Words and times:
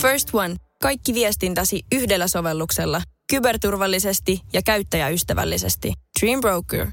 First 0.00 0.28
One. 0.34 0.56
Kaikki 0.82 1.14
viestintäsi 1.14 1.82
yhdellä 1.92 2.28
sovelluksella. 2.28 3.02
Kyberturvallisesti 3.30 4.40
ja 4.52 4.62
käyttäjäystävällisesti. 4.62 5.92
Dream 6.20 6.40
Broker. 6.40 6.86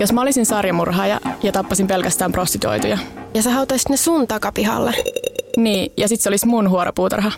Jos 0.00 0.12
mä 0.12 0.20
olisin 0.20 0.46
sarjamurhaaja 0.46 1.20
ja 1.42 1.52
tappasin 1.52 1.86
pelkästään 1.86 2.32
prostituoituja. 2.32 2.98
Ja 3.34 3.42
sä 3.42 3.50
hautaisit 3.50 3.88
ne 3.88 3.96
sun 3.96 4.26
takapihalle. 4.28 4.94
Niin, 5.56 5.92
ja 5.96 6.08
sit 6.08 6.20
se 6.20 6.28
olisi 6.28 6.46
mun 6.46 6.70
huoropuutarha. 6.70 7.32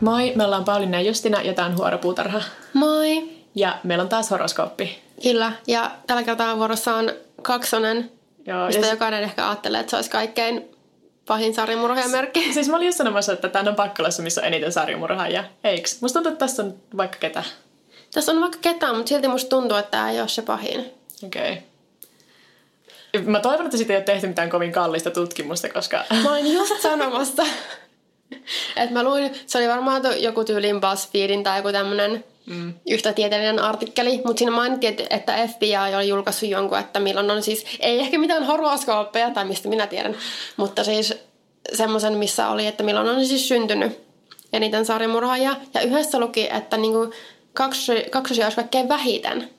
Moi, 0.00 0.32
me 0.36 0.44
ollaan 0.44 0.64
Pauliina 0.64 1.00
ja 1.00 1.06
Justina 1.06 1.42
ja 1.42 1.54
tää 1.54 1.66
on 1.66 1.76
Huoropuutarha. 1.76 2.42
Moi. 2.74 3.38
Ja 3.54 3.78
meillä 3.84 4.02
on 4.02 4.08
taas 4.08 4.30
horoskooppi. 4.30 4.98
Kyllä, 5.22 5.52
ja 5.66 5.90
tällä 6.06 6.22
kertaa 6.22 6.56
vuorossa 6.56 6.94
on 6.94 7.10
kaksonen, 7.42 8.17
Joo, 8.48 8.66
mistä 8.66 8.86
ja 8.86 8.92
jokainen 8.92 9.22
ehkä 9.22 9.48
ajattelee, 9.48 9.80
että 9.80 9.90
se 9.90 9.96
olisi 9.96 10.10
kaikkein 10.10 10.76
pahin 11.26 11.54
sarjamurhaajan 11.54 12.10
merkki. 12.10 12.52
Siis 12.54 12.68
mä 12.68 12.76
olin 12.76 12.86
just 12.86 12.98
sanomassa, 12.98 13.32
että 13.32 13.48
tämä 13.48 13.70
on 13.70 13.76
Pakkolassa, 13.76 14.22
missä 14.22 14.40
on 14.40 14.46
eniten 14.46 14.72
sarjamurhaajia. 14.72 15.44
Eiks? 15.64 16.02
Musta 16.02 16.16
tuntuu, 16.16 16.32
että 16.32 16.46
tässä 16.46 16.62
on 16.62 16.74
vaikka 16.96 17.18
ketä. 17.18 17.44
Tässä 18.14 18.32
on 18.32 18.40
vaikka 18.40 18.58
ketään, 18.62 18.96
mutta 18.96 19.08
silti 19.08 19.28
musta 19.28 19.48
tuntuu, 19.48 19.76
että 19.76 19.90
tämä 19.90 20.10
ei 20.10 20.20
ole 20.20 20.28
se 20.28 20.42
pahin. 20.42 20.90
Okei. 21.26 21.62
Okay. 23.14 23.26
Mä 23.26 23.40
toivon, 23.40 23.66
että 23.66 23.76
siitä 23.76 23.92
ei 23.92 23.96
ole 23.96 24.04
tehty 24.04 24.26
mitään 24.26 24.50
kovin 24.50 24.72
kallista 24.72 25.10
tutkimusta, 25.10 25.68
koska... 25.68 26.04
Mä 26.24 26.32
olin 26.32 26.54
just 26.54 26.80
sanomassa, 26.80 27.42
että 28.76 28.92
mä 28.92 29.02
luin, 29.02 29.34
se 29.46 29.58
oli 29.58 29.68
varmaan 29.68 30.02
joku 30.22 30.44
tyylin 30.44 30.80
BuzzFeedin 30.80 31.44
tai 31.44 31.58
joku 31.58 31.72
tämmönen 31.72 32.24
mm. 32.48 32.74
yhtä 32.90 33.12
tieteellinen 33.12 33.58
artikkeli, 33.58 34.20
mutta 34.24 34.38
siinä 34.38 34.52
mainittiin, 34.52 34.96
että- 35.10 35.46
FBI 35.46 35.96
oli 35.96 36.08
julkaissut 36.08 36.48
jonkun, 36.48 36.78
että 36.78 37.00
milloin 37.00 37.30
on 37.30 37.42
siis, 37.42 37.66
ei 37.80 38.00
ehkä 38.00 38.18
mitään 38.18 38.44
horoskooppeja 38.44 39.30
tai 39.30 39.44
mistä 39.44 39.68
minä 39.68 39.86
tiedän, 39.86 40.16
mutta 40.56 40.84
siis 40.84 41.14
semmoisen, 41.72 42.18
missä 42.18 42.48
oli, 42.48 42.66
että 42.66 42.82
milloin 42.82 43.08
on 43.08 43.26
siis 43.26 43.48
syntynyt 43.48 44.00
eniten 44.52 44.86
sarjamurhaajia. 44.86 45.56
Ja 45.74 45.80
yhdessä 45.80 46.20
luki, 46.20 46.48
että 46.52 46.76
niinku 46.76 47.12
kaksosia, 47.52 48.02
kaksosia 48.10 48.46
olisi 48.46 48.56
kaikkein 48.56 48.88
vähiten, 48.88 49.50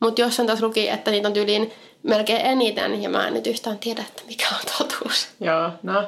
mutta 0.00 0.20
jossain 0.20 0.46
taas 0.46 0.62
luki, 0.62 0.88
että 0.88 1.10
niitä 1.10 1.28
on 1.28 1.34
tyyliin 1.34 1.72
melkein 2.02 2.46
eniten, 2.46 3.02
ja 3.02 3.08
mä 3.08 3.26
en 3.26 3.34
nyt 3.34 3.46
yhtään 3.46 3.78
tiedä, 3.78 4.04
että 4.08 4.22
mikä 4.26 4.46
on 4.48 4.72
totuus. 4.78 5.28
Joo, 5.40 5.70
no. 5.82 6.04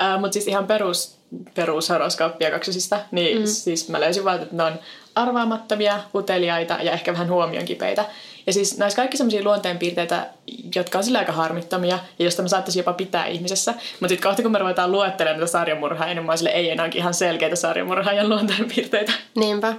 Äh, 0.00 0.20
mutta 0.20 0.32
siis 0.32 0.48
ihan 0.48 0.66
perus, 0.66 1.16
perushoroskooppia 1.54 2.50
kaksosista, 2.50 3.00
niin 3.10 3.38
mm. 3.38 3.46
siis 3.46 3.88
mä 3.88 4.00
löysin 4.00 4.24
vaan, 4.24 4.42
että 4.42 4.56
ne 4.56 4.62
on 4.62 4.72
arvaamattomia, 5.14 6.00
uteliaita 6.14 6.78
ja 6.82 6.92
ehkä 6.92 7.12
vähän 7.12 7.28
huomionkipeitä. 7.28 8.04
Ja 8.46 8.52
siis 8.52 8.78
näissä 8.78 8.96
kaikki 8.96 9.16
sellaisia 9.16 9.44
luonteenpiirteitä, 9.44 10.26
jotka 10.74 10.98
on 10.98 11.04
sillä 11.04 11.18
aika 11.18 11.32
harmittomia 11.32 11.98
ja 12.18 12.24
josta 12.24 12.42
mä 12.42 12.48
saattaisin 12.48 12.80
jopa 12.80 12.92
pitää 12.92 13.26
ihmisessä. 13.26 13.72
Mutta 13.72 14.08
sitten 14.08 14.28
kohta 14.28 14.42
kun 14.42 14.52
me 14.52 14.58
ruvetaan 14.58 14.92
luettelemaan 14.92 15.40
näitä 15.40 15.52
sarjamurhaa, 15.52 16.06
niin 16.06 16.24
mä 16.24 16.36
sille, 16.36 16.50
ei 16.50 16.70
enää 16.70 16.90
ihan 16.94 17.14
selkeitä 17.14 17.56
sarjamurhaajan 17.56 18.28
luonteenpiirteitä. 18.28 19.12
Niinpä. 19.36 19.74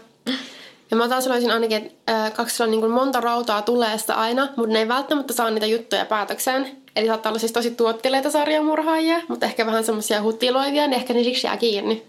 Ja 0.91 0.97
mä 0.97 1.09
taas 1.09 1.23
sanoisin 1.23 1.51
ainakin, 1.51 1.77
että 1.77 2.31
kaksi 2.35 2.63
on 2.63 2.71
niin 2.71 2.91
monta 2.91 3.21
rautaa 3.21 3.61
tuleesta 3.61 4.13
aina, 4.13 4.47
mutta 4.55 4.73
ne 4.73 4.79
ei 4.79 4.87
välttämättä 4.87 5.33
saa 5.33 5.49
niitä 5.49 5.65
juttuja 5.65 6.05
päätökseen. 6.05 6.82
Eli 6.95 7.07
saattaa 7.07 7.29
olla 7.29 7.39
siis 7.39 7.51
tosi 7.51 7.71
tuotteleita 7.71 8.31
sarjamurhaajia, 8.31 9.21
mutta 9.27 9.45
ehkä 9.45 9.65
vähän 9.65 9.83
semmoisia 9.83 10.21
hutiloivia, 10.21 10.87
niin 10.87 10.93
ehkä 10.99 11.13
ne 11.13 11.23
siksi 11.23 11.47
jää 11.47 11.57
kiinni. 11.57 12.03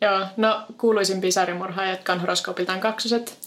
Joo, 0.00 0.26
no 0.36 0.60
kuuluisimpia 0.78 1.32
sarjamurhaajia, 1.32 1.92
jotka 1.92 2.12
on 2.12 2.20
horoskoopiltaan 2.20 2.80
kaksoset. 2.80 3.38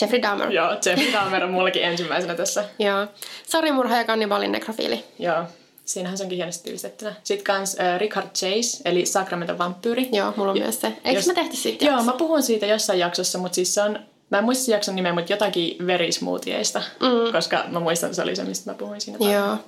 Jeffrey 0.00 0.22
Dahmer. 0.22 0.50
Joo, 0.52 0.70
Jeffrey 0.86 1.12
Dahmer 1.12 1.44
on 1.44 1.50
mullakin 1.50 1.82
ensimmäisenä 1.92 2.34
tässä. 2.34 2.64
Joo. 2.78 3.06
Sarjamurhaaja, 3.46 4.04
kannibaalin, 4.04 4.52
nekrofiili. 4.52 5.04
Joo, 5.18 5.44
siinähän 5.84 6.18
se 6.18 6.24
onkin 6.24 6.36
hienosti 6.36 6.64
tyylistettynä. 6.64 7.14
Sitten 7.24 7.44
kans 7.44 7.76
äh, 7.80 7.98
Richard 8.00 8.26
Chase, 8.34 8.82
eli 8.84 9.06
Sacramento 9.06 9.58
vampyyri. 9.58 10.08
Joo, 10.12 10.32
mulla 10.36 10.52
on 10.52 10.58
myös 10.58 10.80
se. 10.80 10.86
Eikö 11.04 11.18
Jos- 11.18 11.26
me 11.26 11.34
tehty 11.34 11.56
siitä 11.56 11.84
Joo, 11.84 11.92
jakso? 11.94 12.06
mä 12.12 12.18
puhun 12.18 12.42
siitä 12.42 12.66
jossain 12.66 12.98
jaksossa, 12.98 13.38
mutta 13.38 13.54
siis 13.54 13.74
se 13.74 13.82
on, 13.82 13.98
mä 14.34 14.38
en 14.38 14.44
muista 14.44 14.70
jakson 14.70 14.96
nimeä, 14.96 15.12
mutta 15.12 15.32
jotakin 15.32 15.86
verismoothieista, 15.86 16.82
mm. 17.00 17.32
koska 17.32 17.64
mä 17.68 17.80
muistan, 17.80 18.06
että 18.06 18.16
se 18.16 18.22
oli 18.22 18.36
se, 18.36 18.44
mistä 18.44 18.70
mä 18.70 18.76
puhuin 18.76 19.00
siinä. 19.00 19.32
Joo. 19.32 19.58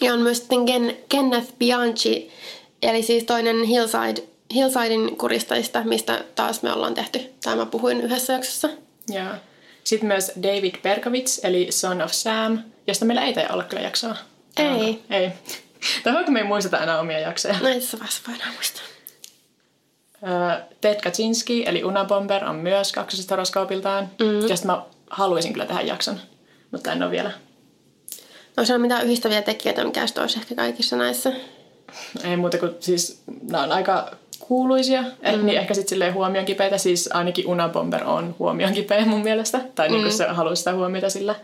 Ja 0.00 0.12
on 0.12 0.20
myös 0.20 0.38
sitten 0.38 0.66
Ken, 0.66 0.96
Kenneth 1.08 1.52
Bianchi, 1.58 2.30
eli 2.82 3.02
siis 3.02 3.24
toinen 3.24 3.62
Hillside, 3.62 4.22
Hillsidein 4.54 5.16
kuristajista, 5.16 5.84
mistä 5.84 6.24
taas 6.34 6.62
me 6.62 6.72
ollaan 6.72 6.94
tehty, 6.94 7.20
tai 7.44 7.56
mä 7.56 7.66
puhuin 7.66 8.00
yhdessä 8.00 8.32
jaksossa. 8.32 8.68
Joo. 9.08 9.34
Sitten 9.84 10.08
myös 10.08 10.32
David 10.42 10.74
Berkowitz, 10.82 11.38
eli 11.42 11.66
Son 11.70 12.02
of 12.02 12.12
Sam, 12.12 12.58
josta 12.86 13.04
meillä 13.04 13.24
ei 13.24 13.34
taida 13.34 13.52
olla 13.52 13.64
kyllä 13.64 13.82
jaksoa. 13.82 14.16
Ei. 14.56 15.02
Ei. 15.10 15.30
Tai 16.02 16.14
vaikka 16.14 16.32
me 16.32 16.38
ei 16.38 16.44
muisteta 16.44 16.82
enää 16.82 17.00
omia 17.00 17.18
jaksoja. 17.18 17.58
No 17.60 17.68
itse 17.68 17.98
vaiheessa 17.98 18.22
voidaan 18.28 18.54
muistaa. 18.54 18.84
Ted 20.80 21.00
Kaczynski, 21.00 21.64
eli 21.66 21.84
Unabomber, 21.84 22.44
on 22.44 22.56
myös 22.56 22.92
kaksosesta 22.92 23.32
horoskoopiltaan, 23.32 24.08
mm. 24.20 24.48
josta 24.48 24.66
mä 24.66 24.82
haluaisin 25.10 25.52
kyllä 25.52 25.66
tehdä 25.66 25.80
jakson, 25.80 26.20
mutta 26.70 26.92
en 26.92 27.02
ole 27.02 27.10
vielä. 27.10 27.30
No 28.56 28.64
se 28.64 28.74
on 28.74 28.80
mitään 28.80 29.04
yhdistäviä 29.04 29.42
tekijöitä, 29.42 29.84
mikä 29.84 30.00
olisi 30.20 30.38
ehkä 30.38 30.54
kaikissa 30.54 30.96
näissä. 30.96 31.32
Ei 32.24 32.36
muuta 32.36 32.58
kuin 32.58 32.72
siis, 32.80 33.22
nämä 33.50 33.62
on 33.62 33.72
aika 33.72 34.10
kuuluisia, 34.38 35.02
mm. 35.02 35.46
niin 35.46 35.58
ehkä 35.58 35.74
sitten 35.74 35.88
silleen 35.88 36.14
huomionkipeitä, 36.14 36.78
siis 36.78 37.08
ainakin 37.12 37.46
Unabomber 37.46 38.04
on 38.04 38.34
huomionkipeä 38.38 39.06
mun 39.06 39.22
mielestä, 39.22 39.60
tai 39.74 39.88
niinku 39.88 40.10
se 40.10 40.26
haluaa 40.26 40.54
sitä 40.54 40.74
huomiota 40.74 41.10
sillä. 41.10 41.34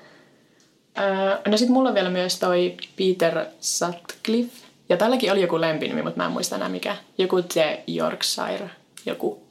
Öö, 0.98 1.38
no 1.48 1.56
sitten 1.56 1.72
mulla 1.72 1.88
on 1.88 1.94
vielä 1.94 2.10
myös 2.10 2.38
toi 2.38 2.76
Peter 2.96 3.46
Sutcliffe, 3.60 4.66
ja 4.92 4.96
tälläkin 4.96 5.32
oli 5.32 5.40
joku 5.40 5.60
lempinimi, 5.60 6.02
mutta 6.02 6.16
mä 6.16 6.24
en 6.24 6.32
muista 6.32 6.56
enää 6.56 6.68
mikä. 6.68 6.96
Joku 7.18 7.42
The 7.42 7.84
Yorkshire, 7.96 8.70
joku. 9.06 9.42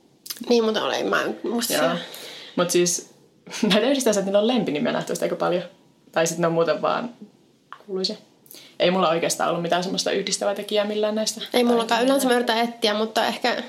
Niin, 0.49 0.63
mutta 0.63 0.83
oli, 0.83 1.03
mä 1.03 1.21
en 1.21 1.39
muista 1.43 1.73
Joo. 1.73 1.95
Mutta 2.55 2.71
siis 2.71 3.13
näitä 3.73 3.87
yhdistää 3.87 4.11
että 4.11 4.21
niillä 4.21 4.39
on 4.39 4.47
lempinimiä 4.47 4.91
nähtävästi 4.91 5.25
aika 5.25 5.35
paljon. 5.35 5.63
Tai 6.11 6.27
sitten 6.27 6.41
ne 6.41 6.47
on 6.47 6.53
muuten 6.53 6.81
vaan 6.81 7.09
kuuluisia. 7.85 8.15
Ei 8.79 8.91
mulla 8.91 9.09
oikeastaan 9.09 9.49
ollut 9.49 9.61
mitään 9.61 9.83
semmoista 9.83 10.11
yhdistävää 10.11 10.55
tekijää 10.55 10.85
millään 10.85 11.15
näistä. 11.15 11.41
Ei 11.53 11.63
mullakaan. 11.63 12.03
Yleensä 12.05 12.27
mä 12.27 12.35
yritän 12.35 12.57
etsiä, 12.57 12.93
mutta 12.93 13.25
ehkä 13.25 13.63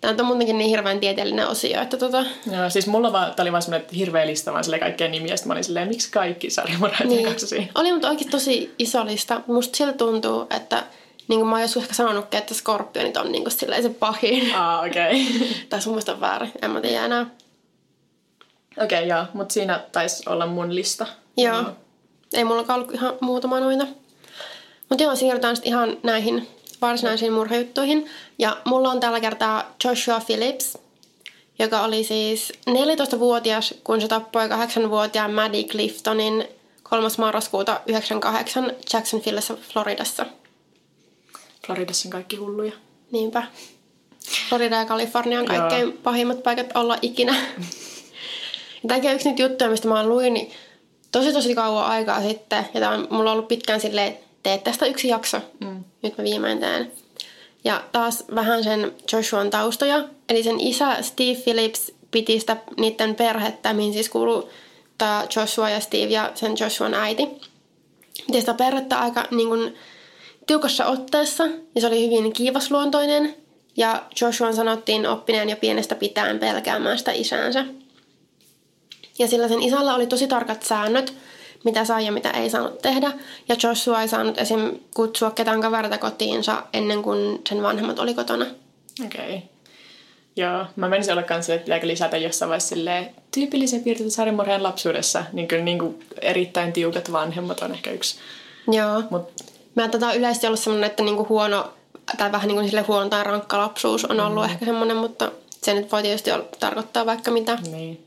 tämä 0.00 0.14
on 0.20 0.26
muutenkin 0.26 0.58
niin 0.58 0.70
hirveän 0.70 1.00
tieteellinen 1.00 1.48
osio, 1.48 1.82
että 1.82 1.96
tota... 1.96 2.24
Joo, 2.52 2.70
siis 2.70 2.86
mulla 2.86 3.12
vaan, 3.12 3.34
tää 3.34 3.42
oli 3.44 3.52
vaan 3.52 3.62
semmoinen 3.62 3.88
hirveä 3.96 4.26
lista 4.26 4.52
vaan 4.52 4.64
silleen 4.64 4.82
kaikkea 4.82 5.08
nimiä, 5.08 5.32
ja 5.32 5.36
sit 5.36 5.46
mä 5.46 5.52
olin 5.52 5.64
silleen, 5.64 5.88
miksi 5.88 6.10
kaikki 6.10 6.50
sarjamurhaajat 6.50 7.08
niin. 7.08 7.28
kaksosia? 7.28 7.62
Oli 7.74 7.92
mutta 7.92 8.08
oikein 8.08 8.30
tosi 8.30 8.74
iso 8.78 9.06
lista. 9.06 9.40
Musta 9.46 9.76
siltä 9.76 9.92
tuntuu, 9.92 10.46
että 10.56 10.84
niin 11.28 11.40
kuin 11.40 11.48
mä 11.48 11.54
oon 11.54 11.62
joskus 11.62 11.82
ehkä 11.82 11.94
sanonutkin, 11.94 12.38
että 12.38 12.54
skorpionit 12.54 13.16
on 13.16 13.32
niin 13.32 13.44
kuin 13.44 13.52
se 13.82 13.88
pahin. 13.98 14.54
Aa, 14.54 14.80
okei. 14.80 15.26
Okay. 15.26 15.48
tai 15.68 15.82
sun 15.82 15.92
muista 15.92 16.12
on 16.12 16.20
väärin, 16.20 16.52
en 16.62 16.70
mä 16.70 16.80
tiedä 16.80 17.04
enää. 17.04 17.26
okei, 18.82 18.98
okay, 18.98 19.08
joo, 19.08 19.24
mutta 19.32 19.52
siinä 19.52 19.84
taisi 19.92 20.22
olla 20.28 20.46
mun 20.46 20.74
lista. 20.74 21.06
Joo. 21.36 21.64
Ei 22.32 22.44
mullakaan 22.44 22.80
ollut 22.80 22.94
ihan 22.94 23.14
muutama 23.20 23.60
noita. 23.60 23.86
Mutta 24.88 25.04
joo, 25.04 25.16
siirrytään 25.16 25.56
sitten 25.56 25.72
ihan 25.72 25.96
näihin 26.02 26.48
varsinaisiin 26.82 27.32
murhajuttuihin. 27.32 28.10
Ja 28.38 28.56
mulla 28.64 28.90
on 28.90 29.00
tällä 29.00 29.20
kertaa 29.20 29.74
Joshua 29.84 30.20
Phillips, 30.26 30.78
joka 31.58 31.82
oli 31.82 32.04
siis 32.04 32.52
14-vuotias, 32.70 33.74
kun 33.84 34.00
se 34.00 34.08
tappoi 34.08 34.48
8-vuotiaan 34.48 35.32
Maddie 35.32 35.64
Cliftonin 35.64 36.48
3. 36.82 37.08
marraskuuta 37.18 37.80
98 37.86 38.72
Jacksonvillessä, 38.92 39.54
Floridassa. 39.54 40.26
Floridassa 41.66 42.08
on 42.08 42.10
kaikki 42.12 42.36
hulluja. 42.36 42.72
Niinpä. 43.10 43.42
Florida 44.48 44.76
ja 44.76 44.84
Kalifornia 44.84 45.40
on 45.40 45.46
kaikkein 45.46 45.82
Joo. 45.82 45.92
pahimmat 46.02 46.42
paikat 46.42 46.66
olla 46.74 46.98
ikinä. 47.02 47.36
Tämäkin 48.88 49.10
on 49.10 49.14
yksi 49.14 49.28
niitä 49.28 49.42
juttuja, 49.42 49.70
mistä 49.70 49.88
mä 49.88 50.06
luin 50.06 50.34
niin 50.34 50.52
tosi 51.12 51.32
tosi 51.32 51.54
kauan 51.54 51.86
aikaa 51.86 52.22
sitten. 52.22 52.68
Ja 52.74 52.80
tää 52.80 52.90
on 52.90 53.08
mulla 53.10 53.30
on 53.30 53.36
ollut 53.36 53.48
pitkään 53.48 53.80
silleen, 53.80 54.18
tee 54.42 54.58
tästä 54.58 54.86
yksi 54.86 55.08
jakso. 55.08 55.40
Mm. 55.60 55.84
Nyt 56.02 56.18
mä 56.18 56.24
viimein 56.24 56.58
teen. 56.58 56.92
Ja 57.64 57.84
taas 57.92 58.24
vähän 58.34 58.64
sen 58.64 58.92
Joshuan 59.12 59.50
taustoja. 59.50 60.04
Eli 60.28 60.42
sen 60.42 60.60
isä 60.60 61.02
Steve 61.02 61.38
Phillips 61.44 61.92
piti 62.10 62.40
sitä 62.40 62.56
niiden 62.76 63.14
perhettä, 63.14 63.72
mihin 63.72 63.92
siis 63.92 64.08
kuuluu 64.08 64.50
tää 64.98 65.26
Joshua 65.36 65.70
ja 65.70 65.80
Steve 65.80 66.12
ja 66.12 66.32
sen 66.34 66.52
Joshuan 66.60 66.94
äiti. 66.94 67.28
Piti 68.26 68.40
sitä 68.40 68.54
perhettä 68.54 68.98
aika 68.98 69.24
niin 69.30 69.48
kuin, 69.48 69.74
tiukassa 70.46 70.86
otteessa 70.86 71.44
ja 71.74 71.80
se 71.80 71.86
oli 71.86 72.06
hyvin 72.06 72.32
kiivasluontoinen. 72.32 73.34
Ja 73.76 74.02
Joshuan 74.20 74.54
sanottiin 74.54 75.06
oppineen 75.06 75.50
jo 75.50 75.56
pienestä 75.56 75.94
pitäen 75.94 76.38
pelkäämään 76.38 76.98
sitä 76.98 77.12
isäänsä. 77.12 77.64
Ja 79.18 79.28
sillä 79.28 79.48
sen 79.48 79.62
isällä 79.62 79.94
oli 79.94 80.06
tosi 80.06 80.26
tarkat 80.26 80.62
säännöt, 80.62 81.14
mitä 81.64 81.84
sai 81.84 82.06
ja 82.06 82.12
mitä 82.12 82.30
ei 82.30 82.50
saanut 82.50 82.82
tehdä. 82.82 83.12
Ja 83.48 83.56
Joshua 83.62 84.02
ei 84.02 84.08
saanut 84.08 84.38
esim. 84.38 84.78
kutsua 84.94 85.30
ketään 85.30 85.60
kavereita 85.60 85.98
kotiinsa 85.98 86.62
ennen 86.72 87.02
kuin 87.02 87.40
sen 87.48 87.62
vanhemmat 87.62 87.98
oli 87.98 88.14
kotona. 88.14 88.46
Okei. 89.06 89.36
Okay. 89.36 89.40
Joo, 90.36 90.66
mä 90.76 90.88
menisin 90.88 91.12
olla 91.12 91.22
kanssa, 91.22 91.54
että 91.54 91.64
pitääkö 91.64 91.86
lisätä 91.86 92.16
jossain 92.16 92.48
vaiheessa 92.48 92.68
silleen, 92.68 93.10
tyypillisiä 93.34 93.80
piirteitä 93.80 94.12
sarjamurhaajan 94.12 94.62
lapsuudessa. 94.62 95.24
Niin 95.32 95.48
kyllä 95.48 95.64
niin 95.64 95.78
kuin 95.78 96.04
erittäin 96.20 96.72
tiukat 96.72 97.12
vanhemmat 97.12 97.60
on 97.60 97.72
ehkä 97.72 97.90
yksi 97.90 98.16
Joo. 98.72 99.02
Mut, 99.10 99.30
Mä 99.74 99.88
tätä 99.88 100.08
on 100.08 100.16
yleisesti 100.16 100.46
ollut 100.46 100.60
semmoinen, 100.60 100.90
että 100.90 101.02
niinku 101.02 101.26
huono, 101.28 101.72
tai 102.18 102.32
vähän 102.32 102.48
niinku 102.48 102.64
sille 102.64 102.82
huono 102.82 103.08
tai 103.08 103.24
rankka 103.24 103.58
lapsuus 103.58 104.04
on 104.04 104.20
ollut 104.20 104.44
mm. 104.44 104.50
ehkä 104.50 104.64
semmoinen, 104.64 104.96
mutta 104.96 105.32
se 105.62 105.74
nyt 105.74 105.92
voi 105.92 106.02
tietysti 106.02 106.32
olla, 106.32 106.44
tarkoittaa 106.60 107.06
vaikka 107.06 107.30
mitä. 107.30 107.58
niin. 107.70 108.06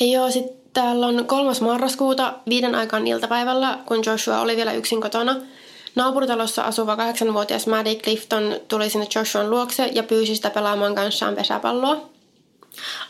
Ja 0.00 0.06
joo, 0.06 0.30
sitten 0.30 0.56
täällä 0.72 1.06
on 1.06 1.26
kolmas 1.26 1.60
marraskuuta 1.60 2.34
viiden 2.48 2.74
aikaan 2.74 3.06
iltapäivällä, 3.06 3.78
kun 3.86 4.02
Joshua 4.06 4.40
oli 4.40 4.56
vielä 4.56 4.72
yksin 4.72 5.00
kotona. 5.00 5.36
Naapuritalossa 5.94 6.62
asuva 6.62 6.96
kahdeksanvuotias 6.96 7.66
Maddie 7.66 7.94
Clifton 7.94 8.60
tuli 8.68 8.90
sinne 8.90 9.06
Joshuan 9.14 9.50
luokse 9.50 9.90
ja 9.92 10.02
pyysi 10.02 10.36
sitä 10.36 10.50
pelaamaan 10.50 10.94
kanssaan 10.94 11.34
pesäpalloa. 11.34 12.13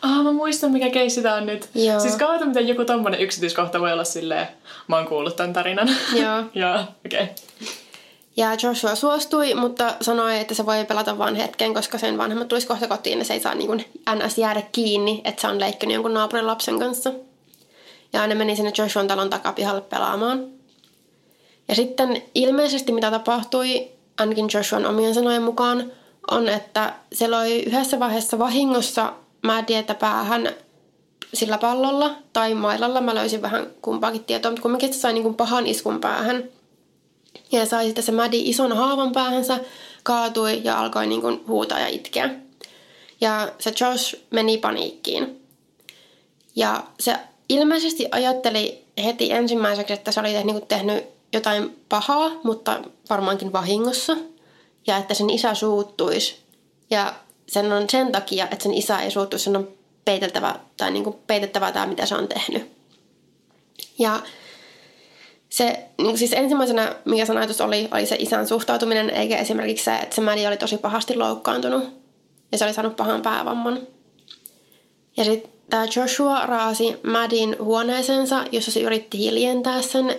Ah, 0.03 0.25
mä 0.25 0.33
muistan, 0.33 0.73
mikä 0.73 0.91
keissi 0.91 1.23
tää 1.23 1.35
on 1.35 1.47
nyt. 1.47 1.69
Joo. 1.75 2.01
Siis 2.01 2.17
kautta, 2.17 2.47
miten 2.47 2.69
joku 2.69 2.85
tommonen 2.85 3.21
yksityiskohta 3.21 3.81
voi 3.81 3.93
olla 3.93 4.05
silleen, 4.05 4.49
mä 4.89 4.97
oon 4.97 5.07
kuullut 5.07 5.37
tämän 5.37 5.53
tarinan. 5.53 5.89
Joo. 6.23 6.43
Joo, 6.55 6.81
okei. 7.07 7.23
Okay. 7.23 7.35
Ja 8.37 8.57
Joshua 8.63 8.95
suostui, 8.95 9.55
mutta 9.55 9.95
sanoi, 10.01 10.39
että 10.41 10.55
se 10.55 10.67
voi 10.67 10.85
pelata 10.85 11.19
vain 11.19 11.35
hetken, 11.35 11.75
koska 11.75 11.99
sen 11.99 12.19
vanhemmat 12.19 12.49
tulisi 12.49 12.67
kohta 12.67 12.89
kotiin 12.89 13.19
ja 13.19 13.25
se 13.25 13.35
ei 13.35 13.41
saa 13.41 13.55
niin 13.55 13.67
kuin 13.67 13.85
ns. 14.15 14.39
jäädä 14.39 14.63
kiinni, 14.73 15.21
että 15.25 15.41
se 15.41 15.49
on 15.49 15.61
leikkinyt 15.61 15.95
jonkun 15.95 16.15
naapurin 16.15 16.47
lapsen 16.47 16.79
kanssa. 16.79 17.13
Ja 18.13 18.27
ne 18.27 18.35
meni 18.35 18.57
sinne 18.57 18.73
Joshuan 18.79 19.09
talon 19.09 19.31
takapihalle 19.31 19.81
pelaamaan. 19.81 20.47
Ja 21.69 21.75
sitten 21.75 22.23
ilmeisesti 22.35 22.93
mitä 22.93 23.11
tapahtui, 23.11 23.89
ainakin 24.19 24.49
Joshuan 24.55 24.87
omien 24.87 25.15
sanojen 25.15 25.43
mukaan, 25.43 25.93
on, 26.31 26.49
että 26.49 26.95
se 27.13 27.29
loi 27.29 27.63
yhdessä 27.63 28.01
vaiheessa 28.01 28.39
vahingossa 28.39 29.13
Maddieta 29.45 29.95
päähän 29.95 30.55
sillä 31.35 31.59
pallolla 31.59 32.15
tai 32.33 32.55
mailalla. 32.55 33.01
Mä 33.01 33.15
löysin 33.15 33.43
vähän 33.43 33.67
kumpaakin 33.83 34.25
tietoa, 34.25 34.51
mutta 34.51 34.63
kumminkin 34.63 34.95
se 34.95 35.01
sai 35.01 35.13
niin 35.13 35.23
kuin 35.23 35.35
pahan 35.35 35.67
iskun 35.67 36.01
päähän. 36.01 36.45
Ja 37.53 37.67
sai 37.67 37.87
sitten 37.87 38.05
se 38.05 38.13
Maddie 38.13 38.43
ison 38.45 38.77
haavan 38.77 39.13
päähänsä, 39.13 39.61
kaatui 40.03 40.61
ja 40.65 40.81
alkoi 40.81 41.07
niin 41.07 41.21
kuin 41.21 41.45
huutaa 41.49 41.81
ja 41.81 41.87
itkeä. 41.87 42.31
Ja 43.21 43.53
se 43.59 43.73
Josh 43.81 44.17
meni 44.31 44.59
paniikkiin. 44.59 45.41
Ja 46.57 46.85
se 47.01 47.17
ilmeisesti 47.49 48.07
ajatteli 48.11 48.85
heti 49.05 49.33
ensimmäiseksi, 49.33 49.93
että 49.93 50.13
se 50.13 50.21
oli 50.21 50.33
niin 50.33 50.47
kuin 50.47 50.67
tehnyt 50.67 51.05
jotain 51.33 51.79
pahaa, 51.89 52.31
mutta 52.43 52.81
varmaankin 53.11 53.53
vahingossa. 53.53 54.17
Ja 54.87 54.97
että 54.97 55.15
sen 55.15 55.31
isä 55.31 55.55
suuttuisi. 55.55 56.37
Ja 56.91 57.15
sen 57.47 57.73
on 57.73 57.91
sen 57.91 58.13
takia, 58.13 58.45
että 58.45 58.63
sen 58.63 58.75
isä 58.75 58.99
ei 58.99 59.11
suuttuisi, 59.11 59.45
sen 59.45 59.57
on 59.57 59.69
peiteltävä, 60.05 60.55
tai 60.77 60.91
niin 60.91 61.05
kuin 61.05 61.17
peitettävä 61.27 61.73
tämä, 61.73 61.87
mitä 61.87 62.07
se 62.07 62.15
on 62.15 62.29
tehnyt. 62.29 62.73
Ja 63.99 64.21
se, 65.49 65.85
niin 65.99 66.19
siis 66.19 66.33
ensimmäisenä, 66.33 66.95
mikä 67.05 67.27
sen 67.27 67.37
ajatus 67.37 67.61
oli, 67.61 67.89
oli 67.93 68.07
se 68.07 68.17
isän 68.19 68.47
suhtautuminen, 68.47 69.11
eikä 69.11 69.39
esimerkiksi 69.39 69.85
se, 69.85 69.95
että 69.97 70.15
se 70.15 70.21
Maddie 70.21 70.49
oli 70.49 70.57
tosi 70.57 70.79
pahasti 70.79 71.17
loukkaantunut 71.17 71.85
ja 72.53 72.59
se 72.59 72.65
oli 72.65 72.75
saanut 72.75 72.97
pahan 72.97 73.23
päävamman. 73.23 73.81
Ja 75.17 75.25
sitten 75.25 75.53
tämä 75.71 75.87
Joshua 75.97 76.47
raasi 76.47 76.97
Maddin 77.03 77.57
huoneeseensa, 77.59 78.45
jossa 78.53 78.71
se 78.71 78.81
yritti 78.81 79.19
hiljentää 79.19 79.83
sen 79.83 80.17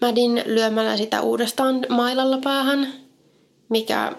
Maddin 0.00 0.42
lyömällä 0.46 0.96
sitä 0.96 1.20
uudestaan 1.20 1.86
mailalla 1.88 2.38
päähän, 2.44 2.92
mikä 3.68 4.12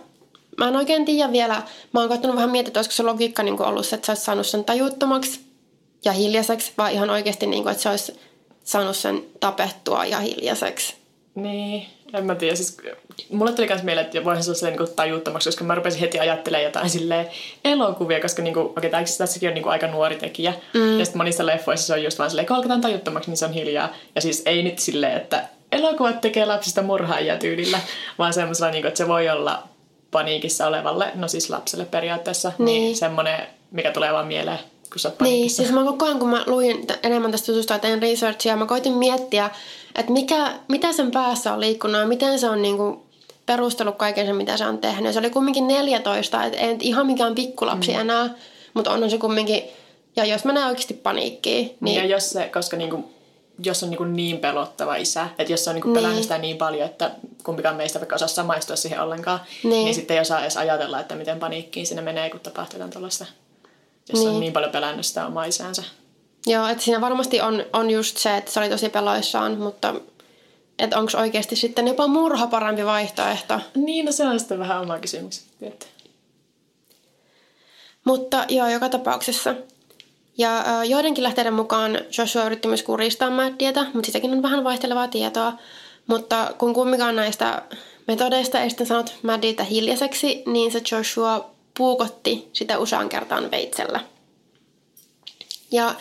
mä 0.59 0.67
en 0.67 0.75
oikein 0.75 1.05
tiedä 1.05 1.31
vielä. 1.31 1.61
Mä 1.93 1.99
oon 1.99 2.09
koittanut 2.09 2.35
vähän 2.35 2.49
miettiä, 2.49 2.69
että 2.69 2.79
olisiko 2.79 2.93
se 2.93 3.03
logiikka 3.03 3.43
niin 3.43 3.61
ollut 3.61 3.85
se, 3.85 3.95
että 3.95 4.05
sä 4.05 4.11
olisit 4.11 4.25
saanut 4.25 4.47
sen 4.47 4.63
tajuttomaksi 4.63 5.39
ja 6.05 6.11
hiljaiseksi, 6.11 6.71
vai 6.77 6.93
ihan 6.93 7.09
oikeasti, 7.09 7.47
niin 7.47 7.63
kuin, 7.63 7.71
että 7.71 7.83
se 7.83 7.89
olisi 7.89 8.19
saanut 8.63 8.95
sen 8.95 9.23
tapettua 9.39 10.05
ja 10.05 10.19
hiljaiseksi. 10.19 10.95
Niin, 11.35 11.87
en 12.13 12.25
mä 12.25 12.35
tiedä. 12.35 12.55
Siis, 12.55 12.77
mulle 13.31 13.51
tuli 13.51 13.67
myös 13.67 13.83
mieleen, 13.83 14.05
että 14.05 14.23
voihan 14.23 14.43
se 14.43 14.51
olla 14.51 14.77
niin 14.77 14.95
tajuttomaksi, 14.95 15.49
koska 15.49 15.63
mä 15.63 15.75
rupesin 15.75 15.99
heti 15.99 16.19
ajattelemaan 16.19 16.63
jotain 16.63 16.89
silleen 16.89 17.27
elokuvia, 17.65 18.21
koska 18.21 18.41
niin 18.41 18.53
kuin, 18.53 18.65
okay, 18.65 18.89
tässäkin 18.89 19.49
on 19.49 19.53
niin 19.53 19.63
kuin 19.63 19.71
aika 19.71 19.87
nuori 19.87 20.15
tekijä. 20.15 20.53
Mm. 20.73 20.99
Ja 20.99 21.05
sitten 21.05 21.19
monissa 21.19 21.45
leffoissa 21.45 21.87
se 21.87 21.93
on 21.93 22.03
just 22.03 22.19
vaan 22.19 22.29
silleen, 22.29 22.47
kun 22.47 22.81
tajuttomaksi, 22.81 23.29
niin 23.29 23.37
se 23.37 23.45
on 23.45 23.53
hiljaa. 23.53 23.93
Ja 24.15 24.21
siis 24.21 24.41
ei 24.45 24.63
nyt 24.63 24.79
silleen, 24.79 25.17
että 25.17 25.47
elokuvat 25.71 26.21
tekee 26.21 26.45
lapsista 26.45 26.81
murhaajia 26.81 27.37
tyylillä, 27.37 27.79
vaan 28.17 28.33
semmoisella, 28.33 28.71
niin 28.71 28.81
kuin, 28.81 28.87
että 28.87 28.97
se 28.97 29.07
voi 29.07 29.29
olla 29.29 29.63
paniikissa 30.11 30.67
olevalle, 30.67 31.11
no 31.15 31.27
siis 31.27 31.49
lapselle 31.49 31.85
periaatteessa, 31.85 32.51
niin, 32.57 32.65
niin 32.65 32.97
semmoinen, 32.97 33.47
mikä 33.71 33.91
tulee 33.91 34.13
vaan 34.13 34.27
mieleen, 34.27 34.59
kun 34.91 34.99
sä 34.99 35.11
Niin, 35.21 35.49
siis 35.49 35.71
mä 35.71 35.83
koko 35.83 36.05
ajan, 36.05 36.19
kun 36.19 36.29
mä 36.29 36.43
luin 36.47 36.87
enemmän 37.03 37.31
tästä 37.31 37.51
jutusta 37.51 37.73
ja 37.73 37.79
tein 37.79 38.01
researchia, 38.01 38.55
mä 38.55 38.65
koitin 38.65 38.93
miettiä, 38.93 39.49
että 39.95 40.11
mikä, 40.11 40.53
mitä 40.67 40.93
sen 40.93 41.11
päässä 41.11 41.53
on 41.53 41.59
liikkunut 41.59 42.01
ja 42.01 42.07
miten 42.07 42.39
se 42.39 42.49
on 42.49 42.61
niinku 42.61 43.05
perustellut 43.45 43.95
kaiken 43.95 44.25
sen, 44.25 44.35
mitä 44.35 44.57
se 44.57 44.65
on 44.65 44.77
tehnyt. 44.77 45.13
Se 45.13 45.19
oli 45.19 45.29
kumminkin 45.29 45.67
14, 45.67 46.43
että 46.43 46.59
ei 46.59 46.77
ihan 46.79 47.05
mikään 47.05 47.35
pikkulapsi 47.35 47.91
mm. 47.93 47.99
enää, 47.99 48.29
mutta 48.73 48.91
onhan 48.91 49.09
se 49.09 49.17
kumminkin, 49.17 49.63
ja 50.15 50.25
jos 50.25 50.45
menee 50.45 50.65
oikeasti 50.65 50.93
paniikkiin, 50.93 51.65
Niin. 51.65 51.77
niin 51.81 51.95
Ja 51.95 52.05
jos 52.05 52.29
se, 52.29 52.49
koska 52.53 52.77
niinku, 52.77 53.11
jos 53.65 53.83
on 53.83 53.89
niinku 53.89 54.03
niin 54.03 54.37
pelottava 54.37 54.95
isä, 54.95 55.27
että 55.37 55.53
jos 55.53 55.67
on 55.67 55.75
niinku 55.75 55.87
Niin. 55.87 55.95
pelännyt 55.95 56.23
sitä 56.23 56.37
niin 56.37 56.57
paljon, 56.57 56.85
että 56.85 57.11
kumpikaan 57.43 57.75
meistä 57.75 57.99
vaikka 57.99 58.15
osaa 58.15 58.27
samaistua 58.27 58.75
siihen 58.75 59.01
ollenkaan, 59.01 59.39
Niin. 59.63 59.69
niin, 59.69 59.85
niin 59.85 59.95
sitten 59.95 60.15
ei 60.15 60.21
osaa 60.21 60.41
edes 60.41 60.57
ajatella, 60.57 60.99
että 60.99 61.15
miten 61.15 61.39
paniikkiin 61.39 61.87
sinne 61.87 62.01
menee, 62.01 62.29
kun 62.29 62.39
tapahtuu 62.39 62.75
jotain 62.77 62.91
tuollaista. 62.91 63.25
Jos 64.09 64.19
niin. 64.19 64.27
on 64.27 64.33
Niin. 64.33 64.39
niin 64.39 64.53
paljon 64.53 64.71
pelännyt 64.71 65.05
sitä 65.05 65.25
omaa 65.25 65.45
isäänsä. 65.45 65.83
Joo, 66.47 66.67
että 66.67 66.83
siinä 66.83 67.01
varmasti 67.01 67.41
on, 67.41 67.65
on 67.73 67.89
just 67.89 68.17
se, 68.17 68.37
että 68.37 68.51
se 68.51 68.59
oli 68.59 68.69
tosi 68.69 68.89
peloissaan, 68.89 69.57
mutta 69.57 69.95
että 70.79 70.97
onko 70.99 71.11
oikeasti 71.17 71.55
sitten 71.55 71.87
jopa 71.87 72.07
murha 72.07 72.47
parempi 72.47 72.85
vaihtoehto. 72.85 73.59
Niin, 73.75 74.05
no 74.05 74.11
se 74.11 74.25
on 74.25 74.39
sitten 74.39 74.59
vähän 74.59 74.81
oma 74.81 74.99
kysymys. 74.99 75.43
Mutta 78.05 78.45
joo, 78.49 78.67
joka 78.69 78.89
tapauksessa. 78.89 79.55
Ja 80.39 80.83
joidenkin 80.85 81.23
lähteiden 81.23 81.53
mukaan 81.53 81.99
Joshua 82.17 82.45
yritti 82.45 82.67
myös 82.67 82.83
kuristaa 82.83 83.29
Maddieta, 83.29 83.85
mutta 83.93 84.05
sitäkin 84.05 84.31
on 84.31 84.41
vähän 84.41 84.63
vaihtelevaa 84.63 85.07
tietoa. 85.07 85.53
Mutta 86.07 86.53
kun 86.57 86.73
kummikaan 86.73 87.15
näistä 87.15 87.61
metodeista 88.07 88.59
ei 88.59 88.69
sitten 88.69 88.87
sanonut 88.87 89.15
Maddieta 89.23 89.63
hiljaiseksi, 89.63 90.43
niin 90.45 90.71
se 90.71 90.81
Joshua 90.91 91.49
puukotti 91.77 92.49
sitä 92.53 92.77
usean 92.79 93.09
kertaan 93.09 93.51
veitsellä. 93.51 93.99
Ja 95.71 95.95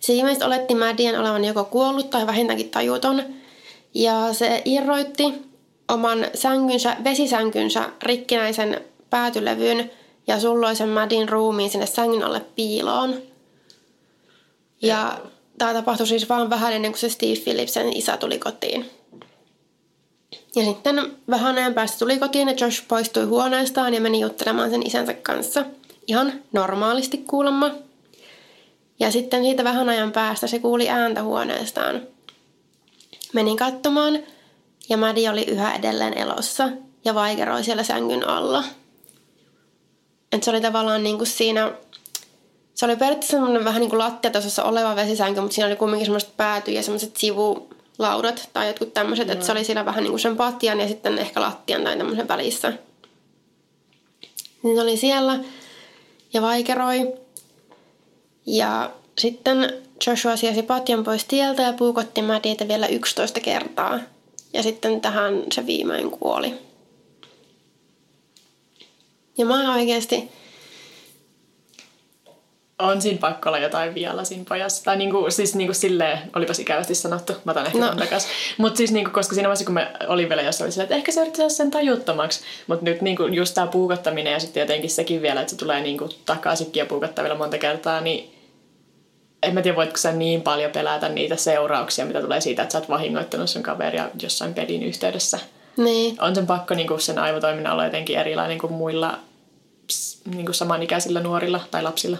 se 0.00 0.12
ilmeisesti 0.12 0.44
oletti 0.44 0.74
Maddien 0.74 1.20
olevan 1.20 1.44
joko 1.44 1.64
kuollut 1.64 2.10
tai 2.10 2.26
vähintäänkin 2.26 2.70
tajuton. 2.70 3.22
Ja 3.94 4.32
se 4.32 4.62
irroitti 4.64 5.34
oman 5.88 6.26
sänkynsä, 6.34 6.96
vesisänkynsä 7.04 7.88
rikkinäisen 8.02 8.80
päätylevyn 9.10 9.90
ja 10.26 10.40
sulloi 10.40 10.76
sen 10.76 10.88
Maddin 10.88 11.28
ruumiin 11.28 11.70
sinne 11.70 11.86
sängyn 11.86 12.22
alle 12.22 12.40
piiloon. 12.56 13.14
Ja 14.82 15.18
tämä 15.58 15.72
tapahtui 15.72 16.06
siis 16.06 16.28
vaan 16.28 16.50
vähän 16.50 16.72
ennen 16.72 16.92
kuin 16.92 17.00
se 17.00 17.08
Steve 17.08 17.36
Phillipsen 17.36 17.96
isä 17.96 18.16
tuli 18.16 18.38
kotiin. 18.38 18.90
Ja 20.56 20.64
sitten 20.64 21.16
vähän 21.30 21.58
ajan 21.58 21.74
päästä 21.74 21.98
tuli 21.98 22.18
kotiin 22.18 22.48
ja 22.48 22.54
Josh 22.60 22.88
poistui 22.88 23.24
huoneestaan 23.24 23.94
ja 23.94 24.00
meni 24.00 24.20
juttelemaan 24.20 24.70
sen 24.70 24.86
isänsä 24.86 25.14
kanssa. 25.14 25.64
Ihan 26.06 26.32
normaalisti 26.52 27.18
kuulemma. 27.18 27.70
Ja 29.00 29.10
sitten 29.10 29.42
siitä 29.42 29.64
vähän 29.64 29.88
ajan 29.88 30.12
päästä 30.12 30.46
se 30.46 30.58
kuuli 30.58 30.88
ääntä 30.88 31.22
huoneestaan. 31.22 32.02
Menin 33.32 33.56
katsomaan 33.56 34.18
ja 34.88 34.96
Maddie 34.96 35.30
oli 35.30 35.44
yhä 35.44 35.74
edelleen 35.74 36.18
elossa 36.18 36.68
ja 37.04 37.14
vaikeroi 37.14 37.64
siellä 37.64 37.82
sängyn 37.82 38.28
alla. 38.28 38.64
Et 40.32 40.42
se 40.42 40.50
oli 40.50 40.60
tavallaan 40.60 41.02
niin 41.02 41.16
kuin 41.16 41.28
siinä, 41.28 41.72
se 42.76 42.84
oli 42.84 42.96
periaatteessa 42.96 43.30
semmoinen 43.30 43.64
vähän 43.64 43.80
niin 43.80 43.90
kuin 43.90 43.98
lattiatasossa 43.98 44.64
oleva 44.64 44.96
vesisänky, 44.96 45.40
mutta 45.40 45.54
siinä 45.54 45.66
oli 45.66 45.76
kumminkin 45.76 46.06
semmoiset 46.06 46.36
pääty 46.36 46.70
ja 46.70 46.82
semmoiset 46.82 47.16
sivulaudat 47.16 48.50
tai 48.52 48.66
jotkut 48.66 48.94
tämmöiset, 48.94 49.30
että 49.30 49.46
se 49.46 49.52
oli 49.52 49.64
siinä 49.64 49.84
vähän 49.84 50.02
niin 50.02 50.10
kuin 50.10 50.20
sen 50.20 50.36
patjan 50.36 50.80
ja 50.80 50.88
sitten 50.88 51.18
ehkä 51.18 51.40
lattian 51.40 51.84
tai 51.84 51.96
tämmöisen 51.96 52.28
välissä. 52.28 52.72
Niin 54.62 54.76
se 54.76 54.82
oli 54.82 54.96
siellä 54.96 55.38
ja 56.32 56.42
vaikeroi. 56.42 57.12
Ja 58.46 58.90
sitten 59.18 59.72
Joshua 60.06 60.36
siesi 60.36 60.62
patjan 60.62 61.04
pois 61.04 61.24
tieltä 61.24 61.62
ja 61.62 61.72
puukotti 61.72 62.22
Maddieta 62.22 62.68
vielä 62.68 62.86
11 62.86 63.40
kertaa. 63.40 63.98
Ja 64.52 64.62
sitten 64.62 65.00
tähän 65.00 65.42
se 65.52 65.66
viimein 65.66 66.10
kuoli. 66.10 66.54
Ja 69.38 69.46
mä 69.46 69.74
oikeasti, 69.74 70.30
On 72.78 73.02
siinä 73.02 73.18
pakko 73.18 73.48
olla 73.48 73.58
jotain 73.58 73.94
vielä 73.94 74.24
siinä 74.24 74.44
pojassa. 74.48 74.84
Tai 74.84 74.96
niinku, 74.96 75.26
siis 75.30 75.54
niinku 75.54 75.74
silleen, 75.74 76.18
olipas 76.36 76.58
ikävästi 76.58 76.94
sanottu, 76.94 77.32
mä 77.44 77.52
otan 77.52 77.66
ehkä 77.66 77.78
No. 77.78 77.94
takas. 77.94 78.28
Mutta 78.58 78.76
siis 78.76 78.92
niinku, 78.92 79.10
koska 79.10 79.34
siinä 79.34 79.48
vaiheessa, 79.48 79.64
kun 79.64 79.74
me 79.74 79.90
olin 80.08 80.28
vielä 80.28 80.42
jossain, 80.42 80.66
oli 80.66 80.72
silleen, 80.72 80.84
että 80.84 80.94
ehkä 80.96 81.12
se 81.12 81.20
yrittää 81.20 81.36
saada 81.38 81.50
sen 81.50 81.70
tajuttomaksi. 81.70 82.40
Mutta 82.66 82.84
nyt 82.84 83.02
niinku, 83.02 83.26
just 83.26 83.54
tää 83.54 83.66
puukottaminen 83.66 84.32
ja 84.32 84.40
sitten 84.40 84.60
jotenkin 84.60 84.90
sekin 84.90 85.22
vielä, 85.22 85.40
että 85.40 85.50
se 85.50 85.56
tulee 85.56 85.80
niinku 85.80 86.08
takaisinkin 86.26 86.80
ja 86.80 86.86
puukottaa 86.86 87.22
vielä 87.22 87.38
monta 87.38 87.58
kertaa, 87.58 88.00
niin 88.00 88.34
en 89.42 89.54
mä 89.54 89.62
tiedä, 89.62 89.76
voitko 89.76 89.96
sä 89.96 90.12
niin 90.12 90.42
paljon 90.42 90.70
pelätä 90.72 91.08
niitä 91.08 91.36
seurauksia, 91.36 92.04
mitä 92.06 92.20
tulee 92.20 92.40
siitä, 92.40 92.62
että 92.62 92.72
sä 92.72 92.78
oot 92.78 92.88
vahingoittanut 92.88 93.50
sun 93.50 93.62
kaveria 93.62 94.10
jossain 94.22 94.54
pelin 94.54 94.82
yhteydessä. 94.82 95.38
Niin. 95.76 96.22
On 96.22 96.34
sen 96.34 96.46
pakko 96.46 96.74
niin 96.74 96.88
kuin 96.88 97.00
sen 97.00 97.18
aivotoiminnan 97.18 97.72
olla 97.72 97.84
jotenkin 97.84 98.18
erilainen 98.18 98.58
kuin 98.58 98.72
muilla 98.72 99.18
niin 100.34 100.44
kuin 100.46 100.54
samanikäisillä 100.54 101.20
nuorilla 101.20 101.60
tai 101.70 101.82
lapsilla. 101.82 102.18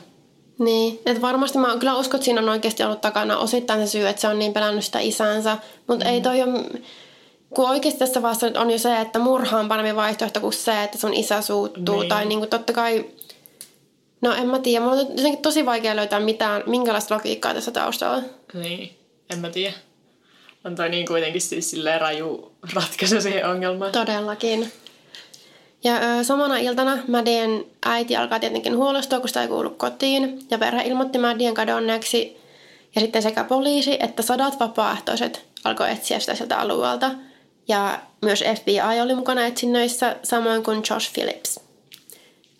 Niin, 0.59 1.01
että 1.07 1.23
varmasti 1.23 1.59
mä 1.59 1.77
kyllä 1.79 1.97
uskon, 1.97 2.19
että 2.19 2.25
siinä 2.25 2.41
on 2.41 2.49
oikeasti 2.49 2.83
ollut 2.83 3.01
takana 3.01 3.39
osittain 3.39 3.81
se 3.81 3.91
syy, 3.91 4.09
että 4.09 4.21
se 4.21 4.29
on 4.29 4.39
niin 4.39 4.53
pelännyt 4.53 4.85
sitä 4.85 4.99
isänsä. 4.99 5.59
Mutta 5.87 6.05
mm. 6.05 6.11
ei 6.11 6.21
toi 6.21 6.43
ole, 6.43 6.65
kun 7.51 7.69
oikeasti 7.69 7.99
tässä 7.99 8.23
vasta 8.23 8.47
on 8.57 8.71
jo 8.71 8.79
se, 8.79 9.01
että 9.01 9.19
murha 9.19 9.59
on 9.59 9.69
paremmin 9.69 9.97
vaihtoehto 9.97 10.41
kuin 10.41 10.53
se, 10.53 10.83
että 10.83 10.99
sun 10.99 11.15
isä 11.15 11.43
suuttuu. 11.43 12.01
Niin. 12.01 12.09
Tai 12.09 12.27
niin 12.27 12.39
kuin 12.39 12.51
totta 12.51 12.73
kai, 12.73 13.05
no 14.21 14.35
en 14.35 14.49
mä 14.49 14.59
tiedä, 14.59 14.85
mulla 14.85 15.01
on 15.01 15.07
jotenkin 15.09 15.43
tosi 15.43 15.67
vaikea 15.67 15.97
löytää 15.97 16.21
mitään, 16.21 16.63
minkälaista 16.67 17.15
logiikkaa 17.15 17.55
tässä 17.55 17.71
taustalla. 17.71 18.23
Niin, 18.55 18.97
en 19.31 19.39
mä 19.39 19.51
tiedä. 19.51 19.75
On 20.65 20.75
toi 20.75 20.89
niin 20.89 21.07
kuitenkin 21.07 21.41
siis 21.41 21.71
silleen 21.71 22.01
raju 22.01 22.53
ratkaisu 22.75 23.21
siihen 23.21 23.49
ongelmaan. 23.49 23.93
Todellakin. 23.93 24.73
Ja 25.87 26.19
ö, 26.19 26.25
samana 26.25 26.59
iltana 26.59 26.99
Maddien 27.09 27.65
äiti 27.87 28.17
alkaa 28.17 28.41
tietenkin 28.41 28.77
huolestua, 28.77 29.21
kun 29.21 29.29
sitä 29.29 29.43
ei 29.43 29.49
kuulu 29.49 29.71
kotiin. 29.71 30.39
Ja 30.51 30.59
perhe 30.59 30.83
ilmoitti 30.83 31.19
Maddien 31.19 31.55
kadonneeksi. 31.55 32.37
Ja 32.95 33.01
sitten 33.01 33.23
sekä 33.23 33.45
poliisi 33.45 33.97
että 34.01 34.23
sadat 34.23 34.61
vapaaehtoiset 34.61 35.45
alkoi 35.65 35.91
etsiä 35.91 36.21
sitä 36.21 36.35
sieltä 36.35 36.59
alueelta. 36.59 37.11
Ja 37.69 38.01
myös 38.23 38.45
FBI 38.61 39.01
oli 39.03 39.15
mukana 39.15 39.47
etsinnöissä, 39.47 40.17
samoin 40.23 40.63
kuin 40.63 40.83
Josh 40.91 41.13
Phillips. 41.13 41.61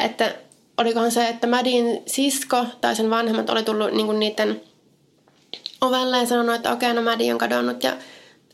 Että 0.05 0.35
olikohan 0.79 1.11
se, 1.11 1.29
että 1.29 1.47
Maddien 1.47 2.03
sisko 2.07 2.65
tai 2.81 2.97
sen 2.97 3.11
vanhemmat 3.11 3.51
oli 3.51 3.63
tullut 3.63 3.93
niinku 3.93 4.13
niiden 4.13 4.61
ovelle 5.81 6.19
ja 6.19 6.27
sanonut, 6.27 6.55
että 6.55 6.73
okei, 6.73 6.91
okay, 6.91 7.03
no 7.05 7.11
Maddie 7.11 7.33
on 7.33 7.39
kadonnut 7.39 7.83
ja 7.83 7.93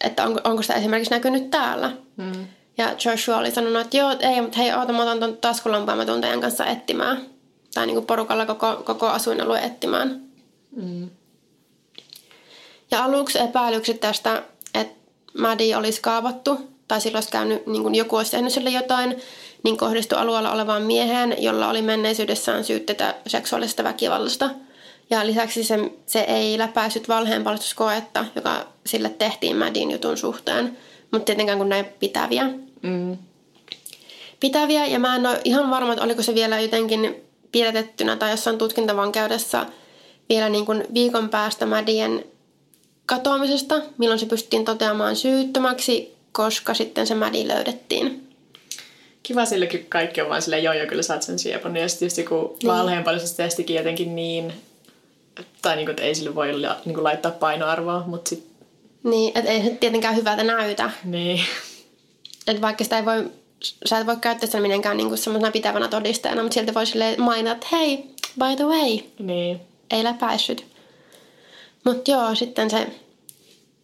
että 0.00 0.25
onko, 0.25 0.41
onko 0.45 0.62
sitä 0.62 0.75
esimerkiksi 0.75 1.14
näkynyt 1.14 1.50
täällä. 1.50 1.91
Mm. 2.17 2.47
Ja 2.79 2.95
Joshua 3.05 3.38
oli 3.38 3.50
sanonut, 3.50 3.81
että 3.81 3.97
joo, 3.97 4.17
ei, 4.21 4.41
mutta 4.41 4.59
hei, 4.59 4.73
oota, 4.73 4.93
mä 4.93 5.02
otan 5.02 5.19
tuon 5.19 5.37
taskulampaa, 5.37 5.97
mä 5.97 6.07
tuun 6.07 6.21
teidän 6.21 6.41
kanssa 6.41 6.67
etsimään. 6.67 7.26
Tai 7.75 7.87
niin 7.87 7.95
kuin 7.95 8.07
porukalla 8.07 8.47
koko, 8.47 8.76
koko 8.85 9.07
asuinalue 9.07 9.59
etsimään. 9.59 10.23
Mm. 10.76 11.11
Ja 12.91 13.05
aluksi 13.05 13.38
epäilykset 13.38 14.00
tästä, 14.00 14.43
että 14.75 14.95
Maddie 15.38 15.76
olisi 15.76 16.00
kaavattu, 16.00 16.73
tai 16.88 17.00
silloin 17.00 17.17
olisi 17.17 17.31
käynyt, 17.31 17.67
niin 17.67 17.83
kuin 17.83 17.95
joku 17.95 18.17
olisi 18.17 18.31
tehnyt 18.31 18.52
sille 18.52 18.71
jotain, 18.71 19.17
niin 19.62 19.76
kohdistui 19.76 20.19
alueella 20.19 20.52
olevaan 20.52 20.83
mieheen, 20.83 21.37
jolla 21.38 21.69
oli 21.69 21.83
menneisyydessään 21.83 22.64
syytteitä 22.64 23.14
seksuaalisesta 23.26 23.85
väkivallasta. 23.85 24.50
Ja 25.11 25.26
lisäksi 25.26 25.64
se, 25.64 25.79
se 26.07 26.21
ei 26.21 26.59
läpäissyt 26.59 27.09
valheenpaljastuskoetta, 27.09 28.25
joka 28.37 28.67
sille 28.87 29.09
tehtiin 29.09 29.57
Maddin 29.57 29.91
jutun 29.91 30.17
suhteen. 30.17 30.79
Mutta 31.12 31.25
tietenkään 31.25 31.59
kun 31.59 31.69
näin 31.69 31.85
pitäviä. 31.85 32.50
Mm. 32.83 33.19
Pitäviä, 34.40 34.87
ja 34.87 34.99
mä 34.99 35.16
en 35.16 35.26
ole 35.26 35.40
ihan 35.45 35.71
varma, 35.71 35.92
että 35.92 36.04
oliko 36.04 36.23
se 36.23 36.35
vielä 36.35 36.61
jotenkin 36.61 37.16
pidätettynä 37.52 38.16
tai 38.16 38.31
jossain 38.31 38.59
tutkintavankeudessa 38.59 39.66
vielä 40.28 40.49
niin 40.49 40.66
kuin 40.66 40.85
viikon 40.95 41.28
päästä 41.28 41.66
Maddien 41.66 42.25
katoamisesta, 43.07 43.81
milloin 43.99 44.19
se 44.19 44.26
pystyttiin 44.26 44.64
toteamaan 44.64 45.16
syyttömäksi, 45.16 46.14
koska 46.33 46.75
sitten 46.75 47.07
se 47.07 47.14
Maddie 47.14 47.49
löydettiin. 47.49 48.28
Kiva 49.23 49.45
sillekin 49.45 49.87
kaikki 49.88 50.21
on 50.21 50.28
vaan 50.28 50.42
silleen, 50.42 50.62
joo 50.62 50.75
joo, 50.75 50.87
kyllä 50.87 51.02
sä 51.02 51.14
oot 51.14 51.23
sen 51.23 51.38
siepannut. 51.38 51.83
Ja 51.83 51.88
sitten 51.88 52.07
just 52.07 52.19
joku 52.19 52.57
niin. 52.62 53.37
testikin 53.37 53.76
jotenkin 53.76 54.16
niin, 54.16 54.52
tai 55.62 55.76
niin 55.76 55.87
kuin, 55.87 55.92
että 55.92 56.02
ei 56.02 56.14
sille 56.14 56.35
voi 56.35 56.52
niin 56.85 56.95
kuin 56.95 57.04
laittaa 57.04 57.33
painoarvoa, 57.33 58.04
mutta 58.07 58.28
sitten 58.28 58.51
niin, 59.04 59.32
että 59.38 59.50
ei 59.50 59.62
se 59.62 59.71
tietenkään 59.71 60.16
hyvältä 60.16 60.44
näytä. 60.44 60.90
Niin. 61.04 61.40
Että 62.47 62.62
vaikka 62.62 62.85
sitä 62.85 62.99
ei 62.99 63.04
voi, 63.04 63.30
sä 63.87 63.99
et 63.99 64.06
voi 64.06 64.16
käyttää 64.21 64.47
sitä 64.47 64.61
mitenkään 64.61 64.97
niinku 64.97 65.16
semmoisena 65.16 65.52
pitävänä 65.52 65.88
todisteena, 65.88 66.42
mutta 66.42 66.54
sieltä 66.54 66.75
voi 66.75 66.87
sille 66.87 67.16
mainita, 67.18 67.52
että 67.52 67.66
hei, 67.73 67.97
by 68.38 68.56
the 68.56 68.64
way. 68.64 68.99
Niin. 69.18 69.61
Ei 69.90 70.04
läpäissyt. 70.04 70.66
Mutta 71.85 72.11
joo, 72.11 72.35
sitten 72.35 72.71
se 72.71 72.87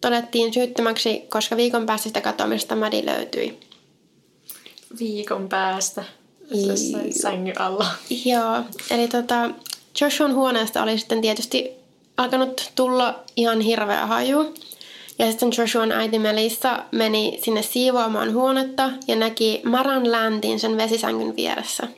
todettiin 0.01 0.55
syyttömäksi, 0.55 1.23
koska 1.29 1.57
viikon 1.57 1.87
päästä 1.87 2.09
sitä 2.09 2.21
katoamista 2.21 2.77
Mädi 2.77 3.07
löytyi. 3.07 3.61
Viikon 4.99 5.49
päästä? 5.49 6.05
Jossain 6.51 7.21
sängyn 7.23 7.61
alla. 7.61 7.87
Joo, 8.25 8.65
eli 8.91 9.09
tota, 9.09 9.51
Joshuan 10.01 10.35
huoneesta 10.35 10.83
oli 10.83 10.99
sitten 10.99 11.21
tietysti 11.21 11.71
alkanut 12.17 12.73
tulla 12.75 13.23
ihan 13.37 13.61
hirveä 13.61 14.07
haju. 14.07 14.55
Ja 15.19 15.31
sitten 15.31 15.53
Joshuan 15.59 15.93
äiti 15.93 16.19
Melissa 16.19 16.85
meni 16.93 17.39
sinne 17.43 17.63
siivoamaan 17.63 18.35
huonetta 18.35 18.91
ja 19.09 19.17
näki 19.17 19.61
märän 19.65 20.11
läntin 20.11 20.61
sen 20.61 20.77
vesisängyn 20.77 21.37
vieressä. 21.37 21.89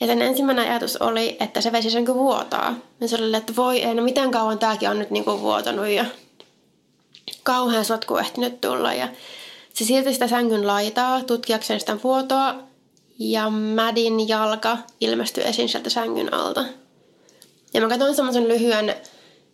Ja 0.00 0.06
sen 0.06 0.22
ensimmäinen 0.22 0.70
ajatus 0.70 0.96
oli, 0.96 1.36
että 1.40 1.60
se 1.60 1.72
vesisänky 1.72 2.14
vuotaa. 2.14 2.74
Ja 3.00 3.08
se 3.08 3.16
oli, 3.16 3.36
että 3.36 3.56
voi 3.56 3.82
ei, 3.82 3.94
no 3.94 4.02
miten 4.02 4.30
kauan 4.30 4.58
tääkin 4.58 4.90
on 4.90 4.98
nyt 4.98 5.10
niinku 5.10 5.40
vuotanut 5.40 5.88
ja 5.88 6.04
kauhean 7.42 7.84
sotku 7.84 8.16
ehtinyt 8.16 8.60
tulla. 8.60 8.94
Ja 8.94 9.08
se 9.74 9.84
siirti 9.84 10.12
sitä 10.12 10.28
sängyn 10.28 10.66
laitaa 10.66 11.24
tutkiakseen 11.24 11.80
sitä 11.80 11.96
vuotoa 12.04 12.54
ja 13.18 13.50
Madin 13.50 14.28
jalka 14.28 14.78
ilmestyi 15.00 15.44
esiin 15.44 15.68
sieltä 15.68 15.90
sängyn 15.90 16.34
alta. 16.34 16.64
Ja 17.74 17.80
mä 17.80 17.88
katsoin 17.88 18.14
semmoisen 18.14 18.48
lyhyen 18.48 18.94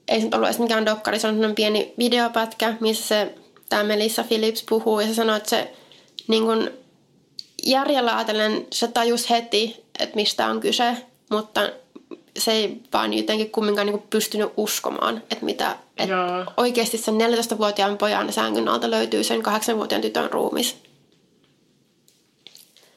ei 0.08 0.18
se 0.18 0.24
nyt 0.24 0.34
ollut 0.34 0.48
edes 0.48 0.58
mikään 0.58 0.86
dokkari, 0.86 1.18
se 1.18 1.26
on 1.26 1.34
sellainen 1.34 1.54
pieni 1.54 1.94
videopätkä, 1.98 2.74
missä 2.80 3.08
se, 3.08 3.34
tämä 3.68 3.84
Melissa 3.84 4.24
Phillips 4.24 4.64
puhuu 4.68 5.00
ja 5.00 5.06
se 5.06 5.14
sanoo, 5.14 5.36
että 5.36 5.50
se 5.50 5.74
niin 6.28 6.44
kun, 6.44 6.70
järjellä 7.66 8.16
ajatellen 8.16 8.66
se 8.72 8.88
tajus 8.88 9.30
heti, 9.30 9.84
että 9.98 10.16
mistä 10.16 10.46
on 10.46 10.60
kyse, 10.60 10.96
mutta 11.30 11.60
se 12.38 12.52
ei 12.52 12.80
vaan 12.92 13.12
jotenkin 13.12 13.50
kumminkaan 13.50 13.86
niin 13.86 14.02
pystynyt 14.10 14.52
uskomaan, 14.56 15.22
että 15.30 15.44
mitä 15.44 15.76
että 15.98 16.46
oikeasti 16.56 16.98
sen 16.98 17.14
14-vuotiaan 17.14 17.98
pojan 17.98 18.32
sängyn 18.32 18.68
alta 18.68 18.90
löytyy 18.90 19.24
sen 19.24 19.40
8-vuotiaan 19.40 20.02
tytön 20.02 20.30
ruumis. 20.30 20.76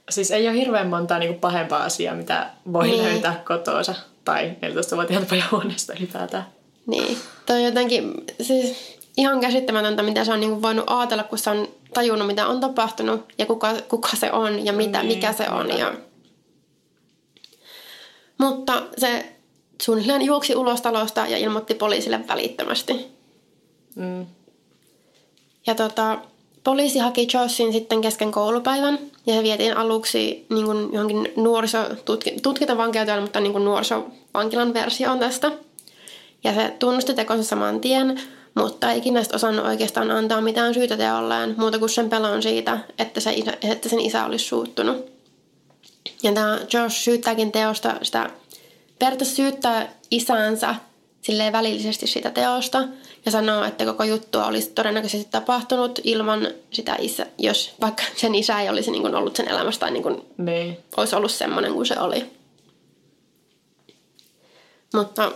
Siis 0.09 0.31
ei 0.31 0.47
ole 0.47 0.57
hirveän 0.57 0.87
montaa 0.87 1.19
niin 1.19 1.35
pahempaa 1.35 1.83
asiaa, 1.83 2.15
mitä 2.15 2.49
voi 2.73 2.87
niin. 2.87 3.03
löytää 3.03 3.43
kotoonsa 3.47 3.95
tai 4.25 4.55
14-vuotiaan 4.61 5.25
pojan 5.25 5.51
huoneesta 5.51 5.93
ylipäätään. 5.93 6.56
Niin, 6.87 7.17
toi 7.45 7.55
on 7.55 7.63
jotenkin 7.63 8.13
siis 8.41 8.97
ihan 9.17 9.39
käsittämätöntä, 9.39 10.03
mitä 10.03 10.25
se 10.25 10.33
on 10.33 10.39
niin 10.39 10.61
voinut 10.61 10.85
ajatella, 10.87 11.23
kun 11.23 11.37
se 11.37 11.49
on 11.49 11.67
tajunnut, 11.93 12.27
mitä 12.27 12.47
on 12.47 12.59
tapahtunut 12.59 13.33
ja 13.37 13.45
kuka, 13.45 13.73
kuka 13.89 14.09
se 14.15 14.31
on 14.31 14.65
ja 14.65 14.73
mitä, 14.73 15.03
niin, 15.03 15.15
mikä 15.15 15.33
se 15.33 15.49
on. 15.49 15.77
Ja... 15.77 15.93
Mutta 18.37 18.83
se 18.97 19.35
suunnilleen 19.81 20.21
juoksi 20.21 20.55
ulos 20.55 20.81
talosta 20.81 21.27
ja 21.27 21.37
ilmoitti 21.37 21.73
poliisille 21.73 22.27
välittömästi. 22.27 23.07
Mm. 23.95 24.25
Ja 25.67 25.75
tota, 25.75 26.19
poliisi 26.63 26.99
haki 26.99 27.27
Jossin 27.33 27.73
sitten 27.73 28.01
kesken 28.01 28.31
koulupäivän 28.31 28.99
ja 29.25 29.33
se 29.33 29.43
vietiin 29.43 29.77
aluksi 29.77 30.45
niin 30.49 30.65
kuin 30.65 30.93
johonkin 30.93 31.31
nuorisotutkintavankeutelle, 31.35 33.21
mutta 33.21 33.39
niin 33.39 33.51
kuin 33.53 33.65
nuorisovankilan 33.65 34.73
versio 34.73 35.11
on 35.11 35.19
tästä– 35.19 35.51
ja 36.43 36.53
se 36.53 36.73
tunnusti 36.79 37.13
tekonsa 37.13 37.43
saman 37.43 37.79
tien, 37.79 38.21
mutta 38.55 38.91
ei 38.91 38.97
ikinä 38.97 39.21
osannut 39.33 39.65
oikeastaan 39.65 40.11
antaa 40.11 40.41
mitään 40.41 40.73
syytä 40.73 40.97
teolleen, 40.97 41.55
muuta 41.57 41.79
kuin 41.79 41.89
sen 41.89 42.09
pelon 42.09 42.43
siitä, 42.43 42.79
että, 42.99 43.19
se 43.19 43.33
isä, 43.33 43.53
että 43.61 43.89
sen 43.89 43.99
isä 43.99 44.25
olisi 44.25 44.45
suuttunut. 44.45 45.11
Ja 46.23 46.31
tämä 46.31 46.59
Josh 46.73 46.95
syyttääkin 46.95 47.51
teosta 47.51 47.95
sitä, 48.01 48.29
periaatteessa 48.99 49.35
syyttää 49.35 49.89
isänsä 50.11 50.75
silleen 51.21 51.53
välillisesti 51.53 52.07
sitä 52.07 52.31
teosta 52.31 52.83
ja 53.25 53.31
sanoo, 53.31 53.63
että 53.63 53.85
koko 53.85 54.03
juttua 54.03 54.45
olisi 54.45 54.69
todennäköisesti 54.69 55.27
tapahtunut 55.31 55.99
ilman 56.03 56.47
sitä 56.71 56.95
isä, 56.99 57.25
jos 57.37 57.75
vaikka 57.81 58.03
sen 58.15 58.35
isä 58.35 58.61
ei 58.61 58.69
olisi 58.69 58.91
niin 58.91 59.01
kuin 59.01 59.15
ollut 59.15 59.35
sen 59.35 59.47
elämästä 59.47 59.79
tai 59.79 59.91
niin 59.91 60.03
kuin 60.03 60.25
niin. 60.37 60.77
olisi 60.97 61.15
ollut 61.15 61.31
semmoinen 61.31 61.73
kuin 61.73 61.85
se 61.85 61.99
oli. 61.99 62.37
Mutta 64.93 65.31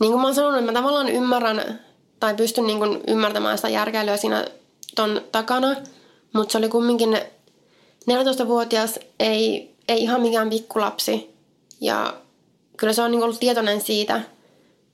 niin 0.00 0.12
kuin 0.12 0.20
mä 0.20 0.26
oon 0.26 0.34
sanonut, 0.34 0.58
että 0.58 0.72
mä 0.72 0.78
tavallaan 0.78 1.08
ymmärrän 1.08 1.80
tai 2.20 2.34
pystyn 2.34 2.66
niin 2.66 2.78
kuin 2.78 3.00
ymmärtämään 3.08 3.58
sitä 3.58 3.68
järkeilyä 3.68 4.16
siinä 4.16 4.44
ton 4.96 5.22
takana, 5.32 5.76
mutta 6.32 6.52
se 6.52 6.58
oli 6.58 6.68
kumminkin 6.68 7.18
14-vuotias, 8.10 8.98
ei, 9.20 9.74
ei 9.88 10.02
ihan 10.02 10.20
mikään 10.20 10.50
pikkulapsi. 10.50 11.34
Ja 11.80 12.14
kyllä 12.76 12.92
se 12.92 13.02
on 13.02 13.10
niin 13.10 13.22
ollut 13.22 13.40
tietoinen 13.40 13.80
siitä, 13.80 14.20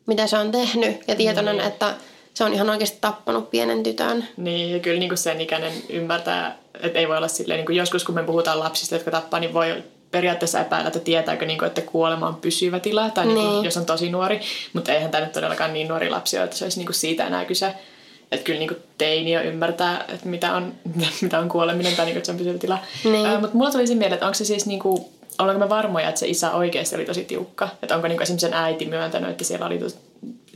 mitä 0.07 0.27
se 0.27 0.39
on 0.39 0.51
tehnyt 0.51 1.09
ja 1.09 1.17
tietoinen, 1.17 1.57
mm. 1.57 1.67
että 1.67 1.95
se 2.35 2.45
on 2.45 2.53
ihan 2.53 2.71
oikeasti 2.71 2.99
tappanut 3.01 3.51
pienen 3.51 3.83
tytön. 3.83 4.29
Niin, 4.37 4.73
ja 4.73 4.79
kyllä 4.79 4.99
niin 4.99 5.09
kuin 5.09 5.19
sen 5.19 5.41
ikäinen 5.41 5.73
ymmärtää, 5.89 6.59
että 6.81 6.99
ei 6.99 7.09
voi 7.09 7.17
olla 7.17 7.29
silleen, 7.29 7.59
niin 7.59 7.67
kuin 7.67 7.77
joskus 7.77 8.05
kun 8.05 8.15
me 8.15 8.23
puhutaan 8.23 8.61
lapsista, 8.61 8.95
jotka 8.95 9.11
tappaa, 9.11 9.41
niin 9.41 9.55
voi 9.55 9.85
periaatteessa 10.11 10.61
epäillä, 10.61 10.87
että 10.87 11.01
tietääkö, 11.01 11.47
niin 11.47 11.59
kuin, 11.59 11.67
että 11.67 11.81
kuolema 11.83 12.27
on 12.29 12.35
pysyvä 12.35 12.81
tila, 12.81 13.11
tai 13.11 13.27
niin 13.27 13.37
kuin, 13.37 13.47
Niin. 13.49 13.65
jos 13.65 13.77
on 13.77 13.87
tosi 13.87 14.11
nuori. 14.11 14.41
Mutta 14.73 14.93
eihän 14.93 15.11
tämä 15.11 15.25
nyt 15.25 15.33
todellakaan 15.33 15.73
niin 15.73 15.89
nuori 15.89 16.11
lapsi 16.11 16.37
ole, 16.37 16.45
että 16.45 16.57
se 16.57 16.65
olisi 16.65 16.79
niin 16.79 16.87
kuin 16.87 16.95
siitä 16.95 17.27
enää 17.27 17.45
kyse. 17.45 17.75
Että 18.33 18.45
kyllä 18.45 18.59
niin 18.59 18.69
kuin 18.69 18.81
teini 18.99 19.33
jo 19.33 19.41
ymmärtää, 19.43 20.05
että 20.09 20.29
mitä 20.29 20.55
on, 20.55 20.75
mitä 21.23 21.39
on 21.39 21.49
kuoleminen 21.49 21.97
tai 21.97 22.05
niin 22.05 22.13
kuin, 22.15 22.19
että 22.19 22.27
se 22.27 22.33
on 22.33 22.39
pysyvä 22.39 22.59
tila. 22.59 22.79
Niin. 23.05 23.27
Ää, 23.27 23.41
mutta 23.41 23.57
mulla 23.57 23.71
tuli 23.71 23.87
siinä 23.87 23.99
mieleen, 23.99 24.15
että 24.15 24.27
onko 24.27 24.35
se 24.35 24.45
siis 24.45 24.67
niin 24.67 24.81
kuin, 24.81 25.05
ollaanko 25.39 25.65
me 25.65 25.69
varmoja, 25.69 26.09
että 26.09 26.19
se 26.19 26.29
isä 26.29 26.53
oikeasti 26.53 26.97
oli 26.97 27.05
tosi 27.05 27.25
tiukka? 27.25 27.69
Että 27.83 27.95
onko 27.95 28.09
niin 28.09 28.17
kuin 28.17 28.23
esimerkiksi 28.23 28.47
sen 28.47 28.55
äiti 28.57 28.85
myöntänyt, 28.87 29.31
että 29.31 29.45
siellä 29.45 29.67
oli 29.67 29.79
tos, 29.79 29.99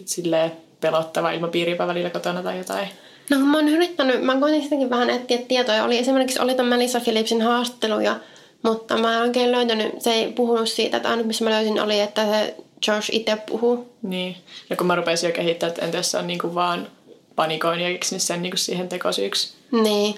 silleen 0.04 0.52
pelottava 0.80 1.30
ilmapiiripä 1.30 1.86
välillä 1.86 2.10
kotona 2.10 2.42
tai 2.42 2.58
jotain? 2.58 2.88
No 3.30 3.38
mä 3.38 3.56
oon 3.58 3.68
yrittänyt, 3.68 4.22
mä 4.22 4.40
koitin 4.40 4.62
sitäkin 4.62 4.90
vähän 4.90 5.10
etsiä 5.10 5.38
tietoja. 5.48 5.84
Oli 5.84 5.98
esimerkiksi 5.98 6.40
oli 6.40 6.54
tämän 6.54 6.70
Melissa 6.70 7.00
Phillipsin 7.00 7.42
haastatteluja, 7.42 8.16
mutta 8.64 8.96
mä 8.96 9.16
en 9.16 9.22
oikein 9.22 9.52
löytänyt, 9.52 10.00
se 10.00 10.12
ei 10.12 10.32
puhunut 10.32 10.68
siitä, 10.68 10.96
että 10.96 11.08
ainut 11.08 11.26
missä 11.26 11.44
mä 11.44 11.50
löysin 11.50 11.80
oli, 11.80 12.00
että 12.00 12.26
se 12.26 12.54
Josh 12.86 13.08
itse 13.12 13.36
puhuu. 13.36 13.92
Niin. 14.02 14.36
Ja 14.70 14.76
kun 14.76 14.86
mä 14.86 14.94
rupesin 14.94 15.28
jo 15.28 15.34
kehittämään, 15.34 15.70
että 15.70 15.84
entä 15.84 15.96
jos 15.96 16.10
se 16.10 16.18
on 16.18 16.26
niinku 16.26 16.54
vaan 16.54 16.88
panikoin 17.36 17.80
ja 17.80 17.88
keksinyt 17.88 18.22
sen 18.22 18.42
niinku 18.42 18.56
siihen 18.56 18.88
tekosyyksi. 18.88 19.54
Niin. 19.72 20.14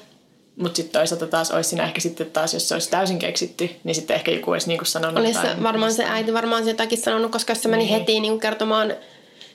Mutta 0.56 0.76
sitten 0.76 1.00
toisaalta 1.00 1.26
taas 1.26 1.50
olisi 1.50 1.68
siinä 1.68 1.84
ehkä 1.84 2.00
sitten 2.00 2.30
taas, 2.30 2.54
jos 2.54 2.68
se 2.68 2.74
olisi 2.74 2.90
täysin 2.90 3.18
keksitty, 3.18 3.70
niin 3.84 3.94
sitten 3.94 4.16
ehkä 4.16 4.30
joku 4.30 4.50
olisi 4.50 4.68
niinku 4.68 4.84
sanonut 4.84 5.18
Olisi 5.18 5.32
se, 5.32 5.40
jotain. 5.40 5.62
varmaan 5.62 5.92
se 5.92 6.04
äiti 6.04 6.32
varmaan 6.34 6.64
se 6.64 6.70
jotakin 6.70 6.98
sanonut, 6.98 7.32
koska 7.32 7.54
se 7.54 7.68
meni 7.68 7.84
Niin. 7.84 7.98
heti 8.00 8.20
niin 8.20 8.40
kertomaan, 8.40 8.94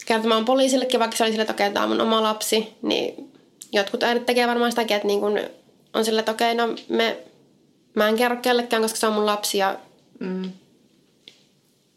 kertomaan 0.06 0.46
poliisillekin, 0.46 1.00
vaikka 1.00 1.18
se 1.18 1.24
oli 1.24 1.32
sille, 1.32 1.42
että 1.42 1.54
okei, 1.54 1.72
tämä 1.72 1.84
on 1.84 1.90
mun 1.90 2.02
oma 2.02 2.24
lapsi, 2.24 2.74
niin 2.82 3.32
jotkut 3.74 4.04
äidit 4.04 4.26
tekee 4.26 4.48
varmaan 4.48 4.72
sitäkin, 4.72 4.96
että 4.96 5.08
niin 5.08 5.20
kun 5.20 5.40
on 5.94 6.06
sille, 6.06 6.20
että 6.20 6.32
okei, 6.32 6.56
no 6.56 6.76
me, 6.90 7.18
mä 7.94 8.08
en 8.08 8.16
kerro 8.16 8.38
kellekään, 8.38 8.82
koska 8.82 8.98
se 9.00 9.08
on 9.08 9.14
mun 9.14 9.26
lapsi. 9.26 9.58
Ja, 9.58 9.78
Mm. 10.20 10.52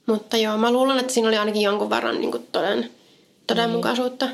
mutta 0.07 0.37
joo, 0.37 0.59
mä 0.59 0.71
luulen, 0.71 0.99
että 0.99 1.13
siinä 1.13 1.29
oli 1.29 1.37
ainakin 1.39 1.63
jonkun 1.63 1.91
verran 1.91 2.21
niin 2.21 2.31
kuin 2.31 2.49
toden, 2.53 2.91
todenmukaisuutta. 3.47 4.29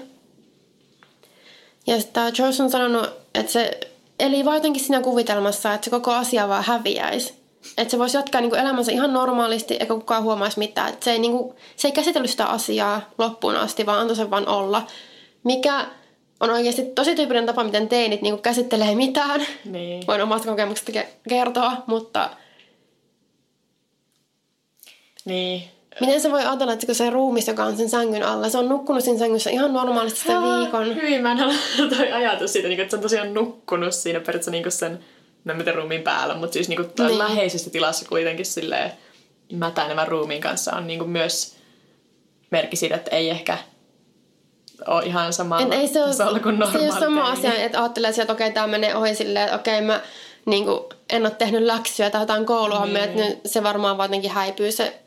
Ja 1.86 1.96
sitten 1.96 2.12
tämä 2.14 2.30
Joyce 2.38 2.62
on 2.62 2.70
sanonut, 2.70 3.10
että 3.34 3.52
se 3.52 3.80
eli 4.20 4.44
vaan 4.44 4.56
jotenkin 4.56 4.82
siinä 4.82 5.00
kuvitelmassa, 5.00 5.74
että 5.74 5.84
se 5.84 5.90
koko 5.90 6.12
asia 6.12 6.48
vaan 6.48 6.64
häviäisi. 6.64 7.34
Että 7.78 7.90
se 7.90 7.98
voisi 7.98 8.16
jatkaa 8.16 8.40
niin 8.40 8.50
kuin 8.50 8.60
elämänsä 8.60 8.92
ihan 8.92 9.12
normaalisti, 9.12 9.74
eikä 9.74 9.94
kukaan 9.94 10.22
huomaisi 10.22 10.58
mitään. 10.58 10.88
Että 10.88 11.04
se, 11.04 11.12
ei, 11.12 11.18
niin 11.18 11.32
kuin, 11.32 11.54
se 11.76 11.88
ei 11.88 11.92
käsitellyt 11.92 12.30
sitä 12.30 12.46
asiaa 12.46 13.00
loppuun 13.18 13.56
asti, 13.56 13.86
vaan 13.86 13.98
antoi 13.98 14.16
sen 14.16 14.30
vaan 14.30 14.48
olla. 14.48 14.86
Mikä 15.44 15.86
on 16.40 16.50
oikeasti 16.50 16.82
tosi 16.94 17.14
tyypillinen 17.14 17.46
tapa, 17.46 17.64
miten 17.64 17.88
teinit 17.88 18.22
niin 18.22 18.42
käsittelee 18.42 18.94
mitään. 18.94 19.46
Niin. 19.64 20.06
Voin 20.06 20.22
omasta 20.22 20.48
kokemuksesta 20.48 20.92
ke- 20.92 21.06
kertoa, 21.28 21.72
mutta 21.86 22.30
Niin. 25.24 25.62
miten 26.00 26.20
se 26.20 26.30
voi 26.30 26.40
ajatella, 26.40 26.72
että 26.72 26.94
se 26.94 27.10
ruumis, 27.10 27.48
joka 27.48 27.64
on 27.64 27.76
sen 27.76 27.88
sängyn 27.88 28.22
alla, 28.22 28.48
se 28.48 28.58
on 28.58 28.68
nukkunut 28.68 29.04
siinä 29.04 29.18
sängyssä 29.18 29.50
ihan 29.50 29.72
normaalisti 29.72 30.20
sitä 30.20 30.32
viikon. 30.42 30.94
Hyvin 30.94 31.22
mä 31.22 31.32
en 31.32 31.38
toi 31.96 32.12
ajatus 32.12 32.52
siitä, 32.52 32.68
niinku, 32.68 32.82
että 32.82 32.90
se 32.90 32.96
on 32.96 33.02
tosiaan 33.02 33.34
nukkunut 33.34 33.94
siinä 33.94 34.20
periaatteessa 34.20 34.50
niinku 34.50 34.70
sen, 34.70 35.04
no 35.44 35.54
miten 35.54 35.74
ruumiin 35.74 36.02
päällä, 36.02 36.34
mutta 36.34 36.52
siis 36.54 36.68
niinku 36.68 36.90
niin. 36.98 37.06
Niin. 37.06 37.18
läheisessä 37.18 37.70
tilassa 37.70 38.08
kuitenkin 38.08 38.46
silleen 38.46 38.92
mätänevän 39.52 40.08
ruumiin 40.08 40.40
kanssa 40.40 40.76
on 40.76 40.86
niinku 40.86 41.04
myös 41.04 41.56
merkki 42.50 42.76
siitä, 42.76 42.94
että 42.94 43.16
ei 43.16 43.30
ehkä 43.30 43.58
ole 44.86 45.04
ihan 45.06 45.32
samalla 45.32 45.62
En, 45.62 45.72
ei 45.72 45.88
se 45.88 46.00
ole, 46.04 46.08
tasolla 46.08 46.40
kuin 46.40 46.56
se 46.72 46.78
ei 46.78 46.84
ole 46.84 46.88
normaali 46.88 47.00
sama 47.04 47.32
teini. 47.34 47.38
asia, 47.48 47.64
että 47.64 47.78
ajattelee 47.80 48.12
sieltä, 48.12 48.32
että 48.32 48.44
okei, 48.44 48.52
tämä 48.54 48.66
menee 48.66 48.94
ohi 48.96 49.14
silleen, 49.14 49.44
että 49.44 49.56
okei, 49.56 49.80
mä 49.82 50.00
niin 50.46 50.64
kuin, 50.64 50.80
en 51.10 51.22
ole 51.22 51.30
tehnyt 51.30 51.62
läksyä 51.62 52.10
tai 52.10 52.22
jotain 52.22 52.46
kouluhommia, 52.46 53.06
Niin. 53.06 53.10
että 53.10 53.24
nyt 53.24 53.38
se 53.46 53.62
varmaan 53.62 53.98
jotenkin 53.98 54.30
häipyy 54.30 54.72
se, 54.72 55.00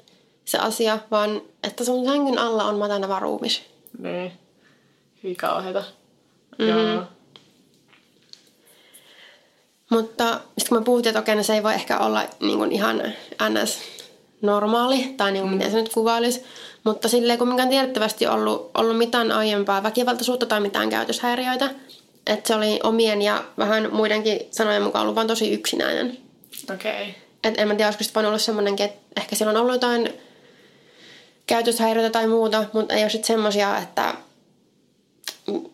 se 0.46 0.58
asia, 0.58 1.00
vaan 1.12 1.42
että 1.64 1.84
sun 1.84 2.06
sängyn 2.06 2.40
alla 2.40 2.64
on 2.64 2.76
matäneva 2.78 3.20
ruumis. 3.20 3.62
Niin. 4.00 4.32
Hyvin 5.24 5.36
kauheeta. 5.38 5.84
Mhm. 6.60 6.70
Joo. 6.70 7.04
Mutta 9.90 10.34
sitten 10.34 10.70
kun 10.70 10.78
me 10.78 10.84
puhuttiin, 10.84 11.12
että 11.12 11.20
okei, 11.20 11.36
no 11.36 11.44
se 11.44 11.54
ei 11.54 11.64
voi 11.64 11.74
ehkä 11.74 12.00
olla 12.00 12.24
niin 12.40 12.58
kuin 12.58 12.72
ihan 12.72 13.02
ns. 13.50 13.80
normaali, 14.42 15.14
tai 15.18 15.32
niin 15.32 15.42
kuin 15.44 15.54
miten 15.54 15.72
se 15.72 15.78
nyt 15.82 15.94
kuvailisi, 15.94 16.44
mutta 16.84 17.10
silleen 17.10 17.40
kumminkaan 17.40 17.70
tiedettävästi 17.70 18.28
ollut, 18.28 18.72
ollut 18.74 18.98
mitään 18.98 19.32
aiempaa 19.32 19.84
väkivaltaisuutta 19.84 20.46
tai 20.46 20.60
mitään 20.60 20.90
käytöshäiriöitä. 20.90 21.70
Että 22.28 22.48
se 22.48 22.56
oli 22.56 22.80
omien 22.84 23.22
ja 23.22 23.44
vähän 23.58 23.90
muidenkin 23.92 24.40
sanojen 24.52 24.84
mukaan 24.84 25.02
ollut 25.02 25.16
vaan 25.16 25.28
tosi 25.28 25.54
yksinäinen. 25.54 26.18
Okei. 26.74 26.92
Okay. 26.92 27.14
Et 27.44 27.54
en 27.58 27.68
mä 27.68 27.76
tiedä, 27.76 27.88
olisiko 27.88 28.12
voinut 28.16 28.30
olla 28.30 28.40
semmoinenkin, 28.40 28.86
että 28.86 29.00
ehkä 29.18 29.36
sillä 29.36 29.50
on 29.50 29.58
ollut 29.58 29.74
jotain 29.74 30.14
käytöshäiriöitä 31.48 32.10
tai 32.10 32.28
muuta, 32.28 32.66
mutta 32.74 32.94
ei 32.94 33.04
ole 33.04 33.10
sitten 33.10 33.28
semmoisia, 33.28 33.78
että 33.78 34.16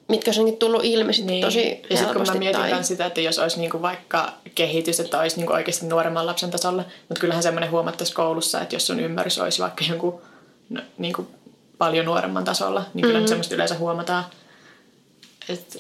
mitkä 0.08 0.32
olisi 0.32 0.52
tullut 0.52 0.84
ilmi 0.84 1.14
sit 1.14 1.26
Niin. 1.26 1.46
tosi 1.46 1.82
ja 1.90 1.98
sitten 1.98 2.16
kun 2.16 2.28
mä 2.28 2.34
mietin 2.34 2.62
tai... 2.62 2.70
tai... 2.70 2.84
sitä, 2.84 3.06
että 3.06 3.22
jos 3.22 3.40
olisi 3.40 3.60
niinku 3.60 3.82
vaikka 3.82 4.34
kehitys, 4.56 5.00
että 5.00 5.20
olisi 5.20 5.38
niinku 5.38 5.54
oikeasti 5.54 5.86
nuoremman 5.86 6.26
lapsen 6.26 6.52
tasolla, 6.52 6.84
mutta 7.10 7.22
kyllähän 7.22 7.44
semmoinen 7.44 7.72
huomattaisi 7.72 8.14
koulussa, 8.14 8.62
että 8.62 8.76
jos 8.76 8.88
sun 8.88 9.00
ymmärrys 9.00 9.40
olisi 9.40 9.62
vaikka 9.62 9.86
jonkun 9.90 10.22
no, 10.70 10.82
niinku 10.98 11.28
paljon 11.78 12.06
nuoremman 12.06 12.44
tasolla, 12.46 12.86
niin 12.94 13.02
kyllä 13.02 13.14
mm-hmm. 13.14 13.28
semmoista 13.28 13.56
yleensä 13.56 13.76
huomataan. 13.76 14.24
Et, 15.50 15.78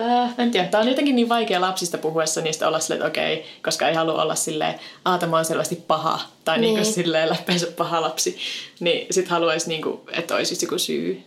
äh, 0.00 0.34
en 0.38 0.50
tiedä, 0.50 0.68
tämä 0.68 0.82
on 0.82 0.88
jotenkin 0.88 1.16
niin 1.16 1.28
vaikea 1.28 1.60
lapsista 1.60 1.98
puhuessa 1.98 2.40
niistä 2.40 2.68
olla 2.68 2.80
silleen, 2.80 3.06
että 3.06 3.20
okei, 3.20 3.44
koska 3.64 3.88
ei 3.88 3.94
halua 3.94 4.22
olla 4.22 4.34
silleen, 4.34 4.80
aah, 5.04 5.18
tämä 5.18 5.38
on 5.38 5.44
selvästi 5.44 5.76
paha, 5.76 6.20
tai 6.44 6.58
niin. 6.58 6.74
Niin. 6.74 6.86
silleen 6.86 7.28
läppeensä 7.30 7.66
paha 7.66 8.00
lapsi, 8.00 8.38
niin 8.80 9.06
sit 9.10 9.28
haluaisi, 9.28 9.68
niinku, 9.68 10.00
että 10.12 10.34
olisi 10.34 10.52
just 10.52 10.62
joku 10.62 10.78
syy. 10.78 11.22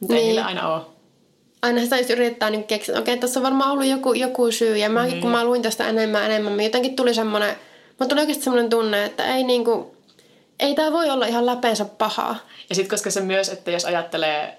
Mutta 0.00 0.14
ei 0.14 0.20
Niin. 0.20 0.26
niillä 0.28 0.46
aina 0.46 0.74
ole. 0.74 0.82
aina 1.62 1.80
sitä 1.80 1.98
just 1.98 2.10
yrittää 2.10 2.50
niin 2.50 2.64
keksiä, 2.64 2.92
että 2.92 3.00
okei, 3.00 3.16
tässä 3.18 3.40
on 3.40 3.44
varmaan 3.44 3.70
ollut 3.72 3.86
joku, 3.86 4.12
joku 4.12 4.50
syy. 4.52 4.76
Ja 4.76 4.88
mäkin, 4.88 5.10
Niin. 5.10 5.20
kun 5.20 5.30
mä 5.30 5.44
luin 5.44 5.62
tästä 5.62 5.88
enemmän 5.88 6.24
enemmän, 6.24 6.56
niin 6.56 6.64
jotenkin 6.64 6.96
tuli 6.96 7.14
semmoinen, 7.14 7.56
mutta 7.88 8.06
tuli 8.06 8.20
oikeasti 8.20 8.44
semmoinen 8.44 8.70
tunne, 8.70 9.04
että 9.04 9.36
ei 9.36 9.44
niinku, 9.44 9.96
ei 10.60 10.74
tämä 10.74 10.92
voi 10.92 11.10
olla 11.10 11.26
ihan 11.26 11.46
läpeensä 11.46 11.84
pahaa. 11.84 12.36
Ja 12.68 12.74
sitten 12.74 12.90
koska 12.90 13.10
se 13.10 13.20
myös, 13.20 13.48
että 13.48 13.70
jos 13.70 13.84
ajattelee, 13.84 14.58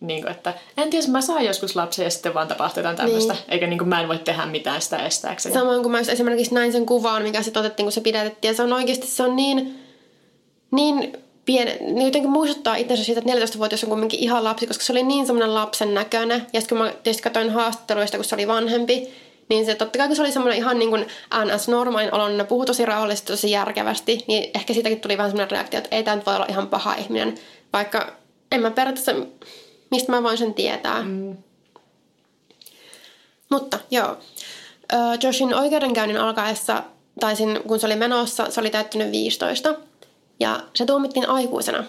niin 0.00 0.22
kuin, 0.22 0.30
että 0.30 0.54
en 0.76 0.90
tiedä, 0.90 1.06
mä 1.08 1.20
saan 1.20 1.44
joskus 1.44 1.76
lapsen 1.76 2.04
ja 2.04 2.10
sitten 2.10 2.34
vaan 2.34 2.48
tapahtuu 2.48 2.80
jotain 2.80 2.96
tämmöistä, 2.96 3.32
niin. 3.32 3.44
eikä 3.48 3.66
niin 3.66 3.78
kuin, 3.78 3.88
mä 3.88 4.00
en 4.00 4.08
voi 4.08 4.18
tehdä 4.18 4.46
mitään 4.46 4.82
sitä 4.82 5.06
estääkseni. 5.06 5.54
Samoin 5.54 5.82
kuin 5.82 5.92
mä 5.92 5.98
esimerkiksi 5.98 6.54
näin 6.54 6.72
sen 6.72 6.86
kuvan, 6.86 7.22
mikä 7.22 7.42
sitten 7.42 7.60
otettiin, 7.60 7.84
kun 7.84 7.92
se 7.92 8.00
pidätettiin. 8.00 8.50
Ja 8.50 8.56
se 8.56 8.62
on 8.62 8.72
oikeasti, 8.72 9.06
se 9.06 9.22
on 9.22 9.36
niin, 9.36 9.78
niin 10.70 11.16
pieni, 11.44 11.76
niin 11.80 12.06
jotenkin 12.06 12.30
muistuttaa 12.30 12.76
itsensä 12.76 13.04
siitä, 13.04 13.20
että 13.20 13.32
14-vuotias 13.32 13.84
on 13.84 13.90
kuitenkin 13.90 14.20
ihan 14.20 14.44
lapsi, 14.44 14.66
koska 14.66 14.84
se 14.84 14.92
oli 14.92 15.02
niin 15.02 15.26
semmoinen 15.26 15.54
lapsen 15.54 15.94
näköinen. 15.94 16.46
Ja 16.52 16.60
sitten 16.60 16.78
kun 16.78 16.86
mä 16.86 16.92
tietysti 16.92 17.22
katsoin 17.22 17.50
haastatteluista, 17.50 18.16
kun 18.16 18.24
se 18.24 18.34
oli 18.34 18.48
vanhempi, 18.48 19.14
niin 19.52 19.66
se 19.66 19.74
totta 19.74 19.98
kai 19.98 20.06
kun 20.06 20.16
se 20.16 20.22
oli 20.22 20.32
semmoinen 20.32 20.58
ihan 20.58 20.78
niin 20.78 20.90
kuin 20.90 21.06
NS 21.44 21.68
normaalin 21.68 22.14
oloinen, 22.14 22.38
ne 22.38 22.44
puhui 22.44 22.66
tosi 22.66 22.84
rauhallisesti, 22.84 23.32
tosi 23.32 23.50
järkevästi, 23.50 24.24
niin 24.28 24.50
ehkä 24.54 24.74
siitäkin 24.74 25.00
tuli 25.00 25.16
vähän 25.16 25.30
semmoinen 25.30 25.50
reaktio, 25.50 25.78
että 25.78 25.96
ei 25.96 26.02
tämä 26.02 26.16
nyt 26.16 26.26
voi 26.26 26.36
olla 26.36 26.46
ihan 26.48 26.68
paha 26.68 26.94
ihminen. 26.94 27.34
Vaikka 27.72 28.12
en 28.52 28.62
mä 28.62 28.70
periaatteessa, 28.70 29.14
mistä 29.90 30.12
mä 30.12 30.22
voin 30.22 30.38
sen 30.38 30.54
tietää. 30.54 31.02
Mm. 31.02 31.36
Mutta 33.50 33.78
joo, 33.90 34.16
Joshin 35.22 35.54
oikeudenkäynnin 35.54 36.20
alkaessa, 36.20 36.82
tai 37.20 37.36
sin, 37.36 37.60
kun 37.66 37.80
se 37.80 37.86
oli 37.86 37.96
menossa, 37.96 38.50
se 38.50 38.60
oli 38.60 38.70
täyttynyt 38.70 39.12
15. 39.12 39.74
Ja 40.40 40.60
se 40.74 40.86
tuomittiin 40.86 41.28
aikuisena. 41.28 41.84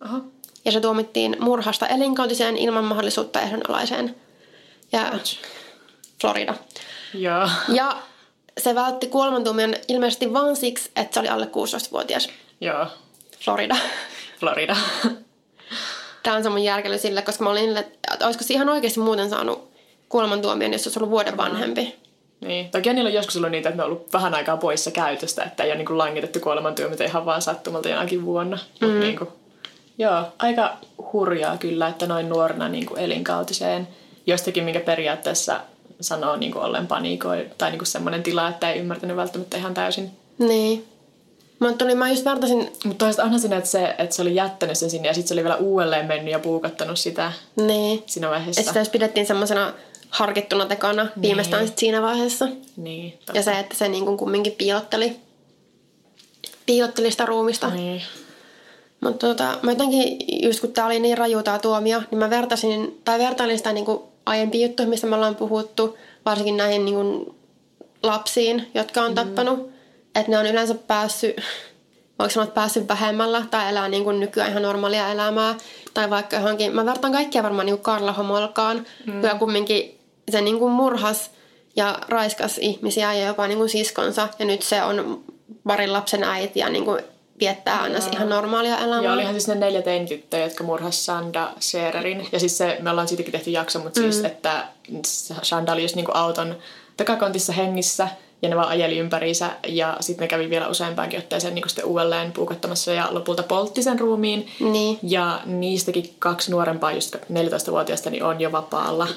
Aha. 0.00 0.20
Ja 0.64 0.72
se 0.72 0.80
tuomittiin 0.80 1.36
murhasta 1.40 1.86
elinkautiseen 1.86 2.56
ilman 2.56 2.84
mahdollisuutta 2.84 3.40
ehdonalaiseen. 3.40 4.16
Ja 4.92 5.12
Florida. 6.20 6.54
Joo. 7.14 7.48
Ja 7.68 7.96
se 8.58 8.74
vältti 8.74 9.06
kuolemantuomion 9.06 9.74
ilmeisesti 9.88 10.32
vain 10.32 10.56
siksi, 10.56 10.90
että 10.96 11.14
se 11.14 11.20
oli 11.20 11.28
alle 11.28 11.44
16-vuotias. 11.46 12.28
Joo. 12.60 12.86
Florida. 13.44 13.76
Florida. 14.40 14.76
Tämä 16.22 16.36
on 16.36 16.42
se 16.42 16.48
mun 16.48 16.64
järkely 16.64 16.98
sille, 16.98 17.22
koska 17.22 17.44
mä 17.44 17.50
olin, 17.50 17.76
että 17.76 18.26
olisiko 18.26 18.44
se 18.44 18.54
ihan 18.54 18.68
oikeasti 18.68 19.00
muuten 19.00 19.30
saanut 19.30 19.70
kuolemantuomion, 20.08 20.72
jos 20.72 20.82
se 20.82 20.88
olisi 20.88 20.98
ollut 20.98 21.10
vuoden 21.10 21.36
vanhempi. 21.36 21.96
niin. 22.40 22.70
Toki 22.70 22.92
niillä 22.92 23.08
on 23.08 23.14
joskus 23.14 23.36
ollut 23.36 23.50
niitä, 23.50 23.68
että 23.68 23.76
ne 23.76 23.82
on 23.82 23.90
ollut 23.90 24.12
vähän 24.12 24.34
aikaa 24.34 24.56
poissa 24.56 24.90
käytöstä, 24.90 25.44
että 25.44 25.62
ei 25.62 25.70
ole 25.72 25.78
niin 25.78 25.98
langitettu 25.98 26.40
kuolemantyömitä 26.40 27.04
ihan 27.04 27.26
vaan 27.26 27.42
sattumalta 27.42 27.88
jonakin 27.88 28.24
vuonna. 28.24 28.58
Mm. 28.80 28.88
Mut 28.88 28.98
niin 29.00 29.18
kuin, 29.18 29.30
joo, 29.98 30.22
aika 30.38 30.76
hurjaa 31.12 31.56
kyllä, 31.56 31.88
että 31.88 32.06
noin 32.06 32.28
nuorena 32.28 32.68
niin 32.68 32.86
kuin 32.86 33.00
elinkautiseen 33.00 33.88
jostakin, 34.26 34.64
minkä 34.64 34.80
periaatteessa 34.80 35.60
sanoo 36.00 36.36
niin 36.36 36.52
kuin 36.52 36.64
ollen 36.64 36.86
panikoi, 36.86 37.46
tai 37.58 37.70
niin 37.70 37.78
kuin 37.78 37.86
semmoinen 37.86 38.22
tila, 38.22 38.48
että 38.48 38.70
ei 38.72 38.80
ymmärtänyt 38.80 39.16
välttämättä 39.16 39.56
ihan 39.56 39.74
täysin. 39.74 40.10
Niin. 40.38 40.86
Mä, 41.60 41.72
tuli, 41.72 41.94
mä 41.94 42.10
just 42.10 42.24
vertasin, 42.24 42.58
Mutta 42.58 43.04
toisaalta 43.04 43.22
onhan 43.24 43.40
siinä, 43.40 43.56
että 43.56 43.70
se, 43.70 43.94
että 43.98 44.16
se 44.16 44.22
oli 44.22 44.34
jättänyt 44.34 44.78
sen 44.78 44.90
sinne 44.90 45.08
ja 45.08 45.14
sitten 45.14 45.28
se 45.28 45.34
oli 45.34 45.42
vielä 45.42 45.56
uudelleen 45.56 46.06
mennyt 46.06 46.32
ja 46.32 46.38
puukattanut 46.38 46.98
sitä 46.98 47.32
niin, 47.56 48.02
siinä 48.06 48.30
vaiheessa. 48.30 48.60
että 48.60 48.70
sitä 48.70 48.80
jos 48.80 48.88
pidettiin 48.88 49.26
semmoisena 49.26 49.72
harkittuna 50.10 50.66
tekona 50.66 51.06
viimeistään 51.22 51.66
sit 51.66 51.78
siinä 51.78 52.02
vaiheessa. 52.02 52.48
Niin, 52.76 53.10
totta. 53.12 53.32
Ja 53.34 53.42
se, 53.42 53.58
että 53.58 53.74
se 53.74 53.88
niin 53.88 54.04
kuin 54.04 54.16
kumminkin 54.16 54.52
piilotteli. 54.52 55.16
piilotteli 56.66 57.10
sitä 57.10 57.26
ruumista. 57.26 57.68
Niin. 57.68 58.02
Mutta 59.00 59.26
tota, 59.26 59.58
mä 59.62 59.72
jotenkin, 59.72 60.16
just 60.42 60.60
kun 60.60 60.72
tää 60.72 60.86
oli 60.86 60.98
niin 60.98 61.18
raju 61.18 61.42
tää 61.42 61.58
tuomio, 61.58 62.02
niin 62.10 62.18
mä 62.18 62.30
vertasin, 62.30 63.00
tai 63.04 63.18
vertailin 63.18 63.58
sitä 63.58 63.72
niin 63.72 63.86
aiempiin 64.26 64.68
juttuihin, 64.68 64.90
mistä 64.90 65.06
me 65.06 65.16
ollaan 65.16 65.36
puhuttu, 65.36 65.98
varsinkin 66.24 66.56
näihin 66.56 66.84
niin 66.84 66.94
kuin 66.94 67.34
lapsiin, 68.02 68.70
jotka 68.74 69.02
on 69.02 69.10
mm. 69.10 69.14
tappanut. 69.14 69.70
Että 70.14 70.30
ne 70.30 70.38
on 70.38 70.46
yleensä 70.46 70.74
päässyt, 70.74 71.36
voiko 72.18 72.30
sanoa, 72.30 72.44
että 72.44 72.54
päässyt 72.54 72.88
vähemmällä 72.88 73.44
tai 73.50 73.70
elää 73.70 73.88
niin 73.88 74.04
kuin 74.04 74.20
nykyään 74.20 74.50
ihan 74.50 74.62
normaalia 74.62 75.12
elämää. 75.12 75.54
Tai 75.94 76.10
vaikka 76.10 76.36
johonkin, 76.36 76.74
mä 76.74 76.86
vertaan 76.86 77.12
kaikkia 77.12 77.42
varmaan 77.42 77.66
niin 77.66 77.76
kuin 77.76 77.84
Karla 77.84 78.12
Homolkaan, 78.12 78.86
mm. 79.06 79.22
joka 79.22 79.38
kumminkin 79.38 79.98
se 80.30 80.40
niin 80.40 80.58
kuin 80.58 80.72
murhas 80.72 81.30
ja 81.76 81.98
raiskas 82.08 82.58
ihmisiä 82.58 83.14
ja 83.14 83.26
jopa 83.26 83.46
niin 83.46 83.58
kuin 83.58 83.70
siskonsa. 83.70 84.28
Ja 84.38 84.44
nyt 84.44 84.62
se 84.62 84.82
on 84.82 85.24
parin 85.66 85.92
lapsen 85.92 86.24
äiti 86.24 86.60
ja 86.60 86.68
niin 86.68 86.84
kuin 86.84 87.00
viettää 87.40 87.82
aina 87.82 87.98
ihan 88.12 88.28
normaalia 88.28 88.78
elämää. 88.78 89.04
Ja 89.04 89.12
olihan 89.12 89.34
siis 89.34 89.48
ne 89.48 89.54
neljä 89.54 89.82
teinityttöä, 89.82 90.40
jotka 90.40 90.64
murhas 90.64 91.06
Sanda 91.06 91.52
Schererin. 91.60 92.28
Ja 92.32 92.40
siis 92.40 92.58
se, 92.58 92.78
me 92.80 92.90
ollaan 92.90 93.08
siitäkin 93.08 93.32
tehty 93.32 93.50
jakso, 93.50 93.78
mutta 93.78 94.00
siis, 94.00 94.16
mm. 94.16 94.22
siis, 94.22 94.32
että 94.32 94.64
Sanda 95.42 95.72
oli 95.72 95.82
just 95.82 95.96
niinku 95.96 96.12
auton 96.14 96.56
takakontissa 96.96 97.52
hengissä 97.52 98.08
ja 98.42 98.48
ne 98.48 98.56
vaan 98.56 98.68
ajeli 98.68 98.98
ympäriinsä 98.98 99.50
ja 99.68 99.96
sitten 100.00 100.24
ne 100.24 100.28
kävi 100.28 100.50
vielä 100.50 100.68
useampaankin 100.68 101.18
otteeseen 101.18 101.54
niin 101.54 101.68
sitten 101.68 101.84
uudelleen 101.84 102.32
puukottamassa 102.32 102.92
ja 102.92 103.08
lopulta 103.10 103.42
poltti 103.42 103.82
sen 103.82 104.00
ruumiin. 104.00 104.48
Niin. 104.60 104.98
Ja 105.02 105.40
niistäkin 105.46 106.14
kaksi 106.18 106.50
nuorempaa, 106.50 106.92
just 106.92 107.16
14-vuotiaista, 107.16 108.10
niin 108.10 108.24
on 108.24 108.40
jo 108.40 108.52
vapaalla. 108.52 109.08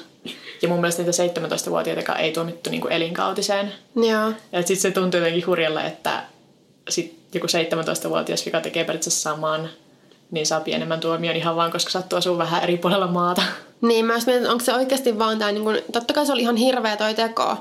Ja 0.62 0.68
mun 0.68 0.80
mielestä 0.80 1.02
niitä 1.02 1.40
17-vuotiaita 1.40 2.16
ei 2.16 2.32
tuomittu 2.32 2.70
niin 2.70 2.92
elinkautiseen. 2.92 3.72
Joo. 3.96 4.32
Ja 4.52 4.58
sitten 4.58 4.76
se 4.76 4.90
tuntui 4.90 5.20
jotenkin 5.20 5.46
hurjalle, 5.46 5.86
että 5.86 6.22
sit 6.88 7.23
joku 7.34 7.46
17-vuotias 7.46 8.46
vika 8.46 8.60
tekee 8.60 8.84
periaatteessa 8.84 9.30
saman, 9.30 9.68
niin 10.30 10.46
saa 10.46 10.60
pienemmän 10.60 11.00
tuomion 11.00 11.36
ihan 11.36 11.56
vaan, 11.56 11.72
koska 11.72 11.90
sattuu 11.90 12.18
asua 12.18 12.38
vähän 12.38 12.62
eri 12.62 12.76
puolella 12.76 13.06
maata. 13.06 13.42
Niin, 13.80 14.04
mä 14.04 14.14
mietin, 14.26 14.50
onko 14.50 14.64
se 14.64 14.74
oikeasti 14.74 15.18
vaan 15.18 15.38
tämä, 15.38 15.52
niin 15.52 15.64
kun, 15.64 15.78
totta 15.92 16.14
kai 16.14 16.26
se 16.26 16.32
oli 16.32 16.40
ihan 16.40 16.56
hirveä 16.56 16.96
toi 16.96 17.14
teko, 17.14 17.56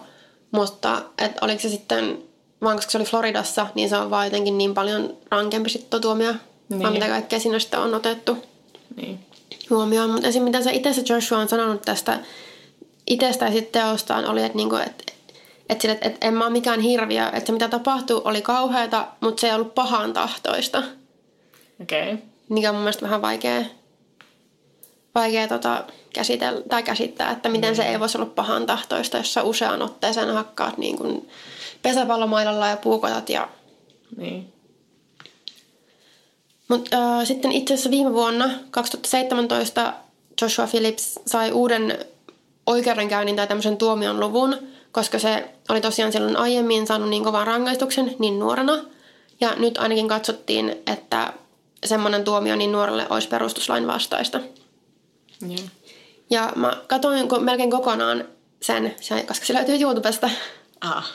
mutta 0.51 1.01
et 1.17 1.31
oliko 1.41 1.61
se 1.61 1.69
sitten, 1.69 2.17
vaan 2.61 2.75
koska 2.75 2.91
se 2.91 2.97
oli 2.97 3.05
Floridassa, 3.05 3.67
niin 3.75 3.89
se 3.89 3.97
on 3.97 4.09
vaan 4.09 4.27
jotenkin 4.27 4.57
niin 4.57 4.73
paljon 4.73 5.17
rankempi 5.31 5.69
sitten 5.69 6.01
tuomio, 6.01 6.33
niin. 6.69 6.81
vaan 6.81 6.93
mitä 6.93 7.07
kaikkea 7.07 7.39
siinä 7.39 7.59
sitten 7.59 7.79
on 7.79 7.93
otettu 7.93 8.37
niin. 8.95 9.19
huomioon. 9.69 10.09
Mutta 10.09 10.27
esim. 10.27 10.43
mitä 10.43 10.61
se 10.61 10.71
itse 10.73 10.93
se 10.93 11.03
Joshua 11.09 11.39
on 11.39 11.49
sanonut 11.49 11.81
tästä 11.81 12.19
itsestä 13.07 13.45
ja 13.45 13.51
sitten 13.51 13.81
teostaan 13.81 14.25
oli, 14.25 14.43
että 14.43 14.57
niinku, 14.57 14.75
et, 14.75 15.13
et 15.69 15.81
sille, 15.81 15.97
et, 16.01 16.05
et 16.05 16.17
en 16.21 16.33
mä 16.33 16.43
ole 16.43 16.53
mikään 16.53 16.79
hirviö, 16.79 17.27
että 17.27 17.45
se 17.45 17.51
mitä 17.51 17.69
tapahtui 17.69 18.21
oli 18.25 18.41
kauheata, 18.41 19.07
mutta 19.19 19.41
se 19.41 19.47
ei 19.47 19.53
ollut 19.53 19.75
pahan 19.75 20.13
tahtoista. 20.13 20.83
Okei. 21.81 22.13
Okay. 22.13 22.25
Mikä 22.49 22.69
on 22.69 22.75
mun 22.75 22.83
mielestä 22.83 23.01
vähän 23.01 23.21
vaikea, 23.21 23.61
vaikea 25.15 25.47
tota, 25.47 25.83
käsitellä, 26.13 26.61
tai 26.69 26.83
käsittää, 26.83 27.31
että 27.31 27.49
miten 27.49 27.73
mm. 27.73 27.75
se 27.75 27.83
ei 27.83 27.99
voisi 27.99 28.17
olla 28.17 28.29
pahan 28.35 28.65
tahtoista, 28.65 29.17
jos 29.17 29.33
sä 29.33 29.43
usean 29.43 29.81
otteeseen 29.81 30.33
hakkaat 30.33 30.77
niin 30.77 30.97
kuin 30.97 31.29
pesäpallomailalla 31.81 32.67
ja 32.67 32.77
puukotat. 32.77 33.29
Ja... 33.29 33.49
Niin. 34.17 34.53
Mut, 36.67 36.89
äh, 36.93 37.25
sitten 37.27 37.51
itse 37.51 37.73
asiassa 37.73 37.91
viime 37.91 38.13
vuonna, 38.13 38.49
2017, 38.71 39.93
Joshua 40.41 40.67
Phillips 40.67 41.19
sai 41.25 41.51
uuden 41.51 42.05
oikeudenkäynnin 42.65 43.35
tai 43.35 43.47
tämmöisen 43.47 43.77
tuomion 43.77 44.19
luvun, 44.19 44.72
koska 44.93 45.19
se 45.19 45.49
oli 45.69 45.81
tosiaan 45.81 46.11
silloin 46.11 46.37
aiemmin 46.37 46.87
saanut 46.87 47.09
niin 47.09 47.23
kovan 47.23 47.47
rangaistuksen 47.47 48.15
niin 48.19 48.39
nuorena. 48.39 48.85
Ja 49.41 49.55
nyt 49.55 49.77
ainakin 49.77 50.07
katsottiin, 50.07 50.75
että 50.87 51.33
semmoinen 51.85 52.23
tuomio 52.23 52.55
niin 52.55 52.71
nuorelle 52.71 53.07
olisi 53.09 53.27
perustuslain 53.27 53.87
vastaista. 53.87 54.39
Yeah. 55.49 55.63
Ja 56.29 56.53
mä 56.55 56.77
katsoin 56.87 57.27
melkein 57.39 57.71
kokonaan 57.71 58.25
sen, 58.61 58.95
koska 59.27 59.45
se 59.45 59.53
löytyy 59.53 59.81
YouTubesta. 59.81 60.29
Ah. 60.81 61.11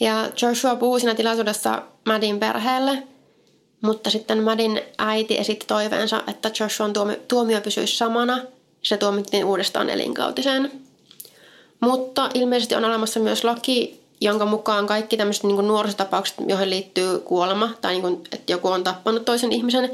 Ja 0.00 0.30
Joshua 0.42 0.76
puhui 0.76 1.00
siinä 1.00 1.14
tilaisuudessa 1.14 1.82
Madin 2.06 2.40
perheelle, 2.40 3.02
mutta 3.80 4.10
sitten 4.10 4.42
Madin 4.42 4.80
äiti 4.98 5.38
esitti 5.38 5.66
toiveensa, 5.66 6.22
että 6.26 6.50
Joshuan 6.60 6.92
tuomio, 6.92 7.16
tuomio 7.28 7.60
pysyisi 7.60 7.96
samana. 7.96 8.38
Se 8.82 8.96
tuomittiin 8.96 9.44
uudestaan 9.44 9.90
elinkautiseen. 9.90 10.72
Mutta 11.82 12.30
ilmeisesti 12.34 12.74
on 12.74 12.84
olemassa 12.84 13.20
myös 13.20 13.44
laki, 13.44 14.00
jonka 14.20 14.46
mukaan 14.46 14.86
kaikki 14.86 15.16
tämmöiset 15.16 15.44
niin 15.44 15.66
nuorisotapaukset, 15.66 16.36
joihin 16.46 16.70
liittyy 16.70 17.18
kuolema 17.18 17.70
tai 17.80 17.92
niin 17.92 18.02
kuin, 18.02 18.20
että 18.32 18.52
joku 18.52 18.68
on 18.68 18.84
tappanut 18.84 19.24
toisen 19.24 19.52
ihmisen, 19.52 19.90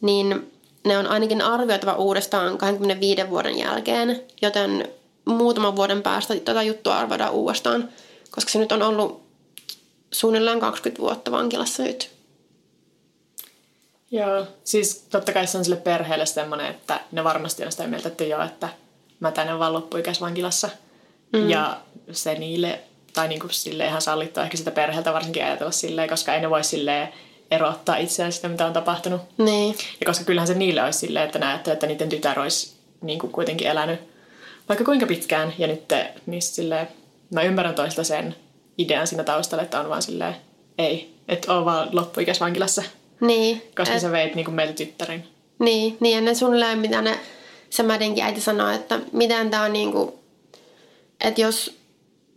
niin 0.00 0.52
ne 0.84 0.98
on 0.98 1.06
ainakin 1.06 1.42
arvioitava 1.42 1.94
uudestaan 1.94 2.58
25 2.58 3.30
vuoden 3.30 3.58
jälkeen, 3.58 4.22
joten 4.42 4.88
muutaman 5.24 5.76
vuoden 5.76 6.02
päästä 6.02 6.34
tätä 6.36 6.62
juttua 6.62 6.98
arvioidaan 6.98 7.32
uudestaan, 7.32 7.88
koska 8.30 8.50
se 8.50 8.58
nyt 8.58 8.72
on 8.72 8.82
ollut 8.82 9.22
suunnilleen 10.10 10.60
20 10.60 11.02
vuotta 11.02 11.30
vankilassa 11.30 11.82
nyt. 11.82 12.10
Joo, 14.10 14.46
siis 14.64 15.06
totta 15.10 15.32
kai 15.32 15.46
se 15.46 15.58
on 15.58 15.64
sille 15.64 15.76
perheelle 15.76 16.26
semmoinen, 16.26 16.66
että 16.66 17.00
ne 17.12 17.24
varmasti 17.24 17.64
on 17.64 17.72
sitä 17.72 17.86
mieltä, 17.86 18.08
että 18.08 18.24
joo, 18.24 18.42
että 18.42 18.68
mä 19.20 19.30
tänne 19.30 19.58
vaan 19.58 19.72
loppuikäisvankilassa. 19.72 20.68
Mm. 21.32 21.50
Ja 21.50 21.76
se 22.12 22.34
niille, 22.34 22.80
tai 23.12 23.28
niinku 23.28 23.48
sille 23.48 23.86
ihan 23.86 24.02
sallittua 24.02 24.42
ehkä 24.42 24.56
sitä 24.56 24.70
perheeltä 24.70 25.12
varsinkin 25.12 25.44
ajatella 25.44 25.72
silleen, 25.72 26.08
koska 26.08 26.34
ei 26.34 26.40
ne 26.40 26.50
voi 26.50 26.64
silleen 26.64 27.08
erottaa 27.50 27.96
itseään 27.96 28.32
sitä, 28.32 28.48
mitä 28.48 28.66
on 28.66 28.72
tapahtunut. 28.72 29.20
Niin. 29.38 29.74
Ja 30.00 30.06
koska 30.06 30.24
kyllähän 30.24 30.48
se 30.48 30.54
niille 30.54 30.82
olisi 30.82 30.98
silleen, 30.98 31.26
että 31.26 31.38
näette, 31.38 31.72
että 31.72 31.86
niiden 31.86 32.08
tytär 32.08 32.40
olisi 32.40 32.72
niin 33.00 33.18
kuin 33.18 33.32
kuitenkin 33.32 33.68
elänyt 33.68 34.00
vaikka 34.68 34.84
kuinka 34.84 35.06
pitkään. 35.06 35.54
Ja 35.58 35.66
nyt 35.66 35.88
te, 35.88 36.12
niin 36.26 36.42
silleen, 36.42 36.88
mä 37.30 37.42
ymmärrän 37.42 37.74
toista 37.74 38.04
sen 38.04 38.36
idean 38.78 39.06
siinä 39.06 39.24
taustalla, 39.24 39.62
että 39.62 39.80
on 39.80 39.88
vaan 39.88 40.02
silleen, 40.02 40.36
ei, 40.78 41.14
että 41.28 41.52
on 41.52 41.64
vaan 41.64 41.88
loppuikäisvankilassa. 41.92 42.82
Niin. 43.20 43.62
Koska 43.76 43.94
et... 43.94 44.00
sä 44.00 44.12
veit 44.12 44.34
niin 44.34 44.44
kuin 44.44 44.54
meiltä 44.54 44.74
tyttärin. 44.74 45.26
Niin, 45.58 45.96
niin 46.00 46.18
ennen 46.18 46.36
suunnilleen 46.36 46.78
mitä 46.78 47.02
ne, 47.02 47.18
se 47.70 47.82
Mädinkin 47.82 48.24
äiti 48.24 48.40
sanoi, 48.40 48.74
että 48.74 48.98
miten 49.12 49.50
tää 49.50 49.62
on 49.62 49.72
niin 49.72 49.92
kuin, 49.92 50.12
että 51.22 51.40
jos, 51.40 51.78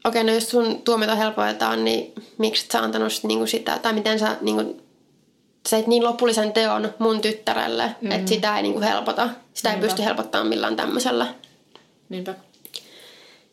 okei, 0.05 0.21
okay, 0.21 0.23
no 0.23 0.33
jos 0.33 0.49
sun 0.49 0.81
tuomiota 0.81 1.15
helpotetaan, 1.15 1.85
niin 1.85 2.13
miksi 2.37 2.67
sä 2.71 2.79
antanut 2.79 3.13
sit 3.13 3.23
niinku 3.23 3.47
sitä, 3.47 3.79
tai 3.79 3.93
miten 3.93 4.19
sä 4.19 4.37
niinku 4.41 4.81
seit 5.69 5.87
niin 5.87 6.03
lopullisen 6.03 6.53
teon 6.53 6.93
mun 6.99 7.21
tyttärelle, 7.21 7.95
mm. 8.01 8.11
että 8.11 8.29
sitä 8.29 8.57
ei 8.57 8.63
niinku 8.63 8.81
helpota. 8.81 9.29
Sitä 9.53 9.69
Niinpä. 9.69 9.85
ei 9.85 9.89
pysty 9.89 10.03
helpottamaan 10.05 10.47
millään 10.47 10.75
tämmöisellä. 10.75 11.27
Niinpä. 12.09 12.35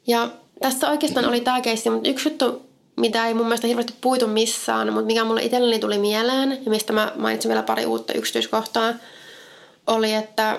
Ja 0.07 0.29
tässä 0.61 0.91
oikeastaan 0.91 1.29
oli 1.29 1.41
tämä 1.41 1.61
keissi, 1.61 1.91
mutta 1.91 2.09
yksi 2.09 2.29
juttu, 2.29 2.67
mitä 2.97 3.27
ei 3.27 3.35
mun 3.35 3.47
mielestä 3.47 3.67
hirveästi 3.67 3.95
puitu 4.01 4.27
missään, 4.27 4.93
mutta 4.93 5.07
mikä 5.07 5.25
mulle 5.25 5.43
itselleni 5.43 5.79
tuli 5.79 5.99
mieleen, 5.99 6.51
ja 6.65 6.71
mistä 6.71 6.93
mä 6.93 7.13
mainitsin 7.17 7.49
vielä 7.49 7.63
pari 7.63 7.87
uutta 7.87 8.13
yksityiskohtaa, 8.13 8.95
oli, 9.87 10.13
että 10.13 10.59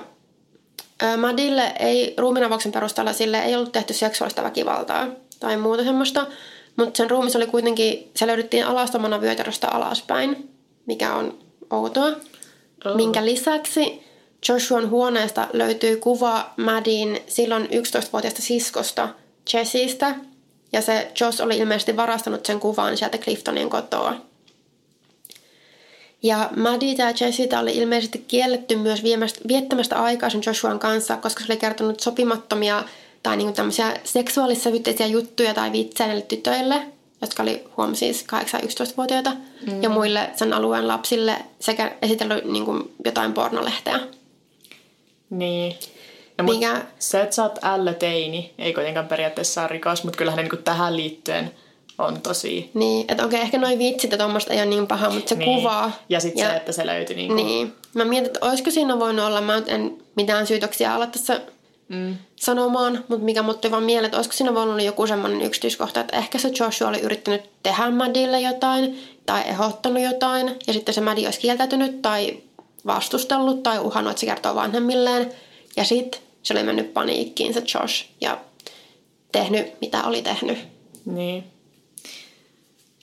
Madille 1.17 1.73
ei 1.79 2.13
ruumiinavauksen 2.17 2.71
perusteella 2.71 3.13
sille 3.13 3.39
ei 3.39 3.55
ollut 3.55 3.71
tehty 3.71 3.93
seksuaalista 3.93 4.43
väkivaltaa 4.43 5.07
tai 5.39 5.57
muuta 5.57 5.83
semmoista, 5.83 6.27
mutta 6.75 6.97
sen 6.97 7.09
ruumis 7.09 7.35
oli 7.35 7.47
kuitenkin, 7.47 8.11
se 8.15 8.27
löydettiin 8.27 8.65
alastomana 8.65 9.21
vyötäröstä 9.21 9.67
alaspäin, 9.67 10.49
mikä 10.85 11.13
on 11.15 11.37
outoa. 11.71 12.07
Oh. 12.85 12.95
Minkä 12.95 13.25
lisäksi 13.25 14.03
Joshuan 14.49 14.89
huoneesta 14.89 15.47
löytyy 15.53 15.97
kuva 15.97 16.53
Madin 16.57 17.19
silloin 17.27 17.65
11-vuotiaasta 17.65 18.41
siskosta 18.41 19.09
Jessistä, 19.53 20.15
ja 20.73 20.81
se 20.81 21.11
Josh 21.19 21.41
oli 21.41 21.57
ilmeisesti 21.57 21.95
varastanut 21.95 22.45
sen 22.45 22.59
kuvan 22.59 22.97
sieltä 22.97 23.17
Cliftonien 23.17 23.69
kotoa. 23.69 24.15
Ja 26.23 26.49
Maddie 26.57 26.95
ja 26.97 27.13
Jessica 27.19 27.59
oli 27.59 27.77
ilmeisesti 27.77 28.25
kielletty 28.27 28.75
myös 28.75 29.03
viettämästä 29.47 30.03
aikaa 30.03 30.29
sen 30.29 30.41
Joshuan 30.45 30.79
kanssa, 30.79 31.17
koska 31.17 31.43
se 31.43 31.53
oli 31.53 31.59
kertonut 31.59 31.99
sopimattomia 31.99 32.83
tai 33.23 33.37
niinku 33.37 33.53
tämmöisiä 33.53 33.93
seksuaalissävytteisiä 34.03 35.07
juttuja 35.07 35.53
tai 35.53 35.71
vitsejä 35.71 36.07
näille 36.07 36.25
tytöille, 36.25 36.81
jotka 37.21 37.43
oli 37.43 37.63
huom 37.77 37.95
siis 37.95 38.25
8-11-vuotiaita, 38.55 39.31
mm. 39.67 39.83
ja 39.83 39.89
muille 39.89 40.29
sen 40.35 40.53
alueen 40.53 40.87
lapsille 40.87 41.35
sekä 41.59 41.95
esitellyt 42.01 42.45
niinku 42.45 42.91
jotain 43.05 43.33
pornolehteä. 43.33 43.99
Niin. 45.29 45.75
No, 46.37 46.43
Mikä... 46.43 46.85
Se, 46.99 47.21
että 47.21 47.35
sä 47.35 47.43
oot 47.43 47.59
teini, 47.99 48.53
ei 48.57 48.73
kuitenkaan 48.73 49.07
periaatteessa 49.07 49.61
ole 49.61 49.69
rikos, 49.69 50.03
mutta 50.03 50.17
kyllähän 50.17 50.45
niin 50.45 50.63
tähän 50.63 50.97
liittyen– 50.97 51.51
on 51.97 52.21
tosi... 52.21 52.71
Niin, 52.73 53.05
että 53.07 53.25
okei, 53.25 53.41
ehkä 53.41 53.57
noin 53.57 53.79
vitsit 53.79 54.11
ja 54.11 54.17
tuommoista 54.17 54.53
ei 54.53 54.59
ole 54.59 54.65
niin 54.65 54.87
paha, 54.87 55.09
mutta 55.09 55.29
se 55.29 55.35
niin. 55.35 55.55
kuva... 55.55 55.91
Ja 56.09 56.19
sitten 56.19 56.47
se, 56.47 56.55
että 56.55 56.71
se 56.71 56.85
löytyi 56.85 57.15
niin 57.15 57.27
kuin... 57.27 57.45
Niin. 57.45 57.73
Mä 57.93 58.05
mietin, 58.05 58.25
että 58.25 58.45
olisiko 58.45 58.71
siinä 58.71 58.99
voinut 58.99 59.25
olla, 59.25 59.41
mä 59.41 59.61
en 59.67 59.97
mitään 60.15 60.47
syytöksiä 60.47 60.95
olla 60.95 61.07
tässä 61.07 61.41
mm. 61.89 62.15
sanomaan, 62.35 63.05
mutta 63.07 63.25
mikä 63.25 63.43
muttui 63.43 63.71
vaan 63.71 63.83
mieleen, 63.83 64.05
että 64.05 64.17
olisiko 64.17 64.33
siinä 64.33 64.53
voinut 64.53 64.73
olla 64.73 64.83
joku 64.83 65.07
semmoinen 65.07 65.41
yksityiskohta, 65.41 65.99
että 65.99 66.17
ehkä 66.17 66.37
se 66.37 66.51
Joshua 66.59 66.89
oli 66.89 66.99
yrittänyt 66.99 67.41
tehdä 67.63 67.91
Madille 67.91 68.41
jotain 68.41 68.99
tai 69.25 69.41
ehdottanut 69.47 70.03
jotain 70.03 70.55
ja 70.67 70.73
sitten 70.73 70.93
se 70.93 71.01
Madi 71.01 71.25
olisi 71.25 71.39
kieltäytynyt 71.39 72.01
tai 72.01 72.37
vastustellut 72.85 73.63
tai 73.63 73.79
uhannut, 73.79 74.11
että 74.11 74.19
se 74.19 74.25
kertoo 74.25 74.55
vanhemmilleen 74.55 75.31
ja 75.77 75.83
sitten 75.83 76.21
se 76.43 76.53
oli 76.53 76.63
mennyt 76.63 76.93
paniikkiin 76.93 77.53
se 77.53 77.63
Josh 77.73 78.05
ja 78.21 78.37
tehnyt 79.31 79.81
mitä 79.81 80.03
oli 80.03 80.21
tehnyt. 80.21 80.57
Niin. 81.05 81.52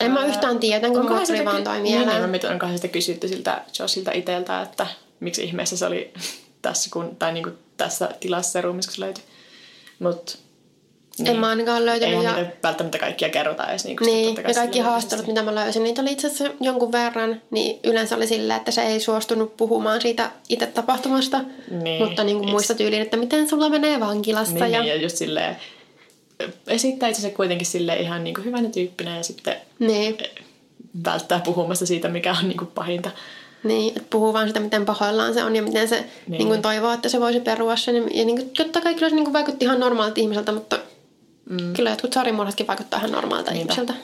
En 0.00 0.10
mä 0.10 0.26
yhtään 0.26 0.58
tiedä, 0.58 0.88
kun 0.88 1.04
mulla 1.04 1.26
tuli 1.26 1.44
vaan 1.44 1.64
toi 1.64 1.80
mieleen. 1.80 2.06
Niin, 2.06 2.32
niin, 2.32 2.46
mä 2.46 2.52
onkohan 2.52 2.74
sitten 2.74 2.90
kysytty 2.90 3.28
siltä 3.28 3.62
Joshilta 3.78 4.12
itseltä, 4.12 4.62
että 4.62 4.86
miksi 5.20 5.44
ihmeessä 5.44 5.76
se 5.76 5.86
oli 5.86 6.12
tässä, 6.62 6.90
kun, 6.92 7.16
tai 7.16 7.32
niin 7.32 7.44
kuin 7.44 7.58
tässä 7.76 8.08
tilassa 8.20 8.52
se 8.52 8.60
ruumis, 8.60 8.86
kun 8.86 8.94
se 8.94 9.00
löytyi. 9.00 9.24
Mut, 9.98 10.38
niin. 11.18 11.28
En 11.28 11.36
mä 11.36 11.48
ainakaan 11.48 11.86
löytänyt. 11.86 12.18
Eihän 12.18 12.38
ja... 12.38 12.46
välttämättä 12.62 12.98
kaikkia 12.98 13.28
kerrota 13.28 13.66
edes. 13.66 13.84
Niin, 13.84 13.96
niin 14.04 14.36
ja 14.48 14.54
kaikki 14.54 14.78
haastelut, 14.78 15.26
mitä 15.26 15.42
mä 15.42 15.54
löysin, 15.54 15.82
niitä 15.82 16.02
oli 16.02 16.12
itse 16.12 16.26
asiassa 16.26 16.54
jonkun 16.60 16.92
verran. 16.92 17.42
Niin 17.50 17.80
yleensä 17.84 18.16
oli 18.16 18.26
silleen, 18.26 18.56
että 18.56 18.70
se 18.70 18.82
ei 18.82 19.00
suostunut 19.00 19.56
puhumaan 19.56 20.00
siitä 20.00 20.30
itse 20.48 20.66
tapahtumasta. 20.66 21.40
Niin, 21.70 22.04
mutta 22.04 22.24
niin 22.24 22.38
kuin 22.38 22.50
muista 22.50 22.74
tyyliin, 22.74 23.02
että 23.02 23.16
miten 23.16 23.48
sulla 23.48 23.68
menee 23.68 24.00
vankilassa. 24.00 24.54
Niin, 24.54 24.72
ja... 24.72 24.80
Niin, 24.80 24.88
ja 24.88 25.02
just 25.02 25.16
silleen, 25.16 25.56
esittää 26.66 27.08
itse 27.08 27.30
kuitenkin 27.30 27.66
sille 27.66 27.96
ihan 27.96 28.24
niin 28.24 28.34
kuin 28.34 28.44
hyvänä 28.44 28.68
tyyppinä 28.68 29.16
ja 29.16 29.22
sitten 29.22 29.56
niin. 29.78 30.18
välttää 31.04 31.40
puhumasta 31.44 31.86
siitä, 31.86 32.08
mikä 32.08 32.36
on 32.42 32.48
niin 32.48 32.58
kuin 32.58 32.70
pahinta. 32.74 33.10
Niin, 33.64 33.88
että 33.96 34.08
puhuu 34.10 34.32
vaan 34.32 34.48
sitä, 34.48 34.60
miten 34.60 34.84
pahoillaan 34.84 35.34
se 35.34 35.44
on 35.44 35.56
ja 35.56 35.62
miten 35.62 35.88
se 35.88 35.96
niin. 35.96 36.38
Niin 36.38 36.48
kuin 36.48 36.62
toivoo, 36.62 36.92
että 36.92 37.08
se 37.08 37.20
voisi 37.20 37.40
perua 37.40 37.76
sen. 37.76 37.94
Ja 37.94 38.24
niin 38.24 38.36
kuin, 38.36 38.50
totta 38.50 38.80
kai 38.80 38.94
kyllä 38.94 39.08
se 39.08 39.14
niin 39.14 39.24
kuin 39.24 39.32
vaikutti 39.32 39.64
ihan 39.64 39.80
normaalilta 39.80 40.20
ihmiseltä, 40.20 40.52
mutta 40.52 40.78
mm. 41.50 41.72
kyllä 41.72 41.90
jotkut 41.90 42.12
sarimurhatkin 42.12 42.66
vaikuttaa 42.66 42.98
ihan 42.98 43.12
normaalilta 43.12 43.50
Niinpä. 43.50 43.72
ihmiseltä. 43.72 44.00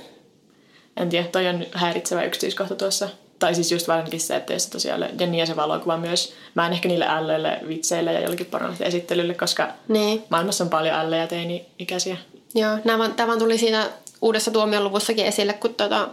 En 0.97 1.09
tiedä, 1.09 1.29
toi 1.29 1.49
on 1.49 1.67
häiritsevä 1.73 2.25
yksityiskohta 2.25 2.75
tuossa. 2.75 3.09
Tai 3.39 3.55
siis 3.55 3.73
just 3.73 3.89
varsinkin 3.89 4.21
se, 4.21 4.37
että 4.37 4.59
se 4.59 4.71
tosiaan, 4.71 5.01
ja 5.01 5.09
niin 5.27 5.35
ja 5.35 5.47
se 5.47 5.57
valokuva 5.57 5.97
myös. 5.97 6.33
Mä 6.55 6.67
en 6.67 6.73
ehkä 6.73 6.89
niille 6.89 7.07
ällöille, 7.09 7.61
vitseille 7.69 8.13
ja 8.13 8.21
jollekin 8.21 8.47
pornoille 8.47 8.87
esittelylle, 8.87 9.35
koska 9.35 9.69
niin. 9.89 10.25
maailmassa 10.31 10.65
on 10.65 10.71
paljon 10.71 10.95
ällejä 10.95 11.27
teini-ikäisiä. 11.27 12.17
Joo, 12.55 12.79
nämä, 12.85 13.09
tämä 13.09 13.37
tuli 13.37 13.59
siinä 13.59 13.91
uudessa 14.23 14.51
tuomioluvussakin 14.51 15.27
esille, 15.27 15.53
kun 15.53 15.75
tuota, 15.75 16.09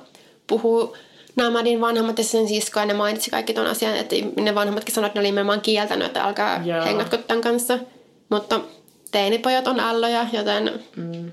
puhuu 0.48 0.96
Namadin 1.36 1.82
vanhemmat 1.82 2.18
ja 2.18 2.24
sen 2.24 2.48
sisko, 2.48 2.80
ja 2.80 2.86
ne 2.86 2.94
mainitsi 2.94 3.32
kaikki 3.32 3.54
tuon 3.54 3.68
asian, 3.68 3.96
että 3.96 4.16
ne 4.42 4.56
vanhemmatkin 4.56 4.96
sanoivat, 4.96 5.10
että 5.10 5.20
ne 5.20 5.22
oli 5.22 5.28
nimenomaan 5.28 5.62
kieltänyt, 5.62 6.08
että 6.08 6.24
alkaa 6.24 6.62
Joo. 6.66 6.86
hengatko 6.86 7.18
tämän 7.18 7.42
kanssa. 7.42 7.80
Mutta 8.30 8.60
teinipojat 9.12 9.68
on 9.68 9.80
alloja, 9.80 10.28
joten... 10.34 10.84
Mm. 10.96 11.32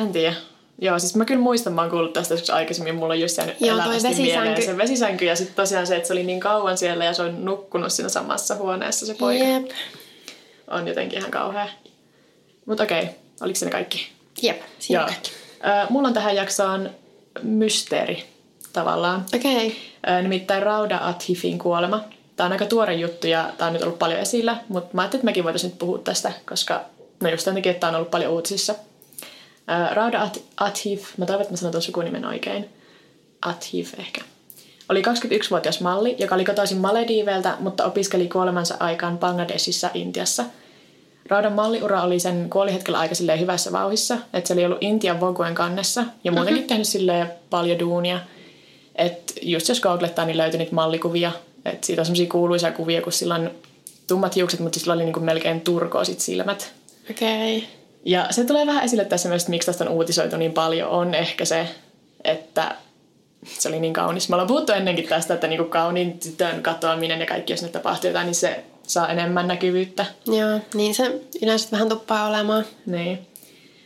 En 0.00 0.12
tiedä. 0.12 0.34
Joo, 0.82 0.98
siis 0.98 1.16
mä 1.16 1.24
kyllä 1.24 1.40
muistan, 1.40 1.72
mä 1.72 1.80
oon 1.80 1.90
kuullut 1.90 2.12
tästä 2.12 2.34
joskus 2.34 2.50
aikaisemmin, 2.50 2.94
mulla 2.94 3.12
on 3.12 3.20
just 3.20 3.36
jäänyt 3.36 3.60
Joo, 3.60 3.74
elävästi 3.74 4.08
vesisänky. 4.08 4.22
mieleen 4.22 4.62
se 4.62 4.76
vesisänky 4.76 5.24
ja 5.24 5.36
sitten 5.36 5.56
tosiaan 5.56 5.86
se, 5.86 5.96
että 5.96 6.06
se 6.06 6.12
oli 6.12 6.22
niin 6.22 6.40
kauan 6.40 6.78
siellä 6.78 7.04
ja 7.04 7.12
se 7.12 7.22
on 7.22 7.44
nukkunut 7.44 7.92
siinä 7.92 8.08
samassa 8.08 8.54
huoneessa 8.54 9.06
se 9.06 9.14
poika. 9.14 9.44
Jep. 9.44 9.70
On 10.70 10.88
jotenkin 10.88 11.18
ihan 11.18 11.30
kauhea. 11.30 11.68
Mutta 12.66 12.82
okei, 12.82 13.02
okay. 13.02 13.14
oliko 13.40 13.58
se 13.58 13.64
ne 13.64 13.70
kaikki? 13.70 14.08
Jep, 14.42 14.60
siinä 14.78 15.00
Joo. 15.00 15.08
kaikki. 15.08 15.30
Äh, 15.66 15.90
mulla 15.90 16.08
on 16.08 16.14
tähän 16.14 16.36
jaksoon 16.36 16.90
mysteeri 17.42 18.24
tavallaan. 18.72 19.24
Okei. 19.34 19.66
Okay. 20.06 20.22
Nimittäin 20.22 20.62
Rauda 20.62 20.98
Athifin 21.02 21.58
kuolema. 21.58 22.04
Tämä 22.36 22.46
on 22.46 22.52
aika 22.52 22.66
tuore 22.66 22.94
juttu 22.94 23.26
ja 23.26 23.50
tämä 23.58 23.66
on 23.66 23.72
nyt 23.72 23.82
ollut 23.82 23.98
paljon 23.98 24.20
esillä, 24.20 24.56
mutta 24.68 24.90
mä 24.92 25.02
ajattelin, 25.02 25.20
että 25.20 25.24
mekin 25.24 25.44
voitaisiin 25.44 25.70
nyt 25.70 25.78
puhua 25.78 25.98
tästä, 25.98 26.32
koska 26.48 26.84
no 27.20 27.30
just 27.30 27.44
tämän 27.44 27.56
takia, 27.56 27.72
että 27.72 27.80
tämä 27.80 27.88
on 27.88 27.96
ollut 27.96 28.10
paljon 28.10 28.32
uutisissa. 28.32 28.74
Rauda 29.92 30.30
Athif, 30.56 31.18
mä 31.18 31.26
toivon, 31.26 31.42
että 31.42 31.52
mä 31.52 31.56
sanon 31.56 31.72
tuon 31.72 31.82
sukunimen 31.82 32.24
oikein. 32.24 32.68
Athif 33.42 33.98
ehkä. 33.98 34.20
Oli 34.88 35.02
21-vuotias 35.02 35.80
malli, 35.80 36.16
joka 36.18 36.34
oli 36.34 36.44
kotoisin 36.44 36.78
Malediiveltä, 36.78 37.56
mutta 37.60 37.84
opiskeli 37.84 38.28
kuolemansa 38.28 38.76
aikaan 38.80 39.18
Bangladesissa 39.18 39.90
Intiassa– 39.94 40.44
Raudan 41.28 41.52
malliura 41.52 42.02
oli 42.02 42.20
sen 42.20 42.50
kuolihetkellä 42.50 42.98
aika 42.98 43.14
hyvässä 43.40 43.72
vauhissa, 43.72 44.18
että 44.32 44.48
se 44.48 44.54
oli 44.54 44.64
ollut 44.64 44.82
Intian 44.82 45.20
Voguen 45.20 45.54
kannessa 45.54 46.04
ja 46.24 46.32
muutenkin 46.32 46.56
mm-hmm. 46.56 46.68
tehnyt 46.68 46.88
silleen 46.88 47.32
paljon 47.50 47.78
duunia. 47.78 48.20
Että 48.94 49.32
just 49.42 49.68
jos 49.68 49.80
googlettaa, 49.80 50.24
niin 50.24 50.36
löytyi 50.36 50.58
niitä 50.58 50.74
mallikuvia. 50.74 51.32
Että 51.64 51.86
siitä 51.86 52.02
on 52.02 52.06
semmoisia 52.06 52.30
kuuluisia 52.30 52.72
kuvia, 52.72 53.02
kun 53.02 53.12
sillä 53.12 53.34
on 53.34 53.50
tummat 54.06 54.36
hiukset, 54.36 54.60
mutta 54.60 54.80
sillä 54.80 54.92
oli 54.92 55.04
niinku 55.04 55.20
melkein 55.20 55.60
turkoosit 55.60 56.20
silmät. 56.20 56.72
Okei. 57.10 57.56
Okay. 57.56 57.68
Ja 58.04 58.26
se 58.30 58.44
tulee 58.44 58.66
vähän 58.66 58.84
esille 58.84 59.04
tässä 59.04 59.28
myös, 59.28 59.42
että 59.42 59.50
miksi 59.50 59.66
tästä 59.66 59.84
on 59.84 59.90
uutisoitu 59.90 60.36
niin 60.36 60.52
paljon, 60.52 60.90
on 60.90 61.14
ehkä 61.14 61.44
se, 61.44 61.68
että 62.24 62.74
se 63.44 63.68
oli 63.68 63.80
niin 63.80 63.92
kaunis. 63.92 64.28
Me 64.28 64.34
ollaan 64.34 64.48
puhuttu 64.48 64.72
ennenkin 64.72 65.08
tästä, 65.08 65.34
että 65.34 65.46
niinku 65.46 65.64
kauniin 65.64 66.18
tytön 66.18 66.62
katoaminen 66.62 67.20
ja 67.20 67.26
kaikki, 67.26 67.52
jos 67.52 67.62
ne 67.62 67.68
tapahtuu 67.68 68.10
jotain, 68.10 68.26
niin 68.26 68.34
se 68.34 68.64
saa 68.82 69.08
enemmän 69.08 69.48
näkyvyyttä. 69.48 70.06
Joo, 70.26 70.60
niin 70.74 70.94
se 70.94 71.20
yleensä 71.42 71.68
vähän 71.72 71.88
tuppaa 71.88 72.28
olemaan. 72.28 72.64
Niin. 72.86 73.26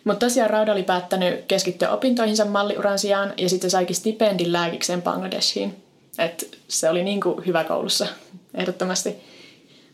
Mutta 0.05 0.27
tosiaan 0.27 0.51
Rauda 0.51 0.73
oli 0.73 0.83
päättänyt 0.83 1.45
keskittyä 1.49 1.91
opintoihinsa 1.91 2.45
malliuran 2.45 2.99
sijaan 2.99 3.35
ja 3.37 3.49
sitten 3.49 3.71
saikin 3.71 3.97
stipendin 3.97 4.53
lääkikseen 4.53 5.03
Bangladeshiin. 5.03 5.77
Et 6.19 6.59
se 6.69 6.91
oli 6.91 7.05
niin 7.05 7.21
kuin 7.21 7.47
hyvä 7.47 7.65
koulussa, 7.65 8.07
ehdottomasti. 8.55 9.17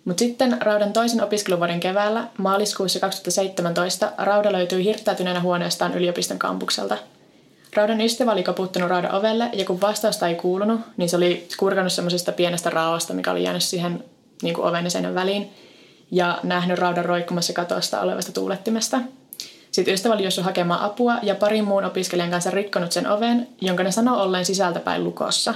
Mutta 0.04 0.18
sitten 0.18 0.56
Raudan 0.60 0.92
toisen 0.92 1.22
opiskeluvuoden 1.24 1.80
keväällä, 1.80 2.24
maaliskuussa 2.38 3.00
2017, 3.00 4.12
Rauda 4.18 4.52
löytyi 4.52 4.84
hirttäytyneenä 4.84 5.40
huoneestaan 5.40 5.94
yliopiston 5.94 6.38
kampukselta. 6.38 6.98
Raudan 7.76 8.00
ystävä 8.00 8.32
oli 8.32 8.42
koputtanut 8.42 8.90
Raudan 8.90 9.14
ovelle 9.14 9.50
ja 9.52 9.64
kun 9.64 9.80
vastausta 9.80 10.28
ei 10.28 10.34
kuulunut, 10.34 10.80
niin 10.96 11.08
se 11.08 11.16
oli 11.16 11.48
kurkannut 11.58 11.92
semmoisesta 11.92 12.32
pienestä 12.32 12.70
raosta, 12.70 13.14
mikä 13.14 13.30
oli 13.30 13.42
jäänyt 13.42 13.62
siihen 13.62 14.04
niin 14.42 14.54
kuin 14.54 14.68
oven 14.68 14.84
ja 14.84 14.90
seinän 14.90 15.14
väliin 15.14 15.50
ja 16.10 16.38
nähnyt 16.42 16.78
raudan 16.78 17.04
roikkumassa 17.04 17.52
katosta 17.52 18.00
olevasta 18.00 18.32
tuulettimesta. 18.32 19.00
Sitten 19.70 19.94
ystävä 19.94 20.14
oli 20.14 20.24
jossut 20.24 20.44
hakemaan 20.44 20.80
apua 20.80 21.18
ja 21.22 21.34
parin 21.34 21.64
muun 21.64 21.84
opiskelijan 21.84 22.30
kanssa 22.30 22.50
rikkonut 22.50 22.92
sen 22.92 23.06
oven, 23.06 23.48
jonka 23.60 23.82
ne 23.82 23.92
sanoi 23.92 24.22
olleen 24.22 24.44
sisältäpäin 24.44 25.04
lukossa. 25.04 25.54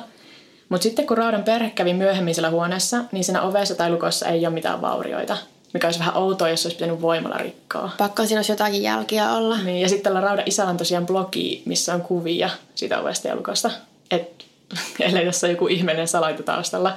Mutta 0.69 0.83
sitten 0.83 1.07
kun 1.07 1.19
Raudan 1.19 1.43
perhe 1.43 1.71
kävi 1.71 1.95
myöhemmin 1.95 2.35
siellä 2.35 2.51
huoneessa, 2.51 3.05
niin 3.13 3.25
siinä 3.25 3.43
ovessa 3.43 3.75
tai 3.75 3.91
lukossa 3.91 4.27
ei 4.27 4.47
ole 4.47 4.55
mitään 4.55 4.81
vaurioita. 4.81 5.37
Mikä 5.75 5.87
olisi 5.87 5.99
vähän 5.99 6.17
outoa, 6.17 6.49
jos 6.49 6.67
olisi 6.67 6.77
pitänyt 6.77 7.03
voimalla 7.03 7.39
rikkoa. 7.39 7.91
Pakko 7.99 8.27
siinä 8.27 8.39
olisi 8.39 8.53
jotakin 8.53 8.83
jälkiä 8.83 9.33
olla. 9.33 9.59
Niin, 9.59 9.81
ja 9.81 9.89
sitten 9.89 10.05
tällä 10.05 10.21
Raudan 10.21 10.47
isällä 10.47 10.71
on 10.71 10.77
tosiaan 10.77 11.07
blogi, 11.07 11.63
missä 11.65 11.95
on 11.95 12.01
kuvia 12.01 12.51
siitä 12.75 13.01
ovesta 13.01 13.29
ja 13.29 13.37
lukosta. 13.37 13.71
Et, 14.11 14.45
ellei 15.01 15.25
tässä 15.25 15.47
ole 15.47 15.53
joku 15.53 15.67
ihmeinen 15.67 16.09
salaita 16.09 16.43
taustalla 16.43 16.97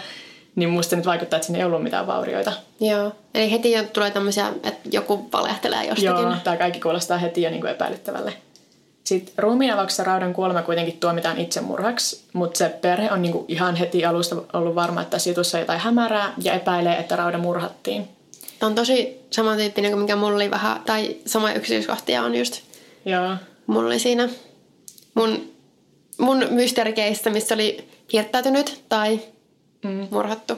niin 0.55 0.69
musta 0.69 0.95
nyt 0.95 1.05
vaikuttaa, 1.05 1.37
että 1.37 1.47
siinä 1.47 1.59
ei 1.59 1.65
ollut 1.65 1.83
mitään 1.83 2.07
vaurioita. 2.07 2.53
Joo, 2.79 3.11
eli 3.33 3.51
heti 3.51 3.71
jo 3.71 3.83
tulee 3.83 4.11
tämmöisiä, 4.11 4.47
että 4.63 4.89
joku 4.91 5.29
valehtelee 5.33 5.85
jostakin. 5.85 6.05
Joo, 6.05 6.35
tämä 6.43 6.57
kaikki 6.57 6.79
kuulostaa 6.79 7.17
heti 7.17 7.41
jo 7.41 7.49
niin 7.49 7.61
kuin 7.61 7.71
epäilyttävälle. 7.71 8.33
Sitten 9.09 9.33
ruumiinavauksessa 9.37 10.03
Raudan 10.03 10.33
kuolema 10.33 10.61
kuitenkin 10.61 10.97
tuomitaan 10.99 11.37
itsemurhaksi, 11.37 12.23
mutta 12.33 12.57
se 12.57 12.69
perhe 12.69 13.11
on 13.11 13.21
niinku 13.21 13.45
ihan 13.47 13.75
heti 13.75 14.05
alusta 14.05 14.35
ollut 14.53 14.75
varma, 14.75 15.01
että 15.01 15.11
tässä 15.11 15.29
jutussa 15.29 15.57
on 15.57 15.61
jotain 15.61 15.79
hämärää 15.79 16.33
ja 16.43 16.53
epäilee, 16.53 16.97
että 16.97 17.15
Rauda 17.15 17.37
murhattiin. 17.37 18.07
Tämä 18.59 18.67
on 18.67 18.75
tosi 18.75 19.19
samantyyppinen 19.31 19.91
kuin 19.91 20.01
mikä 20.01 20.15
mulla 20.15 20.35
oli 20.35 20.51
vähän, 20.51 20.81
tai 20.85 21.15
sama 21.25 21.51
yksityiskohtia 21.51 22.23
on 22.23 22.35
just. 22.35 22.61
Joo. 23.05 23.35
Mulla 23.67 23.87
oli 23.87 23.99
siinä 23.99 24.29
mun, 25.13 25.53
mun 26.17 26.45
mysteerikeistä, 26.49 27.29
missä 27.29 27.55
oli 27.55 27.87
hirttäytynyt 28.13 28.83
tai 28.89 29.19
mm. 29.83 30.07
murhattu. 30.11 30.53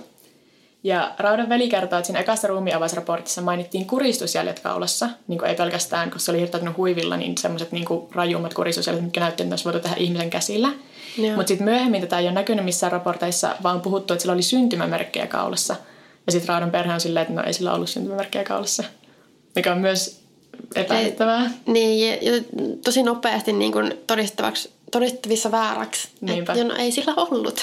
Ja 0.83 1.11
Raudan 1.19 1.49
veli 1.49 1.69
kertoo, 1.69 1.99
että 1.99 2.07
siinä 2.07 2.19
ekassa 2.19 2.47
ruumiavausraportissa 2.47 3.41
mainittiin 3.41 3.87
kuristusjäljet 3.87 4.59
kaulassa, 4.59 5.09
niin 5.27 5.39
kuin 5.39 5.49
ei 5.49 5.55
pelkästään, 5.55 6.11
kun 6.11 6.19
se 6.19 6.31
oli 6.31 6.39
hirttäytynyt 6.39 6.77
huivilla, 6.77 7.17
niin 7.17 7.37
semmoiset 7.37 7.71
niin 7.71 7.85
rajummat 8.11 8.53
kuristusjäljet, 8.53 9.03
mitkä 9.03 9.19
näytti, 9.19 9.43
että 9.43 9.53
olisi 9.53 9.65
voitu 9.65 9.79
tehdä 9.79 9.95
ihmisen 9.95 10.29
käsillä. 10.29 10.69
Mutta 11.35 11.47
sitten 11.47 11.65
myöhemmin 11.65 12.01
tätä 12.01 12.19
ei 12.19 12.25
ole 12.25 12.33
näkynyt 12.33 12.65
missään 12.65 12.91
raporteissa, 12.91 13.55
vaan 13.63 13.75
on 13.75 13.81
puhuttu, 13.81 14.13
että 14.13 14.21
sillä 14.21 14.33
oli 14.33 14.41
syntymämerkkejä 14.41 15.27
kaulassa. 15.27 15.75
Ja 16.25 16.31
sitten 16.31 16.49
Raudan 16.49 16.71
perhe 16.71 16.93
on 16.93 17.01
silleen, 17.01 17.21
että 17.21 17.33
no 17.33 17.43
ei 17.43 17.53
sillä 17.53 17.73
ollut 17.73 17.89
syntymämerkkejä 17.89 18.43
kaulassa, 18.43 18.83
mikä 19.55 19.71
on 19.71 19.79
myös 19.79 20.21
epäilyttävää. 20.75 21.51
Niin, 21.65 22.23
ja, 22.23 22.33
ja 22.33 22.43
tosi 22.83 23.03
nopeasti 23.03 23.53
niin 23.53 23.71
kuin 23.71 23.93
todistavissa 24.91 25.51
vääräksi. 25.51 26.09
Niinpä. 26.21 26.53
Et, 26.53 26.59
ja 26.59 26.65
no 26.65 26.75
ei 26.75 26.91
sillä 26.91 27.13
ollut. 27.15 27.61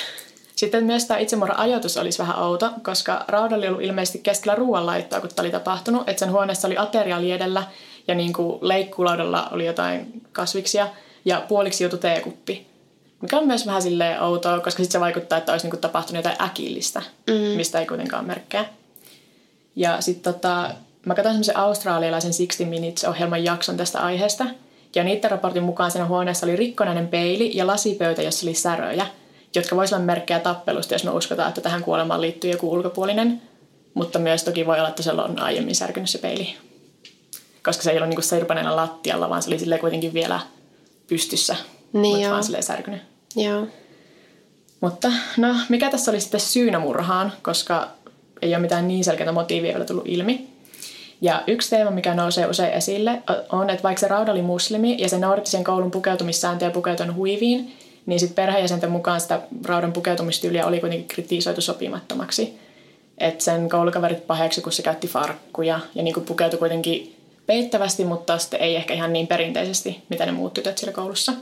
Sitten 0.59 0.85
myös 0.85 1.05
tämä 1.05 1.19
itsemurhan 1.19 1.59
ajoitus 1.59 1.97
olisi 1.97 2.19
vähän 2.19 2.39
outo, 2.39 2.71
koska 2.83 3.25
Rauda 3.29 3.57
oli 3.57 3.69
ollut 3.69 3.83
ilmeisesti 3.83 4.19
keskellä 4.19 4.55
ruoanlaittoa, 4.55 5.21
kun 5.21 5.31
tämä 5.35 5.45
oli 5.45 5.53
tapahtunut. 5.53 6.09
Että 6.09 6.21
sen 6.21 6.33
huoneessa 6.33 6.69
oli 6.69 6.79
ateriali 6.79 7.33
edellä 7.33 7.63
ja 8.09 8.15
niin 8.15 8.33
kuin 8.33 8.59
leikkulaudalla 8.61 9.49
oli 9.53 9.67
jotain 9.67 10.23
kasviksia 10.33 10.89
ja 11.25 11.45
puoliksi 11.49 11.85
joutui 11.85 11.99
teekuppi. 11.99 12.67
Mikä 13.21 13.39
on 13.39 13.47
myös 13.47 13.67
vähän 13.67 13.83
silleen 13.83 14.23
outoa, 14.23 14.61
koska 14.61 14.83
sitten 14.83 14.93
se 14.93 15.01
vaikuttaa, 15.01 15.39
että 15.39 15.53
olisi 15.53 15.69
niin 15.69 15.81
tapahtunut 15.81 16.25
jotain 16.25 16.43
äkillistä, 16.43 17.03
mm. 17.27 17.57
mistä 17.57 17.81
ei 17.81 17.87
kuitenkaan 17.87 18.27
merkkejä. 18.27 18.65
Ja 19.77 20.01
sitten 20.01 20.35
tota, 20.35 20.71
mä 21.07 21.15
katsoin 21.15 21.35
semmoisen 21.35 21.57
australialaisen 21.57 22.33
60 22.37 22.81
Minutes-ohjelman 22.81 23.45
jakson 23.45 23.77
tästä 23.77 24.01
aiheesta. 24.01 24.45
Ja 24.95 25.05
niiden 25.05 25.31
raportin 25.31 25.63
mukaan 25.63 25.91
siinä 25.91 26.07
huoneessa 26.07 26.47
oli 26.47 26.57
rikkonainen 26.57 27.09
peili 27.09 27.57
ja 27.57 27.67
lasipöytä, 27.67 28.23
jossa 28.23 28.47
oli 28.47 28.55
säröjä, 28.55 29.07
jotka 29.55 29.77
voisivat 29.77 29.99
olla 29.99 30.07
merkkejä 30.07 30.41
tappelusta, 30.41 30.95
jos 30.95 31.05
me 31.05 31.11
uskotaan, 31.11 31.49
että 31.49 31.61
tähän 31.61 31.85
kuolemaan 31.85 32.21
liittyy 32.21 32.51
joku 32.51 32.73
ulkopuolinen. 32.73 33.43
Mutta 33.95 34.19
myös 34.19 34.45
toki 34.45 34.67
voi 34.67 34.79
olla, 34.79 34.89
että 34.89 35.03
se 35.03 35.13
on 35.13 35.39
aiemmin 35.39 35.75
särkynyt 35.75 36.11
se 36.11 36.19
peili. 36.19 36.57
Koska 37.65 37.83
se 37.83 37.91
ei 37.91 37.97
ollut 37.97 38.09
niinku 38.09 38.23
sirpaneena 38.23 38.77
lattialla, 38.77 39.31
vaan 39.31 39.43
se 39.43 39.51
oli 39.51 39.79
kuitenkin 39.79 40.15
vielä 40.15 40.41
pystyssä. 41.07 41.57
Niin 41.93 42.03
mutta 42.03 42.19
joo. 42.19 42.33
vaan 42.33 42.45
silleen 42.45 42.63
särkynyt. 42.63 43.03
Joo. 43.37 43.67
Mutta 44.81 45.13
no, 45.37 45.55
mikä 45.69 45.91
tässä 45.91 46.11
oli 46.11 46.21
sitten 46.21 46.41
syynä 46.41 46.79
murhaan, 46.79 47.33
koska 47.43 47.89
ei 48.43 48.55
ole 48.55 48.59
mitään 48.59 48.89
niin 48.89 49.05
selkeää 49.05 49.33
motiivia 49.33 49.73
vielä 49.73 49.85
tullut 49.85 50.09
ilmi. 50.09 50.49
Ja 51.21 51.43
yksi 51.47 51.71
teema, 51.71 51.91
mikä 51.91 52.15
nousee 52.15 52.47
usein 52.47 52.73
esille, 52.73 53.23
on, 53.53 53.71
että 53.71 53.83
vaikka 53.83 54.01
se 54.01 54.09
Rauda 54.09 54.33
oli 54.33 54.43
muslimi 54.43 54.97
ja 54.99 55.09
se 55.09 55.19
noudatti 55.19 55.51
sen 55.51 55.65
koulun 55.65 55.91
pukeutumissääntöjä 55.91 56.71
pukeutunut 56.71 57.17
huiviin, 57.17 57.77
niin 58.09 58.21
sitten 58.21 58.35
perheenjäsenten 58.35 58.91
mukaan 58.91 59.21
sitä 59.21 59.41
Raudan 59.65 59.93
pukeutumistyyliä 59.93 60.67
oli 60.67 60.81
kuitenkin 60.81 61.09
kritisoitu 61.09 61.61
sopimattomaksi. 61.61 62.59
Että 63.19 63.45
sen 63.45 63.69
koulukaverit 63.69 64.27
paheksi, 64.27 64.61
kun 64.61 64.73
se 64.73 64.83
käytti 64.83 65.09
farkkuja 65.09 65.81
ja 65.95 66.03
niin 66.03 66.15
pukeutui 66.27 66.59
kuitenkin 66.59 67.17
peittävästi, 67.47 68.05
mutta 68.05 68.39
sitten 68.39 68.61
ei 68.61 68.77
ehkä 68.77 68.95
ihan 68.95 69.13
niin 69.13 69.27
perinteisesti, 69.27 70.03
mitä 70.09 70.27
ne 70.27 70.33
muut 70.33 70.55
tytöt 70.55 70.79
siellä 70.79 70.95
koulussa. 70.95 71.33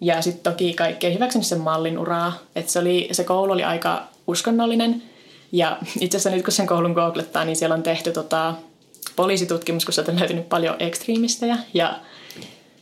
Ja 0.00 0.22
sitten 0.22 0.52
toki 0.52 0.74
kaikki 0.74 1.06
ei 1.06 1.14
hyväksynyt 1.14 1.46
sen 1.46 1.60
mallin 1.60 1.98
uraa. 1.98 2.32
Että 2.56 2.72
se, 2.72 2.80
se 3.12 3.24
koulu 3.24 3.52
oli 3.52 3.64
aika 3.64 4.08
uskonnollinen. 4.26 5.02
Ja 5.52 5.78
itse 6.00 6.16
asiassa 6.16 6.36
nyt 6.36 6.44
kun 6.44 6.52
sen 6.52 6.66
koulun 6.66 6.92
googlettaa, 6.92 7.44
niin 7.44 7.56
siellä 7.56 7.74
on 7.74 7.82
tehty 7.82 8.12
tota, 8.12 8.54
poliisitutkimus, 9.16 9.84
kun 9.84 9.94
sieltä 9.94 10.12
on 10.12 10.18
löytynyt 10.18 10.48
paljon 10.48 10.76
ekstriimistejä. 10.78 11.56
Ja 11.74 11.98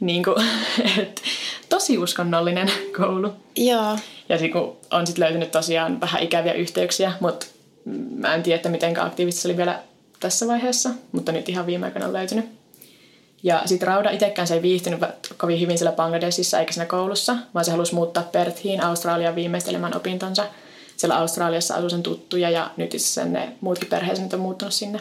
niin 0.00 0.24
kuin, 0.24 0.36
et, 0.98 1.22
tosi 1.68 1.98
uskonnollinen 1.98 2.70
koulu. 2.96 3.32
Joo. 3.56 3.98
Ja 4.28 4.38
sit, 4.38 4.52
kun 4.52 4.76
on 4.90 5.06
sitten 5.06 5.24
löytynyt 5.24 5.50
tosiaan 5.50 6.00
vähän 6.00 6.22
ikäviä 6.22 6.52
yhteyksiä, 6.52 7.12
mutta 7.20 7.46
mä 8.16 8.34
en 8.34 8.42
tiedä, 8.42 8.56
että 8.56 8.68
miten 8.68 9.00
aktiivisesti 9.00 9.42
se 9.42 9.48
oli 9.48 9.56
vielä 9.56 9.82
tässä 10.20 10.46
vaiheessa, 10.46 10.90
mutta 11.12 11.32
nyt 11.32 11.48
ihan 11.48 11.66
viime 11.66 11.86
aikoina 11.86 12.06
on 12.06 12.12
löytynyt. 12.12 12.44
Ja 13.42 13.62
sitten 13.64 13.88
Rauda 13.88 14.10
itsekään 14.10 14.48
se 14.48 14.54
ei 14.54 14.62
viihtynyt 14.62 15.00
kovin 15.36 15.60
hyvin 15.60 15.78
siellä 15.78 15.96
Bangladesissa 15.96 16.60
eikä 16.60 16.72
siinä 16.72 16.86
koulussa, 16.86 17.36
vaan 17.54 17.64
se 17.64 17.70
halusi 17.70 17.94
muuttaa 17.94 18.22
Perthiin 18.22 18.84
Australian 18.84 19.34
viimeistelemään 19.34 19.96
opintonsa. 19.96 20.46
Siellä 20.96 21.18
Australiassa 21.18 21.74
asui 21.74 21.90
sen 21.90 22.02
tuttuja 22.02 22.50
ja 22.50 22.70
nyt 22.76 22.94
sen 22.96 23.32
ne 23.32 23.52
muutkin 23.60 23.88
perheensä 23.88 24.22
on 24.32 24.40
muuttunut 24.40 24.74
sinne. 24.74 25.00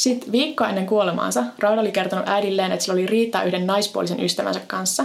Sitten 0.00 0.32
viikkoa 0.32 0.68
ennen 0.68 0.86
kuolemaansa 0.86 1.44
Rauda 1.58 1.80
oli 1.80 1.92
kertonut 1.92 2.28
äidilleen, 2.28 2.72
että 2.72 2.84
sillä 2.84 2.92
oli 2.92 3.06
riittää 3.06 3.42
yhden 3.42 3.66
naispuolisen 3.66 4.24
ystävänsä 4.24 4.60
kanssa. 4.66 5.04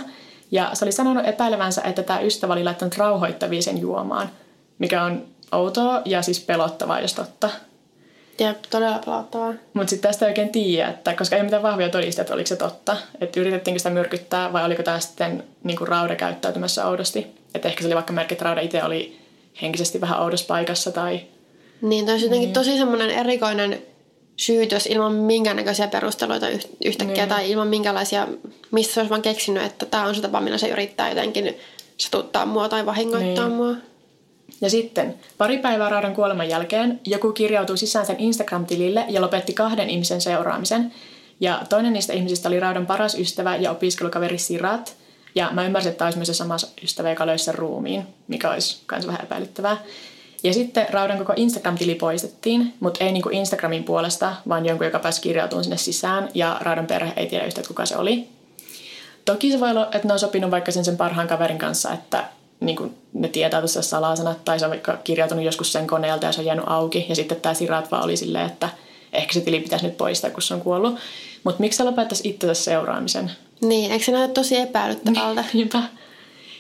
Ja 0.52 0.70
se 0.74 0.86
oli 0.86 0.92
sanonut 0.92 1.28
epäilevänsä, 1.28 1.82
että 1.82 2.04
tämä 2.04 2.20
ystävä 2.20 2.54
oli 2.54 2.64
laittanut 2.64 2.98
rauhoittavia 2.98 3.62
sen 3.62 3.82
juomaan, 3.82 4.30
mikä 4.80 5.04
on 5.04 5.26
outoa 5.52 6.02
ja 6.06 6.22
siis 6.22 6.40
pelottavaa, 6.40 7.00
jos 7.00 7.14
totta. 7.14 7.50
Jep, 8.40 8.58
todella 8.70 9.00
pelottavaa. 9.06 9.54
Mutta 9.74 9.90
sitten 9.90 10.10
tästä 10.10 10.26
ei 10.26 10.30
oikein 10.30 10.50
tiedä, 10.50 10.90
että 10.90 11.14
koska 11.14 11.36
ei 11.36 11.44
mitään 11.44 11.64
vahvia 11.64 11.90
todisteita, 11.90 12.22
että 12.22 12.34
oliko 12.34 12.48
se 12.48 12.56
totta. 12.56 12.98
Että 13.22 13.40
yritettiinkö 13.40 13.80
sitä 13.80 13.90
myrkyttää 13.90 14.54
vai 14.54 14.66
oliko 14.66 14.84
tämä 14.84 15.00
sitten 15.00 15.44
niin 15.64 15.88
rauda 15.88 16.16
käyttäytymässä 16.16 16.88
oudosti. 16.88 17.28
Että 17.56 17.68
ehkä 17.68 17.82
se 17.82 17.88
oli 17.88 17.96
vaikka 17.96 18.14
merkki, 18.14 18.34
että 18.34 18.46
rauda 18.46 18.62
itse 18.62 18.84
oli 18.84 19.20
henkisesti 19.62 20.02
vähän 20.02 20.22
oudossa 20.22 20.48
paikassa 20.48 20.92
tai... 20.92 21.22
Niin, 21.82 22.06
toi 22.06 22.16
on 22.16 22.22
jotenkin 22.22 22.54
tosi 22.54 22.78
semmoinen 22.78 23.10
erikoinen 23.10 23.82
syytös 24.38 24.86
ilman 24.86 25.14
minkäännäköisiä 25.14 25.88
perusteluita 25.88 26.48
yhtäkkiä 26.86 27.26
niin. 27.26 27.30
tai 27.30 27.52
ilman 27.52 27.68
minkälaisia, 27.68 28.28
missä 28.72 28.94
se 28.94 29.00
olisi 29.00 29.10
vaan 29.10 29.22
keksinyt, 29.22 29.64
että 29.64 29.86
tämä 29.86 30.04
on 30.04 30.16
se 30.16 30.22
tapa, 30.22 30.42
millä 30.42 30.58
se 30.58 30.68
yrittää 30.68 31.10
jotenkin 31.10 31.58
satuttaa 31.98 32.46
mua 32.46 32.70
tai 32.70 32.86
vahingoittaa 32.86 33.48
niin. 33.48 33.58
mua. 33.58 33.76
Ja 34.62 34.70
sitten 34.70 35.16
pari 35.38 35.58
päivää 35.58 35.90
Raudan 35.90 36.16
kuoleman 36.16 36.50
jälkeen 36.50 37.00
joku 37.06 37.32
kirjautui 37.32 37.78
sisään 37.78 38.06
sen 38.06 38.20
Instagram-tilille 38.20 39.06
ja 39.10 39.22
lopetti 39.22 39.54
kahden 39.54 39.90
ihmisen 39.90 40.22
seuraamisen. 40.22 40.94
Ja 41.40 41.62
toinen 41.70 41.94
niistä 41.94 42.14
ihmisistä 42.14 42.50
oli 42.50 42.60
Raudan 42.60 42.86
paras 42.86 43.16
ystävä 43.16 43.56
ja 43.56 43.72
opiskelukaveri 43.72 44.38
Sirat. 44.38 44.96
Ja 45.36 45.50
mä 45.52 45.66
ymmärsin, 45.66 45.90
että 45.90 45.98
tämä 45.98 46.08
olisi 46.08 46.18
myös 46.18 46.28
se 46.28 46.34
sama 46.34 46.56
ystävä, 46.84 47.10
joka 47.10 47.28
löysi 47.28 47.46
sen 47.46 47.56
ruumiin, 47.56 48.08
mikä 48.28 48.52
olisi 48.52 48.78
myös 48.92 49.08
vähän 49.08 49.24
epäilyttävää. 49.24 49.78
Ja 50.46 50.54
sitten 50.54 50.88
Raudan 50.90 51.18
koko 51.18 51.34
Instagram-tili 51.36 51.96
poistettiin, 51.96 52.74
mutta 52.80 53.04
ei 53.04 53.12
niinku 53.12 53.30
Instagramin 53.30 53.84
puolesta, 53.84 54.36
vaan 54.50 54.66
jonkun, 54.66 54.88
joka 54.88 55.00
pääsi 55.00 55.22
kirjautumaan 55.22 55.64
sinne 55.64 55.78
sisään. 55.78 56.30
Ja 56.34 56.58
Raudan 56.62 56.88
perhe 56.88 57.14
ei 57.16 57.28
tiedä 57.28 57.46
yhtään, 57.46 57.68
kuka 57.68 57.86
se 57.86 57.98
oli. 57.98 58.28
Toki 59.26 59.52
se 59.52 59.60
voi 59.60 59.72
olla, 59.72 59.86
että 59.86 60.08
ne 60.08 60.14
on 60.14 60.20
sopinut 60.20 60.52
vaikka 60.52 60.72
sen, 60.72 60.86
sen 60.86 60.98
parhaan 60.98 61.28
kaverin 61.28 61.58
kanssa, 61.58 61.94
että 61.94 62.26
niin 62.60 62.76
kuin 62.76 62.98
ne 63.14 63.28
tietää 63.28 63.62
tuossa 63.62 63.82
salasanat, 63.82 64.46
tai 64.46 64.60
se 64.60 64.66
on 64.66 64.72
vaikka 64.72 64.98
kirjautunut 65.04 65.46
joskus 65.46 65.72
sen 65.72 65.88
koneelta 65.88 66.26
ja 66.26 66.32
se 66.32 66.42
on 66.42 66.46
jäänyt 66.46 66.66
auki, 66.68 67.06
ja 67.10 67.16
sitten 67.16 67.42
tämä 67.42 67.54
Sirat 67.54 67.92
vaan 67.92 68.04
oli 68.04 68.18
silleen, 68.18 68.46
että 68.46 68.70
ehkä 69.14 69.34
se 69.34 69.42
tili 69.42 69.60
pitäisi 69.60 69.86
nyt 69.86 69.98
poistaa, 69.98 70.30
kun 70.30 70.42
se 70.42 70.54
on 70.54 70.62
kuollut. 70.62 70.96
Mutta 71.44 71.60
miksi 71.60 71.78
se 71.78 71.84
lopettaisi 71.84 72.30
itse 72.30 72.54
seuraamisen? 72.54 73.32
Niin, 73.62 73.92
eikö 73.92 74.06
se 74.06 74.12
näytä 74.12 74.34
tosi 74.34 74.58
epäilyttävältä? 74.58 75.44
Niinpä. 75.54 75.84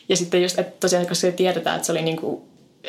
Ja 0.09 0.15
sitten 0.15 0.41
just, 0.41 0.59
että 0.59 0.79
tosiaan, 0.79 1.05
koska 1.05 1.15
se 1.15 1.31
tiedetään, 1.31 1.75
että 1.75 1.85
se 1.85 1.91
oli 1.91 2.01
niin 2.01 2.17
kuin, 2.17 2.41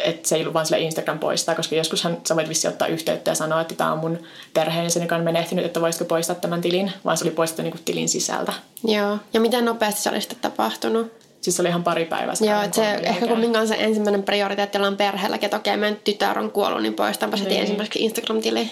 että 0.04 0.28
se 0.28 0.36
ei 0.36 0.42
ollut 0.42 0.54
vaan 0.54 0.66
sille 0.66 0.80
Instagram 0.80 1.18
poistaa, 1.18 1.54
koska 1.54 1.74
joskushan 1.74 2.16
sä 2.28 2.36
voit 2.36 2.48
vissi 2.48 2.68
ottaa 2.68 2.88
yhteyttä 2.88 3.30
ja 3.30 3.34
sanoa, 3.34 3.60
että 3.60 3.74
tämä 3.74 3.92
on 3.92 3.98
mun 3.98 4.18
perheenjäsen, 4.54 5.02
joka 5.02 5.16
on 5.16 5.24
menehtynyt, 5.24 5.64
että 5.64 5.80
voisiko 5.80 6.04
poistaa 6.04 6.36
tämän 6.36 6.60
tilin, 6.60 6.92
vaan 7.04 7.16
se 7.16 7.24
oli 7.24 7.30
poistettu 7.30 7.62
niin 7.62 7.72
kuin 7.72 7.84
tilin 7.84 8.08
sisältä. 8.08 8.52
Joo, 8.84 9.18
ja 9.32 9.40
miten 9.40 9.64
nopeasti 9.64 10.02
se 10.02 10.10
oli 10.10 10.20
sitten 10.20 10.38
tapahtunut? 10.40 11.12
Siis 11.40 11.56
se 11.56 11.62
oli 11.62 11.68
ihan 11.68 11.84
pari 11.84 12.04
päivää. 12.04 12.34
Joo, 12.40 12.62
että 12.62 12.76
se 12.76 12.94
ehkä 12.94 13.26
on 13.60 13.68
se 13.68 13.76
ensimmäinen 13.78 14.22
prioriteetti 14.22 14.78
ollaan 14.78 14.96
perheelläkin, 14.96 15.44
että 15.44 15.56
okei, 15.56 15.76
meidän 15.76 15.98
tytär 16.04 16.38
on 16.38 16.50
kuollut, 16.50 16.82
niin 16.82 16.94
poistanpa 16.94 17.36
niin. 17.36 17.50
se 17.50 17.58
ensimmäiseksi 17.58 18.04
Instagram-tili. 18.04 18.70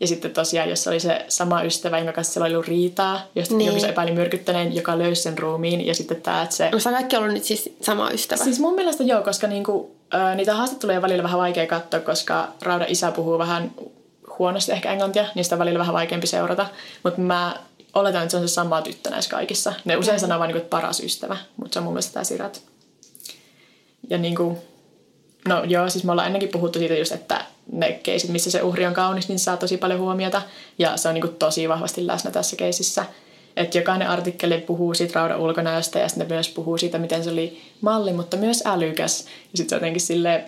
Ja 0.00 0.06
sitten 0.06 0.30
tosiaan, 0.30 0.68
jos 0.68 0.86
oli 0.86 1.00
se 1.00 1.24
sama 1.28 1.62
ystävä, 1.62 1.98
jonka 1.98 2.12
kanssa 2.12 2.32
siellä 2.32 2.46
oli 2.46 2.54
ollut 2.54 2.68
riitaa, 2.68 3.20
josta 3.34 3.54
niin. 3.54 3.66
joku 3.66 3.80
se 3.80 3.88
epäili 3.88 4.12
myrkyttäneen, 4.12 4.74
joka 4.74 4.98
löysi 4.98 5.22
sen 5.22 5.38
ruumiin, 5.38 5.86
ja 5.86 5.94
sitten 5.94 6.22
tämä, 6.22 6.42
että 6.42 6.56
se... 6.56 6.70
No, 6.70 6.78
se 6.78 6.88
on 6.88 6.94
kaikki 6.94 7.16
ollut 7.16 7.32
nyt 7.32 7.44
siis 7.44 7.70
sama 7.80 8.10
ystävä. 8.10 8.44
Siis 8.44 8.60
mun 8.60 8.74
mielestä 8.74 9.02
joo, 9.02 9.22
koska 9.22 9.46
niinku, 9.46 9.93
niitä 10.34 10.54
haastatteluja 10.54 10.98
on 10.98 11.02
välillä 11.02 11.22
vähän 11.22 11.38
vaikea 11.38 11.66
katsoa, 11.66 12.00
koska 12.00 12.48
Rauda 12.62 12.84
isä 12.88 13.12
puhuu 13.12 13.38
vähän 13.38 13.70
huonosti 14.38 14.72
ehkä 14.72 14.92
englantia, 14.92 15.26
niin 15.34 15.44
sitä 15.44 15.54
on 15.54 15.58
välillä 15.58 15.78
vähän 15.78 15.94
vaikeampi 15.94 16.26
seurata. 16.26 16.66
Mutta 17.02 17.20
mä 17.20 17.56
oletan, 17.94 18.22
että 18.22 18.30
se 18.30 18.36
on 18.36 18.48
se 18.48 18.52
sama 18.52 18.82
tyttö 18.82 19.10
näissä 19.10 19.30
kaikissa. 19.30 19.72
Ne 19.84 19.96
usein 19.96 20.20
sanoo 20.20 20.38
vain, 20.38 20.54
niin 20.54 20.64
paras 20.64 21.00
ystävä, 21.00 21.36
mutta 21.56 21.74
se 21.74 21.78
on 21.78 21.84
mun 21.84 21.92
mielestä 21.92 22.12
tämä 22.12 22.24
Sirat. 22.24 22.62
Ja 24.10 24.18
niin 24.18 24.36
kuin, 24.36 24.58
no 25.48 25.64
joo, 25.64 25.90
siis 25.90 26.04
me 26.04 26.12
ollaan 26.12 26.26
ennenkin 26.26 26.48
puhuttu 26.48 26.78
siitä 26.78 26.94
just, 26.94 27.12
että 27.12 27.44
ne 27.72 27.92
keisit, 27.92 28.30
missä 28.30 28.50
se 28.50 28.62
uhri 28.62 28.86
on 28.86 28.94
kaunis, 28.94 29.28
niin 29.28 29.38
saa 29.38 29.56
tosi 29.56 29.76
paljon 29.76 30.00
huomiota. 30.00 30.42
Ja 30.78 30.96
se 30.96 31.08
on 31.08 31.14
niin 31.14 31.22
kuin 31.22 31.36
tosi 31.36 31.68
vahvasti 31.68 32.06
läsnä 32.06 32.30
tässä 32.30 32.56
keisissä. 32.56 33.04
Että 33.56 33.78
jokainen 33.78 34.08
artikkeli 34.08 34.58
puhuu 34.58 34.94
siitä 34.94 35.14
raudan 35.14 35.40
ulkonäöstä 35.40 35.98
ja 35.98 36.08
sitten 36.08 36.28
myös 36.28 36.48
puhuu 36.48 36.78
siitä, 36.78 36.98
miten 36.98 37.24
se 37.24 37.30
oli 37.30 37.62
malli, 37.80 38.12
mutta 38.12 38.36
myös 38.36 38.62
älykäs. 38.66 39.20
Ja 39.20 39.56
sitten 39.56 39.68
se 39.68 39.76
jotenkin 39.76 40.00
silleen, 40.00 40.44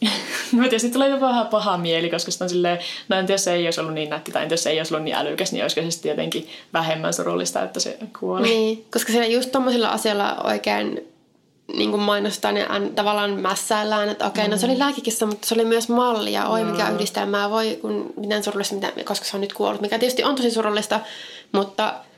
mä 0.52 0.64
sitten 0.68 0.92
tulee 0.92 1.20
vähän 1.20 1.46
paha 1.46 1.78
mieli, 1.78 2.10
koska 2.10 2.30
sitten 2.30 2.44
on 2.44 2.48
silleen, 2.48 2.78
no 3.08 3.16
entä 3.16 3.32
jos 3.32 3.44
se 3.44 3.52
ei 3.52 3.64
olisi 3.64 3.80
ollut 3.80 3.94
niin 3.94 4.10
nätti 4.10 4.32
tai 4.32 4.42
entä 4.42 4.52
jos 4.52 4.62
se 4.62 4.70
ei 4.70 4.78
olisi 4.78 4.94
ollut 4.94 5.04
niin 5.04 5.16
älykäs, 5.16 5.52
niin 5.52 5.64
olisiko 5.64 5.82
se 5.82 5.90
sitten 5.90 6.10
jotenkin 6.10 6.48
vähemmän 6.72 7.14
surullista, 7.14 7.62
että 7.62 7.80
se 7.80 7.98
kuoli. 8.20 8.48
Niin, 8.48 8.84
koska 8.92 9.12
siellä 9.12 9.28
just 9.28 9.52
tommosilla 9.52 9.88
asioilla 9.88 10.34
oikein 10.34 11.14
niin 11.76 11.90
kuin 11.90 12.02
mainostaan 12.02 12.56
ja 12.56 12.66
tavallaan 12.94 13.40
mässäillään, 13.40 14.08
että 14.08 14.26
okei, 14.26 14.44
mm. 14.44 14.50
no 14.50 14.56
se 14.56 14.66
oli 14.66 14.74
mm. 14.74 14.78
lääkikissa, 14.78 15.26
mutta 15.26 15.46
se 15.46 15.54
oli 15.54 15.64
myös 15.64 15.88
malli 15.88 16.32
ja 16.32 16.46
oi 16.46 16.64
mikä 16.64 16.90
yhdistelmää 16.90 17.50
voi, 17.50 17.78
kun 17.80 18.12
miten 18.16 18.44
surullista, 18.44 18.74
mitä, 18.74 18.92
koska 19.04 19.26
se 19.26 19.36
on 19.36 19.40
nyt 19.40 19.52
kuollut, 19.52 19.80
mikä 19.80 19.98
tietysti 19.98 20.24
on 20.24 20.34
tosi 20.34 20.50
surullista, 20.50 21.00
mutta 21.52 21.94
mm. 21.96 22.13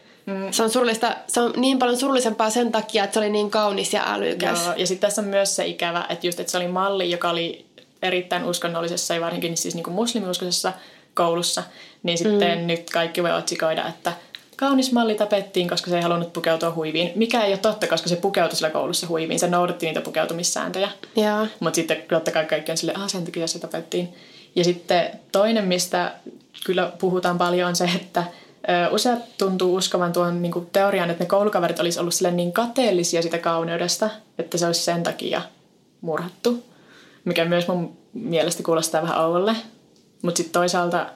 Se 0.56 0.62
on 0.62 0.70
surullista, 0.70 1.16
se 1.26 1.40
on 1.40 1.52
niin 1.56 1.78
paljon 1.78 1.98
surullisempaa 1.98 2.50
sen 2.50 2.72
takia, 2.72 3.04
että 3.04 3.14
se 3.14 3.20
oli 3.20 3.30
niin 3.30 3.50
kaunis 3.50 3.92
ja 3.92 4.02
älykäs. 4.14 4.64
Joo, 4.64 4.74
ja 4.76 4.86
sitten 4.86 5.08
tässä 5.08 5.22
on 5.22 5.28
myös 5.28 5.56
se 5.56 5.66
ikävä, 5.66 6.06
että 6.08 6.26
just, 6.26 6.40
että 6.40 6.50
se 6.50 6.56
oli 6.56 6.68
malli, 6.68 7.10
joka 7.10 7.30
oli 7.30 7.66
erittäin 8.02 8.44
uskonnollisessa 8.44 9.14
ja 9.14 9.20
varsinkin 9.20 9.56
siis 9.56 9.74
niin 9.74 9.84
kuin 9.84 9.94
muslimiuskoisessa 9.94 10.72
koulussa, 11.14 11.62
niin 12.02 12.18
sitten 12.18 12.58
mm. 12.58 12.66
nyt 12.66 12.90
kaikki 12.90 13.22
voi 13.22 13.32
otsikoida, 13.32 13.88
että 13.88 14.12
kaunis 14.56 14.92
malli 14.92 15.14
tapettiin, 15.14 15.68
koska 15.68 15.90
se 15.90 15.96
ei 15.96 16.02
halunnut 16.02 16.32
pukeutua 16.32 16.70
huiviin. 16.74 17.12
Mikä 17.14 17.44
ei 17.44 17.52
ole 17.52 17.58
totta, 17.58 17.86
koska 17.86 18.08
se 18.08 18.16
pukeutui 18.16 18.56
sillä 18.56 18.70
koulussa 18.70 19.06
huiviin. 19.06 19.38
Se 19.38 19.48
noudatti 19.48 19.86
niitä 19.86 20.00
pukeutumissääntöjä. 20.00 20.88
Mutta 21.60 21.76
sitten 21.76 22.02
totta 22.08 22.30
kai 22.30 22.44
kaikki 22.44 22.70
on 22.70 22.76
silleen, 22.76 23.00
ah 23.00 23.08
sen 23.08 23.24
takia 23.24 23.46
se 23.46 23.58
tapettiin. 23.58 24.08
Ja 24.56 24.64
sitten 24.64 25.10
toinen, 25.32 25.64
mistä 25.64 26.12
kyllä 26.64 26.92
puhutaan 26.98 27.38
paljon, 27.38 27.68
on 27.68 27.76
se, 27.76 27.84
että 27.84 28.24
useat 28.90 29.38
tuntuu 29.38 29.74
uskovan 29.74 30.12
tuon 30.12 30.42
niin 30.42 30.52
kuin 30.52 30.66
teorian, 30.72 31.10
että 31.10 31.24
ne 31.24 31.28
koulukaverit 31.28 31.80
olisi 31.80 32.00
ollut 32.00 32.14
sille 32.14 32.30
niin 32.30 32.52
kateellisia 32.52 33.22
sitä 33.22 33.38
kauneudesta, 33.38 34.10
että 34.38 34.58
se 34.58 34.66
olisi 34.66 34.80
sen 34.80 35.02
takia 35.02 35.42
murhattu. 36.00 36.62
Mikä 37.24 37.44
myös 37.44 37.68
mun 37.68 37.96
mielestä 38.12 38.62
kuulostaa 38.62 39.02
vähän 39.02 39.24
oudolle. 39.24 39.56
Mutta 40.22 40.36
sitten 40.36 40.52
toisaalta 40.52 41.06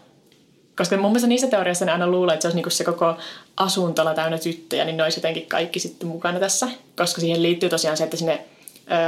Koska 0.80 0.96
mun 0.96 1.10
mielestä 1.10 1.26
niissä 1.26 1.46
teoriassa 1.46 1.84
ne 1.84 1.92
aina 1.92 2.06
luulee, 2.06 2.34
että 2.34 2.42
se 2.42 2.48
olisi 2.48 2.56
niinku 2.56 2.70
se 2.70 2.84
koko 2.84 3.16
asuntola 3.56 4.14
täynnä 4.14 4.38
tyttöjä, 4.38 4.84
niin 4.84 4.96
ne 4.96 5.02
olisi 5.02 5.18
jotenkin 5.18 5.46
kaikki 5.46 5.80
sitten 5.80 6.08
mukana 6.08 6.40
tässä. 6.40 6.68
Koska 6.96 7.20
siihen 7.20 7.42
liittyy 7.42 7.68
tosiaan 7.68 7.96
se, 7.96 8.04
että 8.04 8.16
sinne 8.16 8.44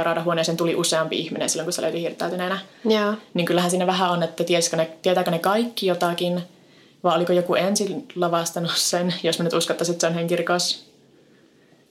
raadahuoneeseen 0.03 0.57
tuli 0.57 0.75
useampi 0.75 1.19
ihminen 1.19 1.49
silloin, 1.49 1.65
kun 1.65 1.73
se 1.73 1.81
löytyi 1.81 2.01
hirttäytyneenä. 2.01 2.59
Joo. 2.85 3.13
Niin 3.33 3.45
kyllähän 3.45 3.71
siinä 3.71 3.87
vähän 3.87 4.11
on, 4.11 4.23
että 4.23 4.43
tiesikö 4.43 4.77
ne, 4.77 4.89
tietääkö 5.01 5.31
ne 5.31 5.39
kaikki 5.39 5.87
jotakin, 5.87 6.43
vai 7.03 7.15
oliko 7.15 7.33
joku 7.33 7.55
ensin 7.55 8.07
lavastanut 8.15 8.71
sen, 8.75 9.13
jos 9.23 9.39
me 9.39 9.43
nyt 9.43 9.53
uskottaisiin, 9.53 9.93
että 9.93 10.07
se 10.07 10.07
on 10.07 10.13
henkirikos. 10.13 10.93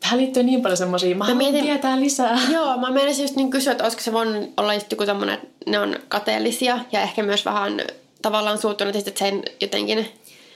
Tähän 0.00 0.20
liittyy 0.20 0.42
niin 0.42 0.62
paljon 0.62 0.76
semmoisia, 0.76 1.16
mä, 1.16 1.24
mä 1.24 1.34
mietin, 1.34 1.64
tietää 1.64 2.00
lisää. 2.00 2.38
Joo, 2.52 2.76
mä 2.76 2.90
menisin 2.90 3.22
just 3.22 3.36
niin 3.36 3.50
kysyä, 3.50 3.72
että 3.72 3.84
olisiko 3.84 4.02
se 4.02 4.12
voinut 4.12 4.50
olla 4.56 4.74
just 4.74 4.90
joku 4.90 5.06
semmoinen, 5.06 5.34
että 5.34 5.70
ne 5.70 5.78
on 5.78 5.96
kateellisia 6.08 6.78
ja 6.92 7.02
ehkä 7.02 7.22
myös 7.22 7.44
vähän 7.44 7.80
tavallaan 8.22 8.58
suuttunut, 8.58 8.96
että 8.96 9.10
se 9.18 9.32
jotenkin 9.60 10.08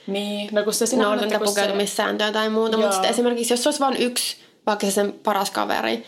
niin, 0.07 0.49
no 0.51 0.63
kun 0.63 0.73
se 0.73 0.85
sinä 0.85 1.09
on, 1.09 1.23
että 1.23 1.39
pukeutumissääntöä 1.39 2.27
se... 2.27 2.33
tai 2.33 2.49
muuta, 2.49 2.71
Joo. 2.71 2.81
mutta 2.81 2.93
sitten 2.93 3.11
esimerkiksi 3.11 3.53
jos 3.53 3.63
se 3.63 3.69
olisi 3.69 3.79
vain 3.79 3.97
yksi, 3.97 4.37
vaikka 4.65 4.85
se 4.85 4.91
sen 4.91 5.13
paras 5.23 5.51
kaveri, 5.51 6.05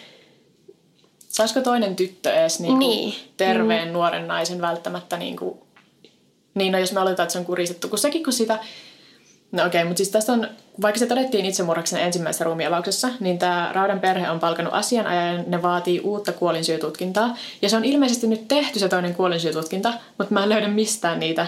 Saisiko 1.30 1.62
toinen 1.62 1.96
tyttö 1.96 2.34
edes 2.34 2.60
niinku 2.60 2.80
niin. 2.80 3.16
terveen 3.38 3.88
mm. 3.88 3.94
nuoren 3.94 4.28
naisen 4.28 4.62
välttämättä 4.62 5.18
niinku... 5.18 5.68
Niin, 6.54 6.72
no 6.72 6.80
jos 6.80 6.94
me 6.94 7.00
aletaan, 7.00 7.24
että 7.24 7.34
se 7.34 7.40
on 7.40 7.46
kuristettu, 7.46 7.90
kun 7.90 8.00
sekin 8.00 8.24
kun 8.24 8.34
sitä... 8.34 8.60
No 9.52 9.66
okei, 9.66 9.80
okay, 9.80 9.88
mutta 9.88 9.98
siis 9.98 10.10
tästä 10.10 10.32
on, 10.32 10.48
vaikka 10.82 11.00
se 11.00 11.06
todettiin 11.06 11.46
itsemurhaksi 11.46 12.00
ensimmäisessä 12.00 12.46
ruumialauksessa, 12.46 13.10
niin 13.20 13.40
tämä 13.40 13.72
Raudan 13.74 14.00
perhe 14.00 14.30
on 14.30 14.40
palkanut 14.40 14.74
asianajajan, 14.74 15.44
ne 15.48 15.62
vaatii 15.62 16.00
uutta 16.00 16.32
kuolinsyytutkintaa. 16.32 17.38
Ja 17.62 17.70
se 17.70 17.78
on 17.78 17.86
ilmeisesti 17.86 18.28
nyt 18.28 18.48
tehty 18.48 18.80
se 18.80 18.90
toinen 18.90 19.16
kuolinsyytutkinta, 19.16 19.94
mutta 20.18 20.34
mä 20.34 20.44
en 20.44 20.50
löydä 20.50 20.68
mistään 20.68 21.20
niitä 21.20 21.48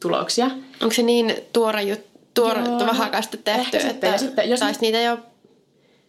tuloksia. 0.00 0.46
Onko 0.82 0.94
se 0.94 1.02
niin 1.02 1.36
tuore 1.52 1.82
juttu, 1.82 2.12
tuore, 2.34 2.60
vähän 2.86 3.10
tehty, 3.44 3.76
että 3.76 3.88
sitten, 3.88 4.18
sitten, 4.18 4.50
jos 4.50 4.60
niitä 4.80 5.00
jo 5.00 5.18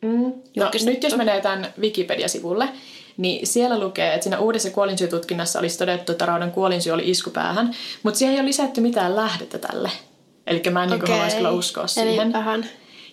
mm, 0.01 0.33
no, 0.57 0.71
nyt 0.85 1.03
jos 1.03 1.15
menee 1.15 1.41
tämän 1.41 1.73
Wikipedia-sivulle, 1.79 2.69
niin 3.17 3.47
siellä 3.47 3.79
lukee, 3.79 4.13
että 4.13 4.23
siinä 4.23 4.39
uudessa 4.39 4.69
kuolinsyytutkinnassa 4.69 5.59
olisi 5.59 5.77
todettu, 5.77 6.11
että 6.11 6.25
Raudan 6.25 6.51
kuolinsyy 6.51 6.93
oli 6.93 7.09
iskupäähän, 7.09 7.73
mutta 8.03 8.17
siihen 8.17 8.33
ei 8.33 8.39
ole 8.39 8.47
lisätty 8.47 8.81
mitään 8.81 9.15
lähdettä 9.15 9.57
tälle. 9.57 9.91
Eli 10.47 10.61
mä 10.71 10.83
en 10.83 10.93
okay. 10.93 10.99
niin 10.99 11.09
haluaisi 11.11 11.37
kyllä 11.37 11.51
uskoa 11.51 11.87
siihen. 11.87 12.19
Eli 12.19 12.33
vähän. 12.33 12.65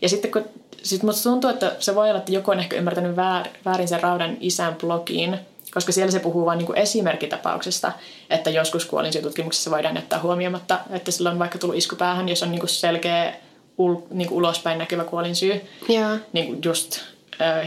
Ja 0.02 0.08
sitten 0.08 0.30
kun 0.30 0.44
sit 0.82 1.02
musta 1.02 1.30
tuntuu, 1.30 1.50
että 1.50 1.76
se 1.78 1.94
voi 1.94 2.08
olla, 2.08 2.18
että 2.18 2.32
joku 2.32 2.50
on 2.50 2.60
ehkä 2.60 2.76
ymmärtänyt 2.76 3.16
väärin 3.64 3.88
sen 3.88 4.00
Raudan 4.00 4.36
isän 4.40 4.74
blogiin, 4.74 5.38
koska 5.74 5.92
siellä 5.92 6.12
se 6.12 6.18
puhuu 6.18 6.46
vain 6.46 6.58
niin 6.58 6.76
esimerkkitapauksesta, 6.76 7.92
että 8.30 8.50
joskus 8.50 8.84
kuolinsyytutkimuksessa 8.84 9.70
voidaan 9.70 9.94
jättää 9.94 10.20
huomioimatta, 10.20 10.78
että 10.90 11.10
sillä 11.10 11.30
on 11.30 11.38
vaikka 11.38 11.58
tullut 11.58 11.76
iskupäähän, 11.76 12.28
jos 12.28 12.42
on 12.42 12.50
niin 12.50 12.68
selkeä 12.68 13.34
ul, 13.78 13.96
niin 14.10 14.30
ulospäin 14.30 14.78
näkyvä 14.78 15.04
kuolinsyy. 15.04 15.60
Yeah. 15.90 16.20
Niin 16.32 16.58
just 16.64 17.00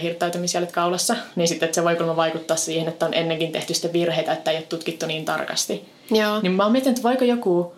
hirttäytymisjäljet 0.01 0.71
kaulassa, 0.71 1.15
niin 1.35 1.47
sitten 1.47 1.65
että 1.67 1.75
se 1.75 1.83
voi 1.83 2.15
vaikuttaa 2.15 2.57
siihen, 2.57 2.87
että 2.87 3.05
on 3.05 3.13
ennenkin 3.13 3.51
tehty 3.51 3.73
sitten 3.73 3.93
virheitä, 3.93 4.33
että 4.33 4.51
ei 4.51 4.57
ole 4.57 4.65
tutkittu 4.65 5.05
niin 5.05 5.25
tarkasti. 5.25 5.85
Joo. 6.11 6.41
Niin 6.41 6.51
mä 6.51 6.63
oon 6.63 6.71
miettinyt, 6.71 6.97
että 6.97 7.09
voiko 7.09 7.25
joku, 7.25 7.73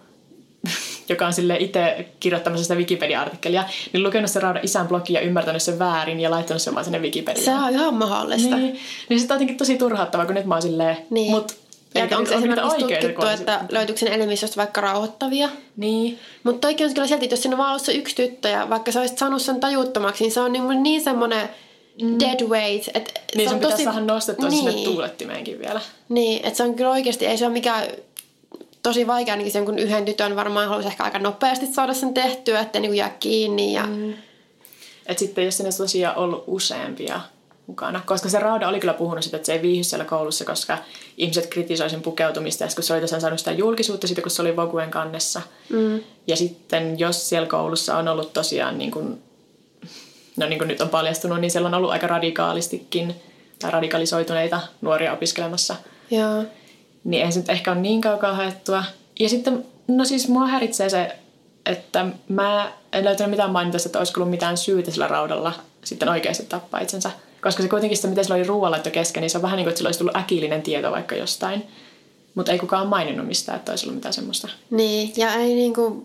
joka 1.10 1.28
on 1.28 1.34
sille 1.34 1.58
itse 1.60 2.06
kirjoittamassa 2.20 2.64
sitä 2.64 2.76
Wikipedia-artikkelia, 2.76 3.64
niin 3.94 4.04
lukenut 4.04 4.32
sen 4.32 4.42
Raudan 4.42 4.66
isän 4.66 4.88
blogia 4.88 5.20
ja 5.20 5.26
ymmärtänyt 5.26 5.62
sen 5.62 5.80
väärin 5.80 6.20
ja 6.20 6.32
laittanut 6.32 6.62
sen 6.62 6.74
vaan 6.74 6.86
sinne 6.86 7.00
Wikipediaan. 7.00 7.46
Se 7.46 7.66
on 7.66 7.74
ihan 7.74 7.94
mahdollista. 7.94 8.56
Niin, 8.56 8.80
niin 9.10 9.20
sitten 9.20 9.36
on 9.36 9.38
jotenkin 9.38 9.58
tosi 9.58 9.78
turhauttavaa, 9.78 10.26
kun 10.26 10.36
nyt 10.36 10.46
mä 10.46 10.56
oon 10.56 10.62
silleen, 10.62 10.98
niin. 11.10 11.32
mut 11.32 11.66
ja 11.96 12.04
onko 12.04 12.16
on 12.16 12.38
esimerkiksi 12.38 12.78
tutkittu, 12.78 13.26
että 13.26 13.66
löytyykö 13.70 14.00
sen 14.00 14.14
elimistöstä 14.14 14.58
vaikka 14.58 14.82
rauhoittavia? 14.82 15.50
Niin. 15.78 16.20
Mutta 16.44 16.68
toikin 16.68 16.88
on 16.88 16.94
kyllä 16.94 17.08
sieltä, 17.08 17.26
että 17.26 17.34
jos 17.34 17.42
siinä 17.42 17.56
on 17.56 17.58
vaan 17.58 17.70
ollut 17.70 17.84
se 17.84 17.94
yksi 17.94 18.16
tyttö 18.16 18.50
ja 18.50 18.70
vaikka 18.70 18.92
sä 18.92 19.00
olisit 19.00 19.18
saanut 19.18 19.42
sen 19.42 19.60
tajuttomaksi, 19.60 20.24
niin 20.24 20.32
se 20.32 20.40
on 20.40 20.52
niin, 20.52 20.84
niin 20.84 21.04
semmoinen 21.04 21.50
mm. 22.02 22.20
dead 22.20 22.48
weight. 22.48 22.88
Et 22.94 23.22
niin 23.36 23.50
se 23.50 23.56
on 23.56 23.62
tosi... 23.62 23.84
saada 23.84 24.00
nostettua 24.00 24.50
niin. 24.50 24.72
sinne 24.72 24.84
tuulettimeenkin 24.84 25.60
vielä. 25.60 25.82
Niin, 26.10 26.46
että 26.46 26.58
se 26.58 26.64
on 26.64 26.76
kyllä 26.76 26.92
oikeasti, 26.92 27.26
ei 27.26 27.38
se 27.38 27.46
ole 27.46 27.54
mikään 27.54 27.88
tosi 28.84 29.08
vaikea 29.08 29.34
ainakin 29.34 29.52
sen, 29.52 29.66
kun 29.66 29.80
yhden 29.80 30.06
tytön 30.06 30.36
varmaan 30.36 30.68
haluaisi 30.68 30.90
ehkä 30.90 31.04
aika 31.04 31.20
nopeasti 31.20 31.66
saada 31.66 31.94
sen 31.94 32.14
tehtyä, 32.14 32.60
ettei 32.60 32.82
niin 32.82 32.96
jää 32.96 33.16
kiinni. 33.20 33.74
Ja... 33.74 33.84
Mm. 33.84 34.14
Et 35.06 35.20
sitten 35.20 35.46
jos 35.46 35.58
sinne 35.58 35.72
tosiaan 35.78 36.18
ollut 36.18 36.44
useampia 36.48 37.22
mukana. 37.68 38.02
Koska 38.06 38.30
se 38.30 38.40
Rauda 38.40 38.70
oli 38.70 38.80
kyllä 38.80 38.94
puhunut 38.94 39.24
sitä, 39.24 39.38
että 39.38 39.46
se 39.46 39.54
ei 39.54 39.62
viihdy 39.62 39.84
siellä 39.84 40.06
koulussa, 40.06 40.46
koska 40.46 40.78
ihmiset 41.18 41.48
kritisoivat 41.48 41.92
sen 41.92 42.02
pukeutumista. 42.02 42.64
Ja 42.64 42.70
kun 42.76 42.84
se 42.84 42.94
oli 42.94 43.02
tosiaan 43.02 43.22
saanut 43.22 43.40
sitä 43.40 43.52
julkisuutta 43.52 44.08
sitten, 44.08 44.24
kun 44.24 44.32
se 44.32 44.42
oli 44.42 44.56
Voguen 44.56 44.92
kannessa. 44.92 45.42
Mm. 45.70 46.00
Ja 46.28 46.36
sitten 46.36 47.00
jos 47.00 47.30
siellä 47.30 47.48
koulussa 47.48 47.98
on 47.98 48.08
ollut 48.08 48.34
tosiaan 48.34 48.78
niin 48.78 48.92
kuin 48.92 49.22
no 50.38 50.48
niin 50.48 50.60
kuin 50.60 50.68
nyt 50.68 50.82
on 50.82 50.90
paljastunut, 50.90 51.42
niin 51.42 51.52
siellä 51.52 51.68
on 51.68 51.74
ollut 51.74 51.92
aika 51.92 52.08
radikaalistikin 52.08 53.16
tai 53.60 53.72
radikalisoituneita 53.72 54.62
nuoria 54.82 55.14
opiskelemassa. 55.14 55.76
Joo. 56.12 56.44
Niin 57.04 57.26
ei 57.26 57.32
se 57.32 57.40
nyt 57.40 57.50
ehkä 57.50 57.72
ole 57.72 57.82
niin 57.82 58.02
kaukaa 58.02 58.34
haettua. 58.34 58.84
Ja 59.20 59.30
sitten, 59.30 59.66
no 59.88 60.06
siis 60.06 60.28
mua 60.28 60.48
häiritsee 60.48 60.90
se, 60.90 61.16
että 61.66 62.06
mä 62.30 62.72
en 62.94 63.06
löytänyt 63.06 63.32
mitään 63.32 63.52
mainita, 63.52 63.78
että 63.86 64.00
olisi 64.00 64.14
ollut 64.18 64.30
mitään 64.30 64.58
syytä 64.58 64.92
sillä 64.92 65.08
raudalla 65.08 65.54
sitten 65.84 66.10
oikeasti 66.10 66.46
tappaa 66.50 66.80
itsensä. 66.80 67.12
Koska 67.42 67.64
se 67.64 67.70
kuitenkin 67.70 67.98
sitä, 67.98 68.08
miten 68.08 68.24
sillä 68.24 68.36
oli 68.36 68.44
ruoanlaitto 68.44 68.92
kesken, 68.92 69.22
niin 69.22 69.30
se 69.30 69.38
on 69.38 69.42
vähän 69.42 69.58
niin 69.58 69.66
kuin, 69.66 69.70
että 69.70 69.78
sillä 69.78 69.88
olisi 69.88 70.00
tullut 70.00 70.16
äkillinen 70.16 70.62
tieto 70.62 70.92
vaikka 70.92 71.16
jostain. 71.16 71.68
Mutta 72.36 72.52
ei 72.52 72.60
kukaan 72.60 72.88
maininnut 72.88 73.28
mistään, 73.28 73.58
että 73.58 73.72
olisi 73.72 73.86
ollut 73.86 73.96
mitään 73.96 74.14
semmoista. 74.14 74.48
Niin, 74.70 75.14
ja 75.18 75.34
ei 75.34 75.54
niin 75.54 75.74
kuin 75.74 76.04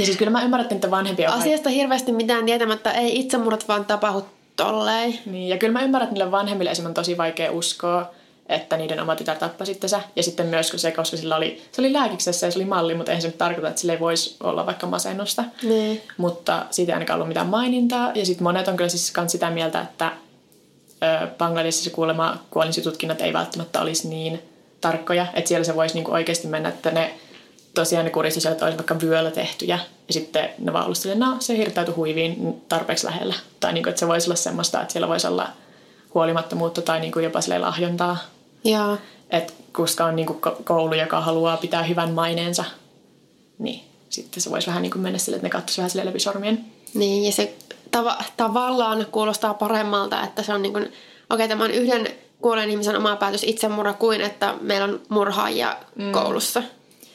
ja 0.00 0.06
siis 0.06 0.18
kyllä 0.18 0.30
mä 0.30 0.42
ymmärrän, 0.42 0.68
että 0.70 0.90
vanhempia 0.90 1.32
on... 1.32 1.38
Asiasta 1.38 1.70
hirveästi 1.70 2.12
mitään 2.12 2.46
tietämättä, 2.46 2.90
ei 2.90 3.20
itsemurhat 3.20 3.68
vaan 3.68 3.84
tapahdu 3.84 4.26
tolleen. 4.56 5.18
Niin, 5.26 5.48
ja 5.48 5.58
kyllä 5.58 5.72
mä 5.72 5.82
ymmärrän, 5.82 6.06
että 6.06 6.14
niille 6.14 6.30
vanhemmille 6.30 6.70
esimerkiksi 6.70 7.00
on 7.00 7.04
tosi 7.04 7.16
vaikea 7.16 7.52
uskoa, 7.52 8.10
että 8.48 8.76
niiden 8.76 9.00
oma 9.00 9.16
tytär 9.16 9.36
tappasi 9.36 9.72
itsensä. 9.72 10.00
Ja 10.16 10.22
sitten 10.22 10.46
myös 10.46 10.72
se, 10.76 10.90
koska 10.92 11.16
sillä 11.16 11.36
oli, 11.36 11.62
se 11.72 11.80
oli 11.80 11.92
lääkiksessä 11.92 12.46
ja 12.46 12.50
se 12.50 12.58
oli 12.58 12.64
malli, 12.64 12.94
mutta 12.94 13.12
eihän 13.12 13.22
se 13.22 13.28
nyt 13.28 13.38
tarkoita, 13.38 13.68
että 13.68 13.80
sillä 13.80 13.92
ei 13.92 14.00
voisi 14.00 14.36
olla 14.42 14.66
vaikka 14.66 14.86
masennusta. 14.86 15.44
Niin. 15.62 16.00
Mutta 16.16 16.66
siitä 16.70 16.92
ei 16.92 16.94
ainakaan 16.94 17.16
ollut 17.16 17.28
mitään 17.28 17.46
mainintaa. 17.46 18.12
Ja 18.14 18.26
sitten 18.26 18.42
monet 18.42 18.68
on 18.68 18.76
kyllä 18.76 18.90
siis 18.90 19.12
myös 19.16 19.32
sitä 19.32 19.50
mieltä, 19.50 19.80
että 19.80 20.12
Bangladesissa 21.38 21.90
kuulemma 21.90 22.38
kuolinsitutkinnat 22.50 23.20
ei 23.20 23.32
välttämättä 23.32 23.80
olisi 23.80 24.08
niin 24.08 24.42
tarkkoja, 24.80 25.26
että 25.34 25.48
siellä 25.48 25.64
se 25.64 25.76
voisi 25.76 25.94
niinku 25.94 26.12
oikeasti 26.12 26.48
mennä, 26.48 26.68
että 26.68 26.90
ne 26.90 27.14
tosiaan 27.74 28.04
ne 28.04 28.10
kuristisijoit 28.10 28.62
olisi 28.62 28.78
vaikka 28.78 29.00
vyöllä 29.00 29.30
tehtyjä 29.30 29.78
ja 30.08 30.12
sitten 30.12 30.50
ne 30.58 30.72
vaan 30.72 30.84
ollut 30.84 30.98
no 31.14 31.36
se 31.38 31.56
hirtäytyi 31.56 31.94
huiviin 31.94 32.62
tarpeeksi 32.68 33.06
lähellä. 33.06 33.34
Tai 33.60 33.72
niin 33.72 33.82
kuin, 33.82 33.90
että 33.90 34.00
se 34.00 34.08
voisi 34.08 34.26
olla 34.26 34.36
semmoista, 34.36 34.80
että 34.80 34.92
siellä 34.92 35.08
voisi 35.08 35.26
olla 35.26 35.48
huolimattomuutta 36.14 36.82
tai 36.82 37.00
niin 37.00 37.12
kuin 37.12 37.24
jopa 37.24 37.40
sille 37.40 37.58
lahjontaa. 37.58 38.16
Joo. 38.64 38.98
Et 39.30 39.54
koska 39.72 40.04
on 40.04 40.16
niin 40.16 40.26
kuin 40.26 40.40
koulu, 40.64 40.94
joka 40.94 41.20
haluaa 41.20 41.56
pitää 41.56 41.82
hyvän 41.82 42.10
maineensa, 42.10 42.64
niin 43.58 43.84
sitten 44.08 44.42
se 44.42 44.50
voisi 44.50 44.66
vähän 44.66 44.82
niin 44.82 44.92
kuin 44.92 45.02
mennä 45.02 45.18
sille, 45.18 45.36
että 45.36 45.46
ne 45.46 45.50
katsoisi 45.50 45.78
vähän 45.78 45.90
sille 45.90 46.06
läpi 46.06 46.20
sormien. 46.20 46.64
Niin, 46.94 47.24
ja 47.24 47.32
se 47.32 47.54
tav- 47.96 48.24
tavallaan 48.36 49.06
kuulostaa 49.12 49.54
paremmalta, 49.54 50.22
että 50.22 50.42
se 50.42 50.54
on 50.54 50.62
niin 50.62 50.72
kuin, 50.72 50.84
okei, 50.84 50.96
okay, 51.30 51.48
tämä 51.48 51.64
on 51.64 51.70
yhden 51.70 52.08
kuolleen 52.40 52.70
ihmisen 52.70 52.96
oma 52.96 53.16
päätös 53.16 53.44
itsemurha 53.44 53.92
kuin, 53.92 54.20
että 54.20 54.54
meillä 54.60 54.84
on 54.84 55.00
murhaajia 55.08 55.76
mm. 55.94 56.12
koulussa 56.12 56.62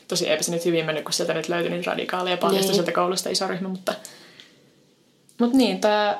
tosi 0.08 0.30
eipä 0.30 0.43
se 0.43 0.51
nyt 0.51 0.66
hyvin 0.66 0.86
mennyt, 0.86 1.03
kun 1.03 1.14
sieltä 1.14 1.34
nyt 1.34 1.49
löytyi 1.49 1.72
niitä 1.72 1.91
radikaaleja 1.91 2.38
paljon 2.38 2.62
niin. 2.62 2.74
sieltä 2.74 2.91
koulusta 2.91 3.30
iso 3.30 3.47
ryhmä, 3.47 3.68
mutta, 3.68 3.93
mutta 5.39 5.58
niin, 5.58 5.82
tämä 5.82 6.18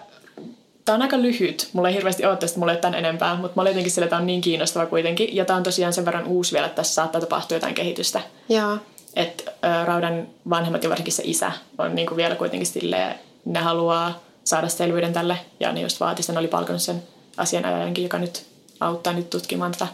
Tämä 0.86 0.95
on 0.95 1.01
aika 1.01 1.21
lyhyt. 1.21 1.69
Mulla 1.73 1.89
ei 1.89 1.95
hirveästi 1.95 2.25
ole 2.25 2.38
tästä, 2.38 2.59
mulla 2.59 2.71
ei 2.73 2.81
tämän 2.81 2.99
enempää, 2.99 3.36
mutta 3.36 3.51
mä 3.55 3.61
olin 3.61 3.69
jotenkin 3.69 3.91
sillä, 3.91 4.05
että 4.05 4.09
tämä 4.09 4.21
on 4.21 4.27
niin 4.27 4.41
kiinnostava 4.41 4.86
kuitenkin. 4.86 5.36
Ja 5.36 5.45
tämä 5.45 5.57
on 5.57 5.63
tosiaan 5.63 5.93
sen 5.93 6.05
verran 6.05 6.25
uusi 6.27 6.53
vielä, 6.53 6.65
että 6.65 6.75
tässä 6.75 6.93
saattaa 6.93 7.21
tapahtua 7.21 7.55
jotain 7.55 7.75
kehitystä. 7.75 8.21
Joo. 8.49 8.77
Että 9.15 9.51
Raudan 9.86 10.27
vanhemmat 10.49 10.83
ja 10.83 10.89
varsinkin 10.89 11.13
se 11.13 11.23
isä 11.25 11.51
on 11.77 11.95
niin 11.95 12.07
kuin 12.07 12.17
vielä 12.17 12.36
kuitenkin 12.36 12.67
silleen, 12.67 13.15
ne 13.45 13.59
haluaa 13.59 14.19
saada 14.43 14.69
selvyyden 14.69 15.13
tälle. 15.13 15.38
Ja 15.59 15.71
ne 15.71 15.81
just 15.81 15.99
vaatisi, 15.99 16.31
ne 16.31 16.39
oli 16.39 16.47
palkannut 16.47 16.81
sen 16.81 17.03
asianajajankin, 17.38 18.03
joka 18.03 18.17
nyt 18.17 18.45
auttaa 18.79 19.13
nyt 19.13 19.29
tutkimaan 19.29 19.71
tätä 19.71 19.88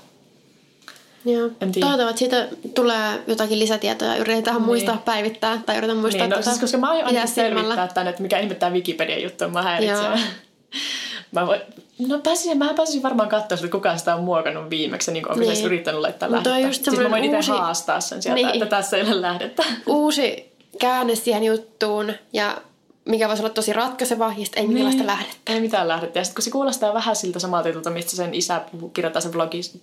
Joo. 1.26 1.50
Toivottavasti 1.80 2.20
siitä 2.20 2.48
tulee 2.76 3.24
jotakin 3.28 3.60
lisätietoja. 3.60 4.16
Yritetään 4.16 4.56
niin. 4.56 4.66
muistaa 4.66 5.02
päivittää 5.06 5.62
tai 5.66 5.78
yritän 5.78 5.98
muistaa 5.98 6.22
niin, 6.22 6.30
no, 6.30 6.36
tätä 6.36 6.50
siis, 6.50 6.62
koska 6.62 6.78
mä 6.78 6.90
aion 6.90 7.06
aina 7.06 7.28
selvittää 7.28 7.88
tänne, 7.88 8.10
että 8.10 8.22
mikä 8.22 8.40
ihme 8.40 8.56
tämä 8.56 8.72
Wikipedia-juttu 8.72 9.44
on. 9.44 9.54
Mä 9.54 9.62
häiritsee. 9.62 10.10
mä 11.32 11.48
voin, 11.48 11.62
no 12.08 12.20
pääsisin, 12.20 12.58
mä 12.58 12.74
pääsisin 12.74 13.04
varmaan 13.04 13.30
katsoa, 13.30 13.56
että 13.56 13.68
kuka 13.68 13.98
sitä 13.98 14.16
on 14.16 14.24
muokannut 14.24 14.70
viimeksi, 14.70 15.12
niin 15.12 15.30
onko 15.32 15.40
niin. 15.40 15.66
yrittänyt 15.66 16.02
laittaa 16.02 16.32
lähdettä. 16.32 16.72
siis 16.72 17.00
mä 17.00 17.10
voin 17.10 17.24
uusi... 17.24 17.38
itse 17.38 17.52
haastaa 17.52 18.02
sen 18.02 18.22
sieltä, 18.22 18.36
niin. 18.36 18.50
että 18.50 18.66
tässä 18.66 18.98
ei 18.98 19.04
ole 19.04 19.22
lähdettä. 19.22 19.64
Uusi 19.86 20.52
käänne 20.80 21.16
siihen 21.16 21.44
juttuun 21.44 22.14
ja 22.34 22.58
mikä 23.06 23.28
voisi 23.28 23.44
olla 23.44 23.54
tosi 23.54 23.74
ratkaiseva, 23.74 24.34
ja 24.38 24.46
ei 24.56 24.68
minkäänlaista 24.68 24.98
niin. 25.00 25.08
lähdettä. 25.08 25.54
Ei 25.54 25.62
mitään 25.62 25.88
lähdettä. 25.88 26.20
Ja 26.20 26.24
sitten 26.24 26.36
kun 26.36 26.44
se 26.44 26.52
kuulostaa 26.52 26.94
vähän 26.94 27.16
siltä 27.16 27.40
samalta 27.40 27.68
jutulta, 27.70 27.90
mistä 27.90 28.16
sen 28.16 28.34
isä 28.34 28.62
kirjoittaa 28.94 29.22
sen 29.22 29.32
blogis, 29.32 29.78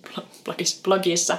blogis, 0.45 0.79
blogissa, 0.83 1.37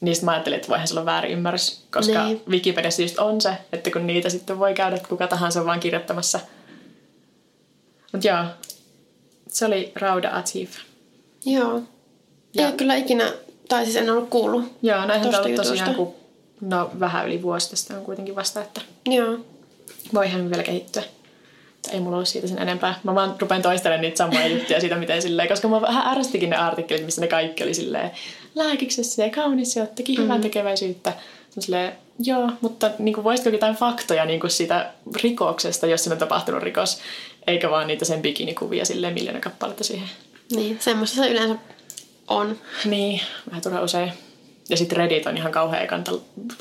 niistä 0.00 0.24
mä 0.24 0.30
ajattelin, 0.32 0.56
että 0.56 0.68
voihan 0.68 0.88
se 0.88 0.94
olla 0.94 1.04
väärin 1.04 1.32
ymmärrys, 1.32 1.84
koska 1.92 2.24
Niin. 2.24 2.42
Wikipediassa 2.48 3.02
just 3.02 3.18
on 3.18 3.40
se, 3.40 3.52
että 3.72 3.90
kun 3.90 4.06
niitä 4.06 4.28
sitten 4.28 4.58
voi 4.58 4.74
käydä 4.74 4.98
kuka 5.08 5.26
tahansa 5.26 5.64
vaan 5.64 5.80
kirjoittamassa. 5.80 6.40
Mutta 8.12 8.28
joo, 8.28 8.44
se 9.48 9.66
oli 9.66 9.92
Rauda 9.94 10.30
Atif. 10.32 10.76
Joo. 11.44 11.76
Ei 11.76 11.82
Ja- 12.54 12.66
ole 12.66 12.76
kyllä 12.76 12.94
ikinä, 12.94 13.32
tai 13.68 13.84
siis 13.84 13.96
en 13.96 14.10
ollut 14.10 14.30
kuullut. 14.30 14.72
Joo, 14.82 15.06
no 15.06 15.12
eihän 15.14 15.22
Tosta 15.30 15.42
tämä 15.42 15.56
tosiaan 15.56 15.94
kuin, 15.94 16.10
no 16.60 16.90
vähän 17.00 17.26
yli 17.26 17.42
vuosi 17.42 17.70
tästä 17.70 17.96
on 17.96 18.04
kuitenkin 18.04 18.36
vasta, 18.36 18.62
että 18.62 18.80
Joo. 19.06 19.38
Voihan 20.14 20.50
vielä 20.50 20.62
kehittyä. 20.62 21.02
Ei 21.92 22.00
mulla 22.00 22.16
ole 22.16 22.26
siitä 22.26 22.46
sen 22.46 22.58
enempää. 22.58 23.00
Mä 23.04 23.14
vaan 23.14 23.36
rupean 23.40 23.62
toistelemaan 23.62 24.02
niitä 24.02 24.16
samoja 24.16 24.46
juttuja 24.56 24.80
siitä, 24.80 24.96
miten 24.96 25.22
silleen, 25.22 25.48
koska 25.48 25.68
mä 25.68 25.80
vähän 25.80 26.06
ärsystikin 26.06 26.50
ne 26.50 26.56
artikkelit, 26.56 27.04
missä 27.04 27.20
ne 27.20 27.26
kaikki 27.26 27.64
oli 27.64 27.74
silleen 27.74 28.10
lääkiksessä 28.54 29.24
ja 29.24 29.30
kaunis 29.30 29.76
ja 29.76 29.86
teki 29.86 30.16
hyvää 30.16 30.36
mm. 30.36 30.42
tekeväisyyttä. 30.42 31.12
Silleen, 31.58 31.92
joo, 32.18 32.50
mutta 32.60 32.90
niin 32.98 33.14
kuin, 33.14 33.24
voisitko 33.24 33.50
jotain 33.50 33.74
faktoja 33.74 34.24
niin 34.24 34.40
kuin 34.40 34.50
siitä 34.50 34.90
rikoksesta, 35.22 35.86
jos 35.86 36.04
siinä 36.04 36.14
on 36.14 36.18
tapahtunut 36.18 36.62
rikos, 36.62 36.98
eikä 37.46 37.70
vaan 37.70 37.86
niitä 37.86 38.04
sen 38.04 38.22
bikinikuvia 38.22 38.84
silleen 38.84 39.14
miljoona 39.14 39.40
kappaletta 39.40 39.84
siihen. 39.84 40.08
Niin, 40.52 40.78
semmoista 40.80 41.16
se 41.16 41.30
yleensä 41.30 41.56
on. 42.28 42.58
Niin, 42.84 43.20
vähän 43.50 43.62
turha 43.62 43.82
usein. 43.82 44.12
Ja 44.70 44.76
sitten 44.76 44.96
Reddit 44.98 45.26
on 45.26 45.36
ihan 45.36 45.52
kauhean 45.52 45.86
kanta 45.86 46.12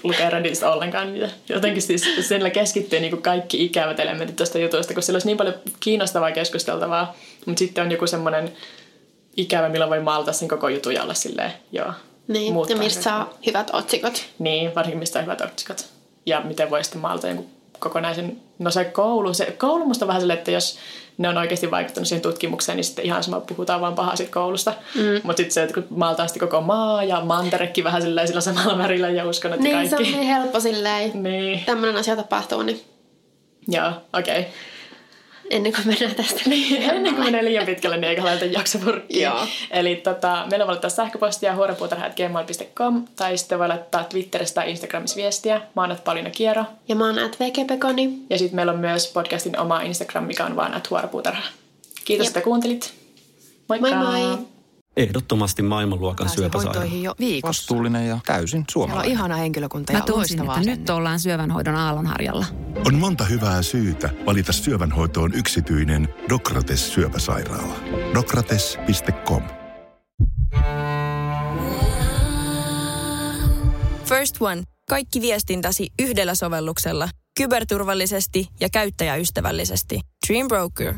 lukea 0.03 0.29
Redditistä 0.29 0.71
ollenkaan 0.71 1.13
niitä. 1.13 1.29
Jotenkin 1.49 1.81
siis 1.81 2.09
sillä 2.21 2.49
keskittyy 2.49 2.99
niin 2.99 3.21
kaikki 3.21 3.65
ikävät 3.65 3.99
elementit 3.99 4.35
tuosta 4.35 4.59
jutusta, 4.59 4.93
kun 4.93 5.03
sillä 5.03 5.15
olisi 5.15 5.27
niin 5.27 5.37
paljon 5.37 5.55
kiinnostavaa 5.79 6.31
keskusteltavaa, 6.31 7.15
mutta 7.45 7.59
sitten 7.59 7.83
on 7.83 7.91
joku 7.91 8.07
semmoinen 8.07 8.53
ikävä, 9.37 9.69
millä 9.69 9.89
voi 9.89 9.99
maalata 9.99 10.33
sen 10.33 10.47
koko 10.47 10.69
jutun 10.69 10.93
ja 10.93 11.03
olla 11.03 11.13
silleen, 11.13 11.51
joo. 11.71 11.93
Niin, 12.27 12.53
ja 12.69 12.75
mistä 12.75 13.03
saa 13.03 13.33
hyvät 13.45 13.69
otsikot. 13.73 14.25
Niin, 14.39 14.75
varsinkin 14.75 14.99
mistä 14.99 15.19
on 15.19 15.25
hyvät 15.25 15.41
otsikot. 15.41 15.85
Ja 16.25 16.41
miten 16.41 16.69
voi 16.69 16.83
sitten 16.83 17.01
maalata 17.01 17.27
jonkun 17.27 17.58
kokonaisen, 17.79 18.37
no 18.59 18.71
se 18.71 18.85
koulu, 18.85 19.33
se 19.33 19.45
koulu 19.45 19.85
musta 19.85 20.07
vähän 20.07 20.21
silleen, 20.21 20.39
että 20.39 20.51
jos 20.51 20.77
ne 21.17 21.29
on 21.29 21.37
oikeasti 21.37 21.71
vaikuttanut 21.71 22.07
siihen 22.07 22.21
tutkimukseen, 22.21 22.75
niin 22.75 22.83
sitten 22.83 23.05
ihan 23.05 23.23
sama 23.23 23.39
puhutaan 23.39 23.81
vaan 23.81 23.95
pahaa 23.95 24.15
siitä 24.15 24.31
koulusta. 24.31 24.73
Mm. 24.95 25.01
Mutta 25.23 25.37
sitten 25.37 25.53
se, 25.53 25.63
että 25.63 25.73
kun 25.73 25.85
maaltaa 25.89 26.27
sitten 26.27 26.49
koko 26.49 26.61
maa 26.61 27.03
ja 27.03 27.21
manterekin 27.21 27.83
vähän 27.83 28.01
silleen 28.01 28.27
sillä 28.27 28.41
samalla 28.41 28.77
värillä 28.77 29.09
ja 29.09 29.25
uskon, 29.25 29.53
että 29.53 29.63
Niin, 29.63 29.89
se 29.89 29.95
on 29.95 30.03
kaikki. 30.03 30.17
niin 30.17 30.27
helppo 30.27 30.59
silleen. 30.59 31.23
Niin, 31.23 31.59
Tämmöinen 31.65 31.97
asia 31.97 32.15
tapahtuu, 32.15 32.61
niin 32.61 32.81
joo, 33.67 33.91
okei. 34.13 34.39
Okay. 34.39 34.51
Ennen 35.49 35.73
kuin 35.73 35.87
mennään 35.87 36.15
tästä. 36.15 36.41
Niin, 36.45 36.81
Ennen 36.91 37.15
kuin 37.15 37.25
menee 37.25 37.43
liian 37.43 37.65
pitkälle, 37.65 37.97
niin 37.97 38.09
eikä 38.09 38.25
laita. 38.25 38.45
Joo. 39.09 39.47
Eli 39.71 39.95
tota, 39.95 40.45
meillä 40.49 40.67
voi 40.67 40.73
laittaa 40.73 40.89
sähköpostia 40.89 41.55
huorepuutarha.gmail.com 41.55 43.07
tai 43.15 43.37
sitten 43.37 43.59
voi 43.59 43.67
laittaa 43.67 44.03
Twitterissä 44.03 44.55
tai 44.55 44.69
Instagramissa 44.69 45.15
viestiä. 45.15 45.61
Mä 45.75 45.81
oon 45.81 45.97
Pauliina 46.03 46.29
Kiero. 46.29 46.63
Ja 46.87 46.95
mä 46.95 47.05
oon 47.05 47.19
at. 47.19 47.37
Ja 48.29 48.37
sitten 48.37 48.55
meillä 48.55 48.71
on 48.71 48.79
myös 48.79 49.07
podcastin 49.07 49.59
oma 49.59 49.81
Instagram, 49.81 50.23
mikä 50.23 50.45
on 50.45 50.55
vaan 50.55 50.81
huorepuutarha. 50.89 51.43
Kiitos, 52.05 52.27
Jep. 52.27 52.37
että 52.37 52.43
kuuntelit. 52.43 52.93
Moikka! 53.69 53.95
Moi 53.95 54.25
moi! 54.27 54.37
Ehdottomasti 54.99 55.61
maailmanluokan 55.61 56.25
Pääsee 56.27 56.35
syöpäsairaala. 56.35 56.79
hoitoihin 56.79 57.03
jo 57.03 57.15
viikossa. 57.19 57.61
Vastuullinen 57.61 58.07
ja 58.07 58.19
täysin 58.25 58.49
Siellä 58.49 58.61
on 58.61 58.65
suomalainen. 58.71 59.11
ihana 59.11 59.35
henkilökunta 59.35 59.93
Mä 59.93 59.99
ja 59.99 60.03
tunsin, 60.05 60.37
loistava 60.37 60.43
että 60.43 60.59
asenne. 60.61 60.75
nyt 60.75 60.89
ollaan 60.89 61.19
syövänhoidon 61.19 61.75
aallonharjalla. 61.75 62.45
On 62.85 62.95
monta 62.95 63.23
hyvää 63.23 63.61
syytä 63.61 64.09
valita 64.25 64.53
syövänhoitoon 64.53 65.33
yksityinen 65.33 66.09
Dokrates 66.29 66.93
syöpäsairaala. 66.93 67.75
Dokrates.com 68.13 69.43
First 74.05 74.35
One. 74.41 74.63
Kaikki 74.89 75.21
viestintäsi 75.21 75.87
yhdellä 76.01 76.35
sovelluksella. 76.35 77.09
Kyberturvallisesti 77.37 78.47
ja 78.59 78.69
käyttäjäystävällisesti. 78.69 79.99
Dream 80.27 80.47
Broker. 80.47 80.93